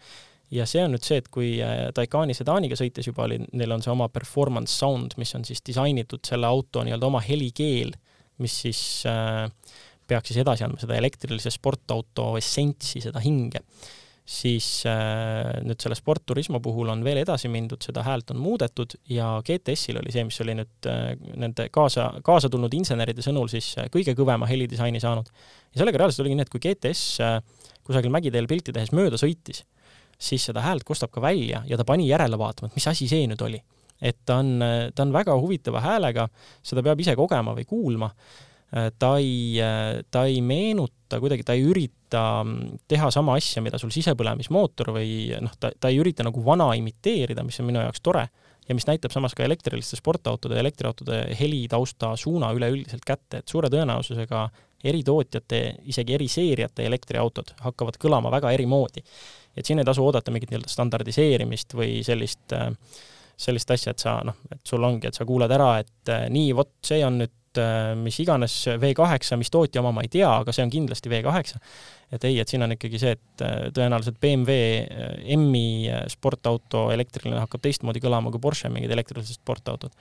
ja 0.54 0.66
see 0.68 0.84
on 0.84 0.94
nüüd 0.94 1.06
see, 1.06 1.18
et 1.22 1.30
kui 1.32 1.56
äh, 1.64 1.88
Taycani 1.96 2.36
sedaaniga 2.36 2.78
sõites 2.78 3.08
juba 3.08 3.26
oli, 3.26 3.40
neil 3.58 3.74
on 3.74 3.82
see 3.84 3.92
oma 3.92 4.08
performance 4.12 4.74
sound, 4.74 5.16
mis 5.20 5.34
on 5.38 5.46
siis 5.46 5.64
disainitud 5.66 6.24
selle 6.26 6.48
auto 6.48 6.84
nii-öelda 6.86 7.10
oma 7.10 7.22
helikeel, 7.24 7.94
mis 8.42 8.60
siis 8.66 8.80
äh, 9.10 9.48
peaks 10.08 10.30
siis 10.30 10.40
edasi 10.44 10.66
andma 10.66 10.80
seda 10.82 10.96
elektrilise 10.98 11.52
sportauto 11.54 12.34
essentsi, 12.38 13.02
seda 13.04 13.22
hinge, 13.24 13.62
siis 14.24 14.66
äh, 14.88 15.60
nüüd 15.66 15.80
selle 15.84 15.96
sportturismo 15.98 16.60
puhul 16.64 16.88
on 16.94 17.02
veel 17.04 17.20
edasi 17.20 17.50
mindud, 17.52 17.82
seda 17.84 18.04
häält 18.06 18.32
on 18.32 18.40
muudetud 18.40 18.96
ja 19.12 19.34
GTS-il 19.44 20.00
oli 20.00 20.14
see, 20.14 20.24
mis 20.28 20.40
oli 20.44 20.56
nüüd 20.60 20.88
äh, 20.88 21.10
nende 21.40 21.68
kaasa, 21.74 22.08
kaasa 22.24 22.48
tulnud 22.52 22.72
inseneride 22.76 23.24
sõnul 23.24 23.50
siis 23.52 23.74
äh, 23.80 23.90
kõige 23.92 24.16
kõvema 24.16 24.48
helidisaini 24.48 25.02
saanud. 25.02 25.28
ja 25.74 25.82
sellega 25.82 26.00
reaalselt 26.00 26.24
oligi 26.24 26.40
nii, 26.40 26.48
et 26.48 26.54
kui 26.54 26.64
GTS 26.64 27.04
äh, 27.24 27.38
kusagil 27.84 28.12
mägiteel 28.14 28.48
pilti 28.48 28.72
tehes 28.72 28.94
mööda 28.96 29.20
sõitis, 29.20 29.64
siis 30.24 30.48
seda 30.48 30.64
häält 30.64 30.86
kostab 30.86 31.12
ka 31.14 31.22
välja 31.24 31.62
ja 31.68 31.78
ta 31.78 31.86
pani 31.88 32.08
järele 32.08 32.38
vaatama, 32.40 32.70
et 32.70 32.78
mis 32.78 32.88
asi 32.90 33.08
see 33.10 33.28
nüüd 33.30 33.42
oli. 33.44 33.60
et 34.04 34.18
ta 34.26 34.40
on, 34.42 34.58
ta 34.94 35.04
on 35.04 35.12
väga 35.14 35.36
huvitava 35.38 35.80
häälega, 35.80 36.26
seda 36.62 36.82
peab 36.84 37.00
ise 37.00 37.14
kogema 37.16 37.54
või 37.56 37.64
kuulma. 37.64 38.10
ta 38.98 39.10
ei, 39.22 39.60
ta 40.10 40.24
ei 40.26 40.40
meenuta 40.42 41.20
kuidagi, 41.22 41.44
ta 41.46 41.54
ei 41.54 41.62
ürita 41.62 42.24
teha 42.90 43.10
sama 43.14 43.36
asja, 43.38 43.62
mida 43.62 43.78
sul 43.78 43.92
sisepõlemismootor 43.94 44.90
või 44.96 45.12
noh, 45.40 45.54
ta, 45.60 45.70
ta 45.78 45.92
ei 45.92 46.00
ürita 46.02 46.26
nagu 46.26 46.42
vana 46.44 46.72
imiteerida, 46.74 47.44
mis 47.46 47.60
on 47.60 47.70
minu 47.70 47.84
jaoks 47.84 48.02
tore. 48.02 48.26
ja 48.68 48.74
mis 48.74 48.86
näitab 48.88 49.12
samas 49.12 49.34
ka 49.36 49.44
elektriliste 49.44 49.96
sportautode 49.96 50.56
ja 50.56 50.64
elektriautode 50.64 51.36
helitausta 51.40 52.16
suuna 52.16 52.50
üleüldiselt 52.56 53.04
kätte, 53.04 53.42
et 53.42 53.48
suure 53.48 53.68
tõenäosusega 53.70 54.48
eri 54.84 55.02
tootjate, 55.04 55.60
isegi 55.90 56.14
eri 56.14 56.28
seeriate 56.28 56.84
elektriautod 56.88 57.54
hakkavad 57.64 57.98
kõlama 58.00 58.32
väga 58.34 58.52
eri 58.56 58.66
moodi. 58.68 59.04
Et 59.56 59.66
siin 59.66 59.80
ei 59.80 59.86
tasu 59.86 60.04
oodata 60.04 60.34
mingit 60.34 60.52
nii-öelda 60.52 60.72
standardiseerimist 60.72 61.76
või 61.78 62.02
sellist, 62.06 62.54
sellist 63.36 63.72
asja, 63.74 63.94
et 63.94 64.04
sa 64.04 64.18
noh, 64.26 64.36
et 64.52 64.62
sul 64.66 64.84
ongi, 64.84 65.08
et 65.08 65.16
sa 65.16 65.26
kuuled 65.28 65.50
ära, 65.50 65.78
et 65.84 66.14
nii, 66.34 66.52
vot 66.56 66.74
see 66.84 67.00
on 67.06 67.22
nüüd 67.22 67.32
mis 68.02 68.16
iganes 68.18 68.54
V8, 68.82 69.36
mis 69.38 69.52
tootja 69.54 69.78
oma 69.78 69.92
ma 69.94 70.02
ei 70.02 70.08
tea, 70.10 70.26
aga 70.26 70.50
see 70.50 70.64
on 70.66 70.72
kindlasti 70.74 71.12
V8 71.12 71.60
et 72.14 72.24
ei, 72.28 72.38
et 72.40 72.50
siin 72.50 72.62
on 72.64 72.74
ikkagi 72.74 73.00
see, 73.00 73.14
et 73.16 73.44
äh, 73.44 73.54
tõenäoliselt 73.74 74.20
BMW 74.22 75.34
M-i 75.38 75.90
sportauto 76.12 76.86
elektriline 76.94 77.40
hakkab 77.42 77.64
teistmoodi 77.64 78.02
kõlama 78.04 78.32
kui 78.32 78.42
Porsche 78.42 78.70
mingid 78.72 78.92
elektrilised 78.94 79.38
sportautod. 79.38 79.94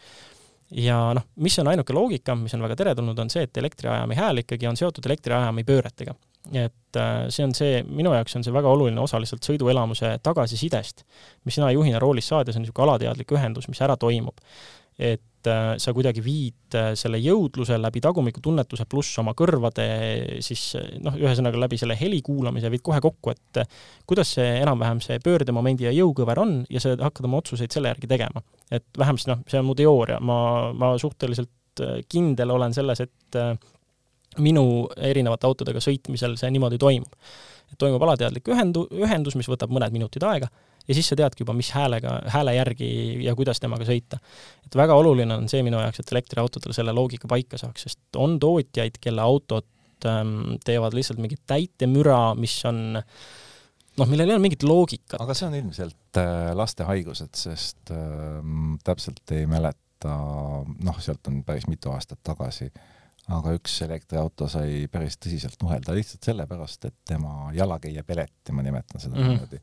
ja 0.77 0.97
noh, 1.17 1.25
mis 1.45 1.57
on 1.61 1.69
ainuke 1.71 1.95
loogika, 1.95 2.35
mis 2.39 2.53
on 2.57 2.65
väga 2.65 2.77
teretulnud, 2.79 3.19
on 3.19 3.31
see, 3.33 3.45
et 3.47 3.57
elektriajami 3.61 4.17
hääl 4.17 4.43
ikkagi 4.43 4.69
on 4.69 4.79
seotud 4.79 5.05
elektriajami 5.09 5.65
pööretega. 5.67 6.15
Et 6.51 7.01
see 7.31 7.45
on 7.45 7.53
see, 7.55 7.81
minu 7.87 8.13
jaoks 8.13 8.37
on 8.37 8.45
see 8.45 8.53
väga 8.53 8.69
oluline 8.69 9.01
osa 9.01 9.19
lihtsalt 9.21 9.45
sõiduelamuse 9.47 10.17
tagasisidest, 10.23 11.05
mis 11.47 11.57
sina 11.57 11.71
juhina 11.73 12.01
roolis 12.01 12.27
saades 12.29 12.57
on 12.57 12.65
niisugune 12.65 12.89
alateadlik 12.89 13.31
ühendus, 13.33 13.69
mis 13.71 13.81
ära 13.81 13.97
toimub. 13.99 14.41
et 14.93 15.47
äh, 15.49 15.71
sa 15.81 15.89
kuidagi 15.89 16.21
viid 16.21 16.75
äh, 16.77 16.91
selle 16.93 17.17
jõudluse 17.17 17.79
läbi 17.81 17.97
tagumiku 17.97 18.43
tunnetuse 18.45 18.85
pluss 18.85 19.17
oma 19.17 19.33
kõrvade 19.33 19.87
siis 20.45 20.75
noh, 21.01 21.17
ühesõnaga 21.17 21.57
läbi 21.63 21.79
selle 21.81 21.97
heli 21.97 22.19
kuulamise 22.21 22.69
viid 22.69 22.83
kohe 22.85 22.99
kokku, 23.01 23.33
et 23.33 23.63
äh, 23.63 23.81
kuidas 24.05 24.35
see 24.37 24.51
enam-vähem 24.59 25.01
see 25.01 25.17
pöördemomendi 25.23 25.87
ja 25.87 25.95
jõukõver 25.97 26.43
on 26.43 26.53
ja 26.69 26.83
sa 26.83 26.93
hakkad 26.99 27.25
oma 27.25 27.41
otsuseid 27.41 27.73
selle 27.73 27.89
järgi 27.89 28.11
tegema. 28.11 28.43
et 28.69 28.85
vähemasti 28.97 29.33
noh, 29.33 29.41
see 29.49 29.63
on 29.63 29.65
mu 29.71 29.73
teooria, 29.73 30.19
ma, 30.21 30.37
ma 30.77 30.93
suhteliselt 31.01 31.49
kindel 32.05 32.53
olen 32.53 32.73
selles, 32.77 33.01
et 33.01 33.41
minu 34.41 34.87
erinevate 34.97 35.47
autodega 35.49 35.81
sõitmisel 35.83 36.37
see 36.39 36.51
niimoodi 36.53 36.79
toimub. 36.81 37.13
toimub 37.77 38.03
alateadlik 38.05 38.47
ühendu-, 38.53 38.87
ühendus, 38.93 39.35
mis 39.35 39.49
võtab 39.49 39.73
mõned 39.73 39.93
minutid 39.95 40.23
aega 40.23 40.49
ja 40.87 40.95
siis 40.95 41.07
sa 41.09 41.17
teadki 41.17 41.43
juba, 41.43 41.55
mis 41.57 41.71
häälega, 41.73 42.17
hääle 42.33 42.55
järgi 42.57 42.89
ja 43.23 43.35
kuidas 43.37 43.61
temaga 43.63 43.85
sõita. 43.87 44.19
et 44.65 44.75
väga 44.75 44.95
oluline 44.99 45.35
on 45.35 45.47
see 45.51 45.63
minu 45.63 45.79
jaoks, 45.79 46.01
et 46.03 46.11
elektriautodel 46.15 46.75
selle 46.75 46.95
loogika 46.95 47.29
paika 47.31 47.59
saaks, 47.59 47.87
sest 47.87 48.19
on 48.19 48.35
tootjaid, 48.39 48.99
kelle 49.01 49.23
autod 49.23 49.67
ähm, 50.09 50.57
teevad 50.65 50.95
lihtsalt 50.97 51.21
mingit 51.23 51.43
täitemüra, 51.47 52.33
mis 52.39 52.57
on 52.69 52.81
noh, 52.93 54.09
millel 54.09 54.27
ei 54.27 54.35
ole 54.35 54.43
mingit 54.43 54.65
loogikat. 54.67 55.21
aga 55.21 55.37
see 55.37 55.47
on 55.47 55.59
ilmselt 55.61 56.19
äh, 56.19 56.51
laste 56.57 56.87
haigused, 56.89 57.33
sest 57.37 57.93
äh, 57.93 58.41
täpselt 58.83 59.35
ei 59.35 59.47
mäleta, 59.49 60.17
noh, 60.83 60.99
sealt 60.99 61.31
on 61.31 61.43
päris 61.47 61.69
mitu 61.71 61.93
aastat 61.95 62.19
tagasi, 62.27 62.71
aga 63.31 63.53
üks 63.55 63.77
elektriauto 63.85 64.49
sai 64.51 64.85
päris 64.91 65.15
tõsiselt 65.21 65.61
nuhelda 65.63 65.95
lihtsalt 65.95 66.27
sellepärast, 66.27 66.89
et 66.89 66.95
tema 67.07 67.51
jalakäija 67.55 68.03
peleti, 68.03 68.51
ma 68.51 68.65
nimetan 68.65 68.99
seda 69.03 69.15
mm 69.15 69.29
niimoodi 69.29 69.61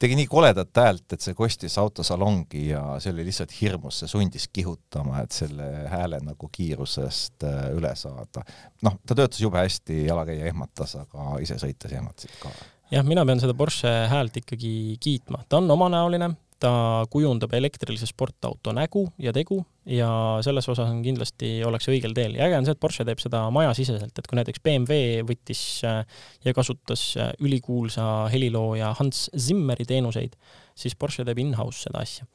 tegi 0.00 0.16
nii 0.16 0.28
koledat 0.30 0.80
häält, 0.80 1.12
et 1.12 1.20
see 1.20 1.36
kostis 1.36 1.76
autosalongi 1.80 2.70
ja 2.70 2.82
see 3.02 3.12
oli 3.12 3.26
lihtsalt 3.28 3.52
hirmus, 3.58 4.00
see 4.00 4.08
sundis 4.08 4.46
kihutama, 4.52 5.20
et 5.24 5.36
selle 5.36 5.66
hääle 5.92 6.22
nagu 6.24 6.48
kiirusest 6.52 7.44
äh, 7.44 7.62
üle 7.76 7.92
saada. 7.98 8.44
noh, 8.86 8.96
ta 9.04 9.16
töötas 9.16 9.42
jube 9.42 9.60
hästi, 9.60 10.04
jalakäija 10.08 10.48
ehmatas, 10.48 10.96
aga 11.02 11.34
ise 11.44 11.58
sõites 11.60 11.92
ehmatasid 11.92 12.38
ka. 12.40 12.52
jah, 12.94 13.04
mina 13.06 13.26
pean 13.28 13.42
seda 13.42 13.56
Porsche 13.56 13.92
häält 14.10 14.40
ikkagi 14.40 14.72
kiitma, 15.00 15.44
ta 15.48 15.60
on 15.60 15.68
omanäoline, 15.76 16.32
ta 16.60 16.72
kujundab 17.10 17.54
elektrilise 17.56 18.06
sportauto 18.08 18.72
nägu 18.76 19.06
ja 19.18 19.32
tegu 19.32 19.62
ja 19.88 20.10
selles 20.44 20.68
osas 20.68 20.90
on 20.92 21.00
kindlasti, 21.04 21.52
ollakse 21.66 21.92
õigel 21.92 22.14
teel 22.16 22.36
ja 22.36 22.46
äge 22.46 22.58
on 22.58 22.66
see, 22.68 22.76
et 22.76 22.82
Porsche 22.82 23.06
teeb 23.08 23.22
seda 23.22 23.42
majasiseselt, 23.54 24.12
et 24.12 24.28
kui 24.28 24.38
näiteks 24.38 24.62
BMW 24.64 25.24
võttis 25.28 25.62
äh, 25.88 26.02
ja 26.44 26.54
kasutas 26.56 27.04
äh, 27.16 27.32
ülikuulsa 27.40 28.04
helilooja 28.32 28.92
Hans 29.00 29.28
Zimmeri 29.36 29.88
teenuseid, 29.88 30.36
siis 30.76 30.96
Porsche 31.00 31.24
teeb 31.28 31.40
in-house 31.42 31.86
seda 31.86 32.04
asja. 32.04 32.28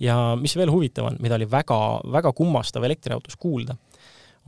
ja 0.00 0.16
mis 0.40 0.56
veel 0.58 0.72
huvitav 0.72 1.12
on, 1.12 1.20
mida 1.22 1.38
oli 1.38 1.48
väga, 1.50 1.80
väga 2.12 2.34
kummastav 2.36 2.84
elektriautos 2.88 3.38
kuulda, 3.38 3.78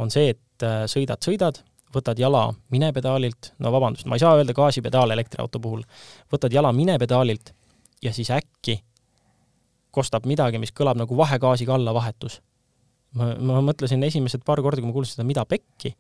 on 0.02 0.10
see, 0.10 0.34
et 0.34 0.66
äh, 0.66 0.82
sõidad, 0.90 1.22
sõidad, 1.22 1.62
võtad 1.94 2.18
jala 2.18 2.48
minepedaalilt, 2.72 3.52
no 3.62 3.70
vabandust, 3.70 4.08
ma 4.08 4.16
ei 4.18 4.24
saa 4.24 4.38
öelda 4.38 4.56
gaasipedaal 4.56 5.14
elektriauto 5.14 5.60
puhul, 5.62 5.84
võtad 6.32 6.54
jala 6.54 6.72
minepedaalilt 6.74 7.52
ja 8.02 8.10
siis 8.16 8.32
äkki 8.34 8.80
kostab 9.92 10.26
midagi, 10.28 10.60
mis 10.62 10.72
kõlab 10.74 10.98
nagu 11.00 11.16
vahegaasiga 11.18 11.76
allavahetus. 11.76 12.40
ma, 13.18 13.34
ma 13.36 13.60
mõtlesin 13.60 14.02
esimesed 14.06 14.40
paar 14.44 14.62
korda, 14.64 14.80
kui 14.80 14.88
ma 14.88 14.94
kuulsin 14.96 15.18
seda, 15.18 15.26
mida 15.28 15.44
pekki, 15.44 15.92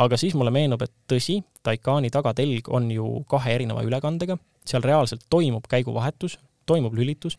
aga 0.00 0.16
siis 0.16 0.32
mulle 0.34 0.52
meenub, 0.54 0.82
et 0.82 0.92
tõsi, 1.08 1.42
Taycani 1.64 2.10
tagatelg 2.12 2.68
on 2.72 2.90
ju 2.92 3.08
kahe 3.28 3.54
erineva 3.54 3.84
ülekandega, 3.84 4.38
seal 4.64 4.84
reaalselt 4.84 5.26
toimub 5.30 5.68
käiguvahetus, 5.68 6.38
toimub 6.64 6.96
lülitus 6.96 7.36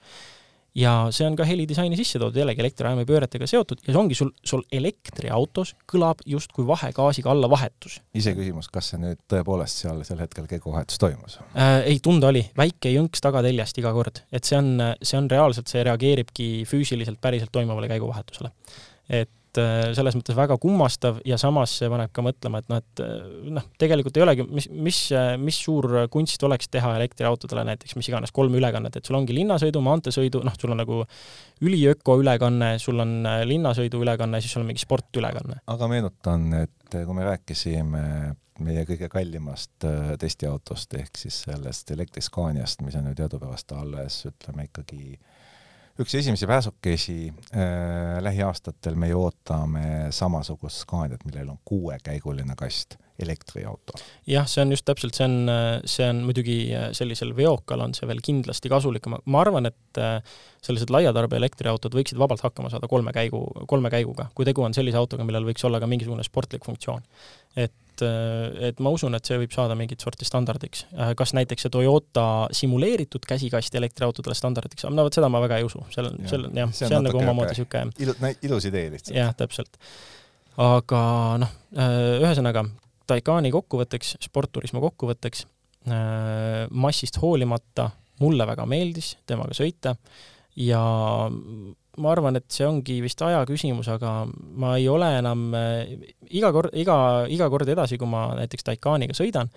ja 0.75 0.93
see 1.15 1.27
on 1.27 1.37
ka 1.39 1.45
helidisaini 1.47 1.97
sisse 1.99 2.19
toodud 2.19 2.41
jällegi 2.41 2.63
elektriajami 2.63 3.05
pööretega 3.07 3.47
seotud 3.47 3.81
ja 3.85 3.93
see 3.93 3.99
ongi 4.01 4.17
sul, 4.17 4.31
sul 4.43 4.63
elektriautos 4.75 5.73
kõlab 5.91 6.23
justkui 6.27 6.67
vahegaasiga 6.67 7.31
allavahetus. 7.31 8.01
iseküsimus, 8.17 8.67
kas 8.73 8.91
see 8.91 9.01
nüüd 9.01 9.21
tõepoolest 9.31 9.85
seal 9.85 10.03
sel 10.07 10.19
hetkel 10.23 10.49
käiguvahetus 10.51 10.99
toimus 11.01 11.39
äh,? 11.53 11.85
ei, 11.87 12.01
tunda 12.03 12.31
oli, 12.33 12.43
väike 12.57 12.91
jõnks 12.91 13.23
tagateljest 13.23 13.79
iga 13.79 13.93
kord, 13.95 14.23
et 14.35 14.47
see 14.47 14.59
on, 14.59 14.75
see 15.01 15.19
on 15.19 15.31
reaalselt, 15.31 15.71
see 15.71 15.85
reageeribki 15.87 16.49
füüsiliselt 16.67 17.21
päriselt 17.23 17.53
toimuvale 17.55 17.89
käiguvahetusele. 17.91 18.51
et 19.21 19.31
et 19.55 19.61
äh, 19.61 19.93
selles 19.95 20.15
mõttes 20.17 20.35
väga 20.37 20.57
kummastav 20.61 21.19
ja 21.27 21.37
samas 21.39 21.73
see 21.79 21.89
paneb 21.91 22.11
ka 22.15 22.23
mõtlema, 22.25 22.61
et 22.61 22.69
noh, 22.71 22.81
et 22.81 23.03
äh, 23.03 23.49
noh, 23.55 23.65
tegelikult 23.81 24.17
ei 24.17 24.25
olegi, 24.25 24.45
mis, 24.49 24.67
mis, 24.69 24.99
mis 25.41 25.59
suur 25.67 26.05
kunst 26.11 26.43
oleks 26.47 26.69
teha 26.71 26.95
elektriautodele 26.99 27.65
näiteks 27.71 27.95
mis 27.99 28.09
iganes 28.11 28.33
kolm 28.35 28.55
ülekannet, 28.59 28.97
et 28.97 29.07
sul 29.07 29.17
ongi 29.19 29.35
linnasõidu, 29.37 29.83
maanteesõidu, 29.85 30.43
noh, 30.45 30.55
sul 30.59 30.75
on 30.75 30.81
nagu 30.83 31.01
üliöko 31.65 32.17
ülekanne, 32.21 32.75
sul 32.83 32.99
on 33.03 33.17
äh, 33.29 33.43
linnasõidu 33.47 34.01
ülekanne, 34.03 34.41
siis 34.43 34.55
sul 34.55 34.65
on 34.65 34.71
mingi 34.71 34.83
sportülekanne. 34.83 35.61
aga 35.71 35.91
meenutan, 35.91 36.49
et 36.65 36.95
kui 36.95 37.17
me 37.17 37.29
rääkisime 37.29 38.03
meie 38.65 38.85
kõige 38.87 39.09
kallimast 39.11 39.83
testiautost 40.19 40.93
ehk 40.95 41.17
siis 41.19 41.41
sellest 41.43 41.89
Elektriskaaniast, 41.91 42.85
mis 42.87 42.95
on 42.95 43.09
ju 43.09 43.17
teadupärast 43.17 43.73
alles 43.75 44.21
ütleme 44.29 44.69
ikkagi 44.69 45.17
äh, 45.17 45.33
üks 45.99 46.15
esimesi 46.15 46.47
pääsukesi 46.47 47.33
äh, 47.55 48.19
lähiaastatel 48.19 48.95
me 48.95 49.07
ju 49.07 49.23
ootame 49.23 50.07
samasugust 50.09 50.83
Scaniat, 50.83 51.25
millel 51.25 51.49
on 51.49 51.59
kuuekäiguline 51.65 52.55
kast, 52.57 52.97
elektriauto. 53.19 53.95
jah, 54.27 54.47
see 54.49 54.63
on 54.65 54.73
just 54.73 54.85
täpselt, 54.87 55.15
see 55.17 55.27
on, 55.27 55.51
see 55.87 56.07
on 56.09 56.23
muidugi 56.27 56.57
äh, 56.75 56.89
sellisel 56.97 57.31
veokal 57.37 57.85
on 57.85 57.95
see 57.97 58.09
veel 58.09 58.21
kindlasti 58.25 58.71
kasulikum, 58.71 59.17
ma 59.23 59.43
arvan, 59.43 59.69
et 59.71 60.01
äh, 60.01 60.19
sellised 60.65 60.91
laiatarbe 60.93 61.39
elektriautod 61.39 61.95
võiksid 61.95 62.19
vabalt 62.19 62.43
hakkama 62.45 62.71
saada 62.73 62.89
kolme 62.91 63.13
käigu, 63.15 63.45
kolme 63.71 63.91
käiguga, 63.93 64.29
kui 64.35 64.47
tegu 64.47 64.65
on 64.65 64.75
sellise 64.75 64.99
autoga, 64.99 65.27
millel 65.27 65.47
võiks 65.47 65.65
olla 65.67 65.81
ka 65.81 65.89
mingisugune 65.89 66.25
sportlik 66.27 66.67
funktsioon. 66.67 67.03
et 67.55 67.73
et, 67.95 68.01
äh, 68.03 68.67
et 68.69 68.79
ma 68.83 68.91
usun, 68.91 69.15
et 69.15 69.25
see 69.25 69.37
võib 69.39 69.53
saada 69.55 69.75
mingit 69.77 70.01
sorti 70.03 70.25
standardiks. 70.27 70.85
Kas 71.17 71.33
näiteks 71.37 71.65
see 71.65 71.71
Toyota 71.71 72.47
simuleeritud 72.55 73.25
käsikast 73.27 73.75
elektriautodele 73.75 74.35
standardiks 74.35 74.85
saab, 74.85 74.95
no 74.97 75.05
vot 75.07 75.15
seda 75.15 75.29
ma 75.31 75.41
väga 75.43 75.61
ei 75.61 75.67
usu, 75.67 75.83
seal 75.93 76.11
seal 76.27 76.49
on 76.49 76.59
jah, 76.59 76.73
see 76.75 76.89
on, 76.89 77.05
nagu 77.07 77.21
omamoodi 77.21 77.55
niisugune 77.55 77.93
ilu-, 78.03 78.33
ilus 78.49 78.67
idee 78.69 78.89
lihtsalt. 78.93 79.15
jah, 79.15 79.31
täpselt. 79.37 79.79
aga 80.61 81.01
noh, 81.43 81.55
ühesõnaga, 81.75 82.65
Taycani 83.07 83.51
kokkuvõtteks, 83.53 84.15
sportturismo 84.25 84.81
kokkuvõtteks, 84.83 85.45
massist 86.73 87.19
hoolimata 87.21 87.91
mulle 88.23 88.47
väga 88.47 88.65
meeldis 88.69 89.11
temaga 89.27 89.53
sõita 89.53 89.93
ja 90.57 90.81
ma 91.29 92.11
arvan, 92.11 92.39
et 92.39 92.47
see 92.51 92.65
ongi 92.67 92.97
vist 93.03 93.21
aja 93.21 93.43
küsimus, 93.47 93.87
aga 93.91 94.23
ma 94.57 94.75
ei 94.79 94.87
ole 94.89 95.11
enam 95.19 95.47
iga 96.31 96.51
kord, 96.55 96.73
iga, 96.73 96.97
iga 97.31 97.49
kord 97.53 97.69
edasi, 97.71 97.99
kui 98.01 98.09
ma 98.09 98.27
näiteks 98.39 98.65
Taycaniga 98.67 99.15
sõidan 99.17 99.51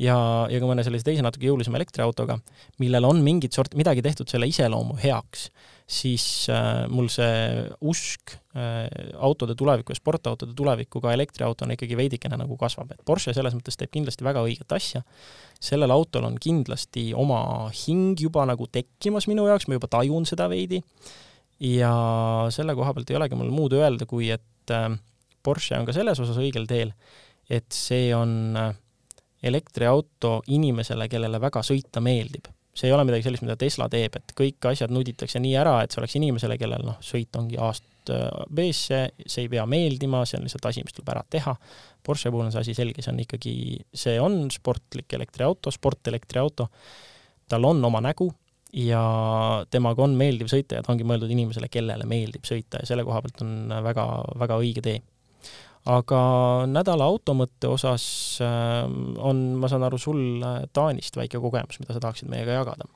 ja, 0.00 0.16
ja 0.50 0.60
kui 0.60 0.68
mõne 0.68 0.84
sellise 0.86 1.06
teise 1.06 1.24
natuke 1.24 1.48
jõulisema 1.48 1.80
elektriautoga, 1.80 2.38
millel 2.82 3.08
on 3.08 3.22
mingit 3.24 3.56
sorti, 3.56 3.78
midagi 3.80 4.04
tehtud 4.04 4.30
selle 4.30 4.48
iseloomu 4.50 4.98
heaks, 5.02 5.48
siis 5.90 6.24
äh, 6.52 6.84
mul 6.88 7.08
see 7.10 7.64
usk 7.90 8.36
äh, 8.54 8.86
autode 9.18 9.56
tulevikku 9.58 9.90
ja 9.90 9.98
sportautode 9.98 10.54
tulevikku 10.56 11.02
ka 11.02 11.14
elektriautona 11.16 11.74
ikkagi 11.74 11.98
veidikene 11.98 12.38
nagu 12.38 12.56
kasvab, 12.60 12.92
et 12.94 13.02
Porsche 13.06 13.34
selles 13.34 13.56
mõttes 13.56 13.78
teeb 13.78 13.90
kindlasti 13.96 14.26
väga 14.26 14.44
õiget 14.46 14.76
asja, 14.76 15.02
sellel 15.60 15.90
autol 15.94 16.28
on 16.28 16.38
kindlasti 16.40 17.08
oma 17.18 17.42
hing 17.74 18.20
juba 18.22 18.46
nagu 18.48 18.68
tekkimas 18.70 19.26
minu 19.30 19.48
jaoks, 19.50 19.66
ma 19.66 19.80
juba 19.80 19.90
tajun 19.90 20.28
seda 20.30 20.46
veidi. 20.50 20.78
Ja 21.60 21.90
selle 22.54 22.72
koha 22.78 22.94
pealt 22.96 23.10
ei 23.12 23.18
olegi 23.18 23.36
mul 23.36 23.50
muud 23.52 23.74
öelda, 23.76 24.06
kui 24.08 24.30
et 24.32 24.72
äh, 24.72 24.86
Porsche 25.42 25.74
on 25.80 25.88
ka 25.88 25.96
selles 25.96 26.22
osas 26.22 26.38
õigel 26.38 26.70
teel, 26.70 26.94
et 27.50 27.66
see 27.74 28.12
on 28.14 28.54
elektriauto 29.42 30.38
inimesele, 30.52 31.08
kellele 31.10 31.40
väga 31.40 31.62
sõita 31.66 32.02
meeldib. 32.04 32.46
See 32.74 32.88
ei 32.88 32.94
ole 32.94 33.04
midagi 33.06 33.26
sellist, 33.26 33.44
mida 33.44 33.56
Tesla 33.58 33.88
teeb, 33.90 34.16
et 34.20 34.34
kõik 34.36 34.70
asjad 34.70 34.92
nuditakse 34.94 35.40
nii 35.42 35.54
ära, 35.58 35.80
et 35.82 35.92
see 35.92 36.00
oleks 36.02 36.16
inimesele, 36.20 36.56
kellel 36.60 36.84
noh, 36.86 36.98
sõit 37.04 37.34
ongi 37.38 37.58
A-st 37.60 38.12
äh, 38.14 38.26
B-sse, 38.46 39.00
see 39.26 39.46
ei 39.46 39.52
pea 39.52 39.66
meeldima, 39.70 40.22
see 40.28 40.38
on 40.38 40.46
lihtsalt 40.46 40.70
asi, 40.70 40.84
mis 40.86 40.96
tuleb 40.96 41.10
ära 41.16 41.24
teha. 41.30 41.56
Porsche 42.06 42.32
puhul 42.32 42.46
on 42.46 42.54
see 42.54 42.62
asi 42.62 42.76
selge, 42.78 43.02
see 43.04 43.12
on 43.12 43.22
ikkagi, 43.24 43.54
see 44.04 44.16
on 44.22 44.42
sportlik 44.54 45.18
elektriauto, 45.18 45.72
sportelektriauto, 45.74 46.70
tal 47.50 47.66
on 47.68 47.82
oma 47.90 48.02
nägu 48.06 48.30
ja 48.76 49.02
temaga 49.70 50.04
on 50.06 50.14
meeldiv 50.18 50.50
sõita 50.50 50.78
ja 50.78 50.84
ta 50.86 50.92
ongi 50.92 51.06
mõeldud 51.06 51.30
inimesele, 51.34 51.66
kellele 51.72 52.06
meeldib 52.06 52.46
sõita 52.46 52.78
ja 52.82 52.86
selle 52.86 53.02
koha 53.06 53.18
pealt 53.24 53.42
on 53.42 53.72
väga, 53.82 54.04
väga 54.38 54.58
õige 54.62 54.84
tee 54.84 55.00
aga 55.88 56.20
nädala 56.68 57.06
automõtte 57.08 57.70
osas 57.72 58.04
ähm, 58.44 59.14
on, 59.16 59.40
ma 59.60 59.70
saan 59.70 59.86
aru, 59.86 59.98
sul 60.00 60.42
äh, 60.44 60.64
Taanist 60.72 61.16
väike 61.16 61.40
kogemus, 61.40 61.80
mida 61.80 61.96
sa 61.96 62.02
tahaksid 62.04 62.28
meiega 62.32 62.58
jagada? 62.58 62.88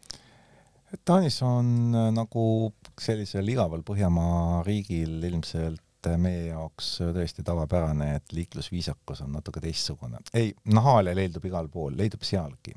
Taanis 1.05 1.41
on 1.43 1.95
äh, 1.97 2.11
nagu 2.15 2.75
sellisel 3.01 3.49
igaval 3.49 3.83
Põhjamaa 3.87 4.63
riigil 4.67 5.17
ilmselt 5.31 6.11
äh, 6.11 6.19
meie 6.21 6.51
jaoks 6.51 6.99
tõesti 7.17 7.47
tavapärane, 7.47 8.15
et 8.19 8.37
liiklusviisakus 8.37 9.25
on 9.25 9.33
natuke 9.39 9.65
teistsugune. 9.65 10.21
ei, 10.35 10.53
nahaale 10.69 11.17
leidub 11.17 11.49
igal 11.49 11.73
pool, 11.73 11.97
leidub 11.97 12.23
sealgi. 12.23 12.77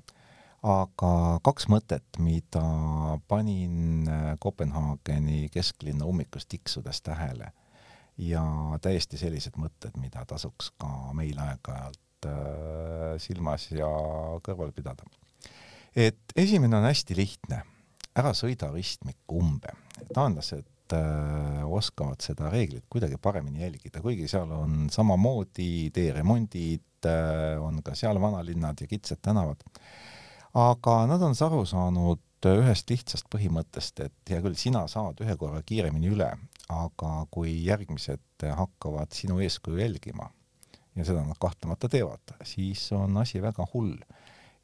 aga 0.64 1.12
kaks 1.44 1.68
mõtet, 1.70 2.08
mida 2.24 2.64
panin 3.28 4.08
Kopenhaageni 4.40 5.50
kesklinna 5.52 6.08
ummikus 6.08 6.48
tiksudes 6.48 7.04
tähele 7.04 7.52
ja 8.18 8.44
täiesti 8.82 9.20
sellised 9.20 9.58
mõtted, 9.62 9.98
mida 10.02 10.24
tasuks 10.28 10.72
ka 10.82 10.90
meil 11.18 11.38
aeg-ajalt 11.42 12.30
äh, 12.30 13.14
silmas 13.22 13.70
ja 13.72 13.90
kõrval 14.46 14.74
pidada. 14.76 15.06
et 15.96 16.34
esimene 16.36 16.78
on 16.78 16.88
hästi 16.88 17.18
lihtne, 17.18 17.62
ära 18.18 18.34
sõida 18.34 18.72
ristmikku 18.74 19.38
umbe. 19.38 19.74
taanlased 20.14 20.98
äh, 20.98 21.64
oskavad 21.66 22.22
seda 22.22 22.50
reeglit 22.50 22.86
kuidagi 22.90 23.18
paremini 23.22 23.62
jälgida, 23.62 24.02
kuigi 24.02 24.28
seal 24.28 24.52
on 24.52 24.90
samamoodi 24.90 25.90
teeremondid 25.94 27.06
äh,, 27.06 27.62
on 27.62 27.84
ka 27.84 27.96
seal 27.96 28.22
vanalinnad 28.22 28.82
ja 28.82 28.88
kitsad 28.88 29.22
tänavad, 29.22 29.62
aga 30.54 31.06
nad 31.06 31.22
on 31.22 31.38
aru 31.46 31.66
saanud 31.66 32.24
ühest 32.48 32.90
lihtsast 32.90 33.26
põhimõttest, 33.34 34.00
et 34.06 34.30
hea 34.30 34.42
küll, 34.42 34.56
sina 34.56 34.86
saad 34.88 35.20
ühe 35.26 35.36
korra 35.38 35.62
kiiremini 35.66 36.12
üle, 36.14 36.30
aga 36.70 37.12
kui 37.32 37.54
järgmised 37.66 38.46
hakkavad 38.56 39.14
sinu 39.16 39.40
eeskuju 39.44 39.80
jälgima 39.80 40.30
ja 40.96 41.06
seda 41.06 41.24
nad 41.24 41.38
kahtlemata 41.40 41.90
teevad, 41.90 42.36
siis 42.44 42.92
on 42.92 43.18
asi 43.18 43.42
väga 43.42 43.66
hull. 43.74 43.96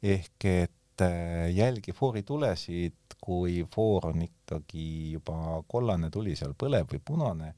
ehk 0.02 0.44
et 0.44 1.00
äh, 1.00 1.50
jälgi 1.54 1.92
fooritulesid, 1.92 3.16
kui 3.20 3.64
foor 3.74 4.06
on 4.06 4.22
ikkagi 4.22 5.12
juba 5.12 5.62
kollane 5.68 6.10
tuli 6.10 6.36
seal 6.36 6.52
põleb 6.52 6.90
või 6.92 7.00
punane, 7.04 7.54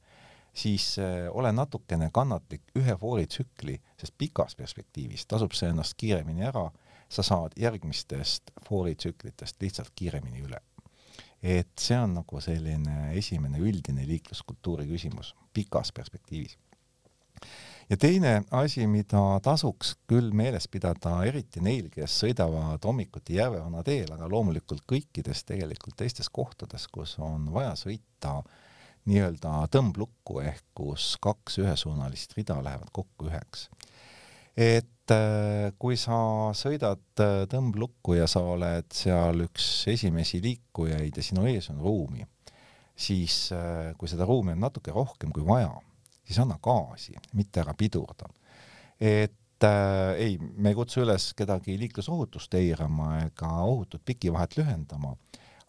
siis 0.53 0.95
äh, 0.99 1.27
ole 1.31 1.51
natukene 1.51 2.09
kannatlik 2.13 2.71
ühe 2.79 2.95
fooritsükli, 2.95 3.75
sest 3.99 4.15
pikas 4.17 4.55
perspektiivis 4.55 5.25
tasub 5.25 5.51
see 5.51 5.73
ennast 5.73 5.97
kiiremini 5.97 6.47
ära, 6.47 6.69
sa 7.09 7.23
saad 7.23 7.57
järgmistest 7.59 8.51
fooritsüklitest 8.69 9.61
lihtsalt 9.61 9.91
kiiremini 9.95 10.45
üle 10.47 10.61
et 11.43 11.69
see 11.79 11.97
on 11.99 12.15
nagu 12.17 12.41
selline 12.41 13.11
esimene 13.17 13.59
üldine 13.61 14.05
liikluskultuuri 14.07 14.87
küsimus 14.89 15.35
pikas 15.53 15.91
perspektiivis. 15.93 16.57
ja 17.89 17.97
teine 17.97 18.43
asi, 18.51 18.87
mida 18.87 19.21
tasuks 19.43 19.95
küll 20.09 20.31
meeles 20.33 20.67
pidada, 20.67 21.19
eriti 21.25 21.61
neil, 21.61 21.89
kes 21.93 22.19
sõidavad 22.23 22.83
hommikuti 22.83 23.37
Järvevana 23.37 23.83
teel, 23.83 24.11
aga 24.13 24.29
loomulikult 24.29 24.83
kõikides 24.89 25.45
tegelikult 25.45 25.95
teistes 25.97 26.29
kohtades, 26.29 26.87
kus 26.87 27.17
on 27.19 27.51
vaja 27.53 27.75
sõita 27.77 28.41
nii-öelda 29.07 29.67
tõmblukku 29.71 30.41
ehk 30.43 30.65
kus 30.75 31.15
kaks 31.21 31.61
ühesuunalist 31.63 32.33
rida 32.35 32.57
lähevad 32.63 32.89
kokku 32.91 33.29
üheks. 33.29 33.69
et 34.57 34.89
kui 35.79 35.97
sa 35.99 36.17
sõidad 36.57 37.21
äh, 37.23 37.45
tõmblukku 37.49 38.17
ja 38.17 38.27
sa 38.29 38.41
oled 38.43 38.89
seal 38.93 39.45
üks 39.45 39.87
esimesi 39.91 40.41
liikujaid 40.43 41.17
ja 41.17 41.23
sinu 41.23 41.45
ees 41.47 41.69
on 41.71 41.79
ruumi, 41.83 42.25
siis 42.97 43.53
äh, 43.55 43.93
kui 43.97 44.09
seda 44.11 44.27
ruumi 44.27 44.55
on 44.55 44.65
natuke 44.65 44.91
rohkem 44.91 45.31
kui 45.35 45.45
vaja, 45.47 45.71
siis 46.27 46.39
anna 46.43 46.59
gaasi, 46.63 47.15
mitte 47.39 47.63
ära 47.63 47.75
pidurda. 47.77 48.27
et 48.99 49.63
äh, 49.63 50.13
ei, 50.17 50.37
me 50.39 50.73
ei 50.73 50.75
kutsu 50.75 51.05
üles 51.05 51.31
kedagi 51.37 51.77
liiklusohutust 51.79 52.53
eirama 52.59 53.21
ega 53.25 53.51
ohutut 53.63 54.03
pikivahet 54.05 54.57
lühendama, 54.57 55.15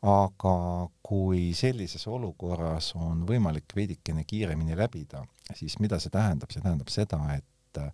aga 0.02 0.56
kui 1.02 1.52
sellises 1.54 2.06
olukorras 2.06 2.92
on 2.96 3.24
võimalik 3.26 3.74
veidikene 3.76 4.24
kiiremini 4.24 4.76
läbida, 4.78 5.24
siis 5.54 5.78
mida 5.82 5.98
see 5.98 6.10
tähendab, 6.14 6.50
see 6.54 6.62
tähendab 6.62 6.90
seda, 6.90 7.22
et 7.38 7.82
äh, 7.82 7.92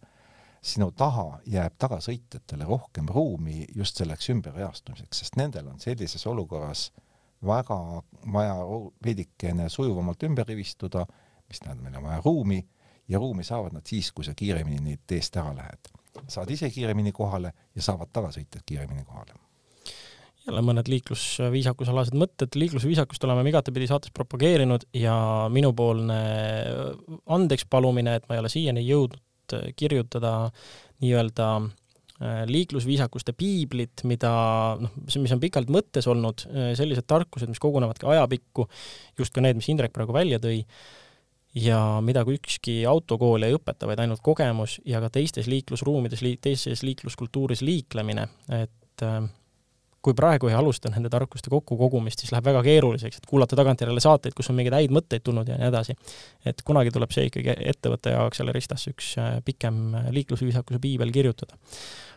sinu 0.64 0.90
taha 0.96 1.40
jääb 1.50 1.76
tagasõitjatele 1.78 2.64
rohkem 2.68 3.08
ruumi 3.12 3.66
just 3.76 4.00
selleks 4.00 4.30
ümberreastumiseks, 4.32 5.20
sest 5.20 5.36
nendel 5.36 5.68
on 5.68 5.80
sellises 5.82 6.24
olukorras 6.26 6.88
väga 7.44 7.78
vaja 8.32 8.56
veidikene 9.04 9.68
sujuvamalt 9.68 10.22
ümber 10.24 10.48
rivistuda, 10.48 11.04
mis 11.48 11.60
tähendab, 11.60 11.84
meil 11.84 11.98
on 12.00 12.08
vaja 12.08 12.22
ruumi 12.24 12.62
ja 13.08 13.20
ruumi 13.20 13.44
saavad 13.44 13.76
nad 13.76 13.84
siis, 13.86 14.12
kui 14.12 14.24
sa 14.24 14.32
kiiremini 14.36 14.80
neid 14.80 15.02
teest 15.06 15.36
ära 15.36 15.52
lähed. 15.56 15.92
saad 16.28 16.50
ise 16.50 16.70
kiiremini 16.70 17.12
kohale 17.12 17.52
ja 17.74 17.82
saavad 17.82 18.08
tagasõitjad 18.12 18.62
kiiremini 18.66 19.04
kohale 19.04 19.34
jälle 20.46 20.60
mõned 20.60 20.88
liiklusviisakusalased 20.88 22.16
mõtted, 22.20 22.56
liiklusviisakust 22.56 23.24
oleme 23.24 23.42
me 23.42 23.48
igatepidi 23.48 23.86
saates 23.88 24.12
propageerinud 24.12 24.84
ja 24.92 25.14
minupoolne 25.52 26.18
andeks 27.26 27.64
palumine, 27.70 28.16
et 28.16 28.28
ma 28.28 28.36
ei 28.36 28.42
ole 28.42 28.50
siiani 28.52 28.84
jõudnud 28.84 29.22
Äh, 29.52 29.72
kirjutada 29.76 30.50
nii-öelda 31.02 31.46
äh, 31.60 32.44
liiklusviisakuste 32.48 33.34
piiblit, 33.36 34.04
mida 34.08 34.32
noh, 34.80 34.92
mis 35.04 35.34
on 35.34 35.42
pikalt 35.42 35.72
mõttes 35.74 36.08
olnud, 36.08 36.46
äh, 36.48 36.72
sellised 36.78 37.06
tarkused, 37.10 37.50
mis 37.50 37.60
kogunevadki 37.62 38.08
ajapikku, 38.08 38.68
just 39.18 39.34
ka 39.34 39.44
need, 39.44 39.58
mis 39.60 39.68
Indrek 39.72 39.92
praegu 39.92 40.16
välja 40.16 40.40
tõi, 40.40 40.62
ja 41.60 41.80
mida 42.02 42.24
kui 42.24 42.38
ükski 42.38 42.80
autokool 42.88 43.44
ei 43.46 43.58
õpeta, 43.58 43.88
vaid 43.90 44.00
ainult 44.02 44.24
kogemus 44.24 44.78
ja 44.88 45.02
ka 45.04 45.12
teistes 45.12 45.50
liiklusruumides, 45.50 46.24
teises 46.42 46.82
liikluskultuuris 46.86 47.62
liiklemine, 47.66 48.26
et 48.62 49.04
kui 50.04 50.14
praegu 50.16 50.50
ei 50.50 50.56
alusta 50.58 50.90
nende 50.92 51.08
tarkuste 51.12 51.50
kokkukogumist, 51.52 52.20
siis 52.20 52.32
läheb 52.34 52.48
väga 52.50 52.62
keeruliseks, 52.66 53.20
et 53.20 53.28
kuulata 53.28 53.56
tagantjärele 53.56 54.02
saateid, 54.04 54.36
kus 54.36 54.50
on 54.52 54.58
mingeid 54.58 54.76
häid 54.76 54.92
mõtteid 54.94 55.24
tulnud 55.24 55.48
ja 55.48 55.56
nii 55.60 55.70
edasi. 55.70 55.96
et 56.44 56.60
kunagi 56.66 56.92
tuleb 56.94 57.14
see 57.14 57.28
ikkagi 57.30 57.54
ettevõtte 57.72 58.12
jaoks 58.16 58.42
jälle 58.42 58.52
ristasse 58.56 58.92
üks 58.92 59.14
äh, 59.20 59.38
pikem 59.44 59.80
äh, 59.94 60.10
liiklusviisakuse 60.18 60.80
piibel 60.82 61.12
kirjutada. 61.14 61.56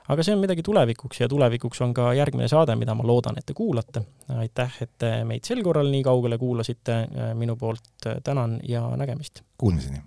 aga 0.07 0.23
see 0.23 0.35
on 0.35 0.43
midagi 0.43 0.65
tulevikuks 0.67 1.23
ja 1.23 1.29
tulevikuks 1.31 1.81
on 1.85 1.95
ka 1.95 2.11
järgmine 2.17 2.51
saade, 2.51 2.75
mida 2.75 2.95
ma 2.95 3.07
loodan, 3.07 3.39
et 3.39 3.47
te 3.47 3.55
kuulate. 3.55 4.03
aitäh, 4.35 4.81
et 4.81 4.93
te 4.99 5.13
meid 5.23 5.47
sel 5.47 5.63
korral 5.63 5.91
nii 5.93 6.03
kaugele 6.03 6.37
kuulasite, 6.37 6.99
minu 7.39 7.55
poolt 7.55 8.11
tänan 8.23 8.59
ja 8.67 8.83
nägemist! 8.99 9.43
Kuulmiseni! 9.57 10.03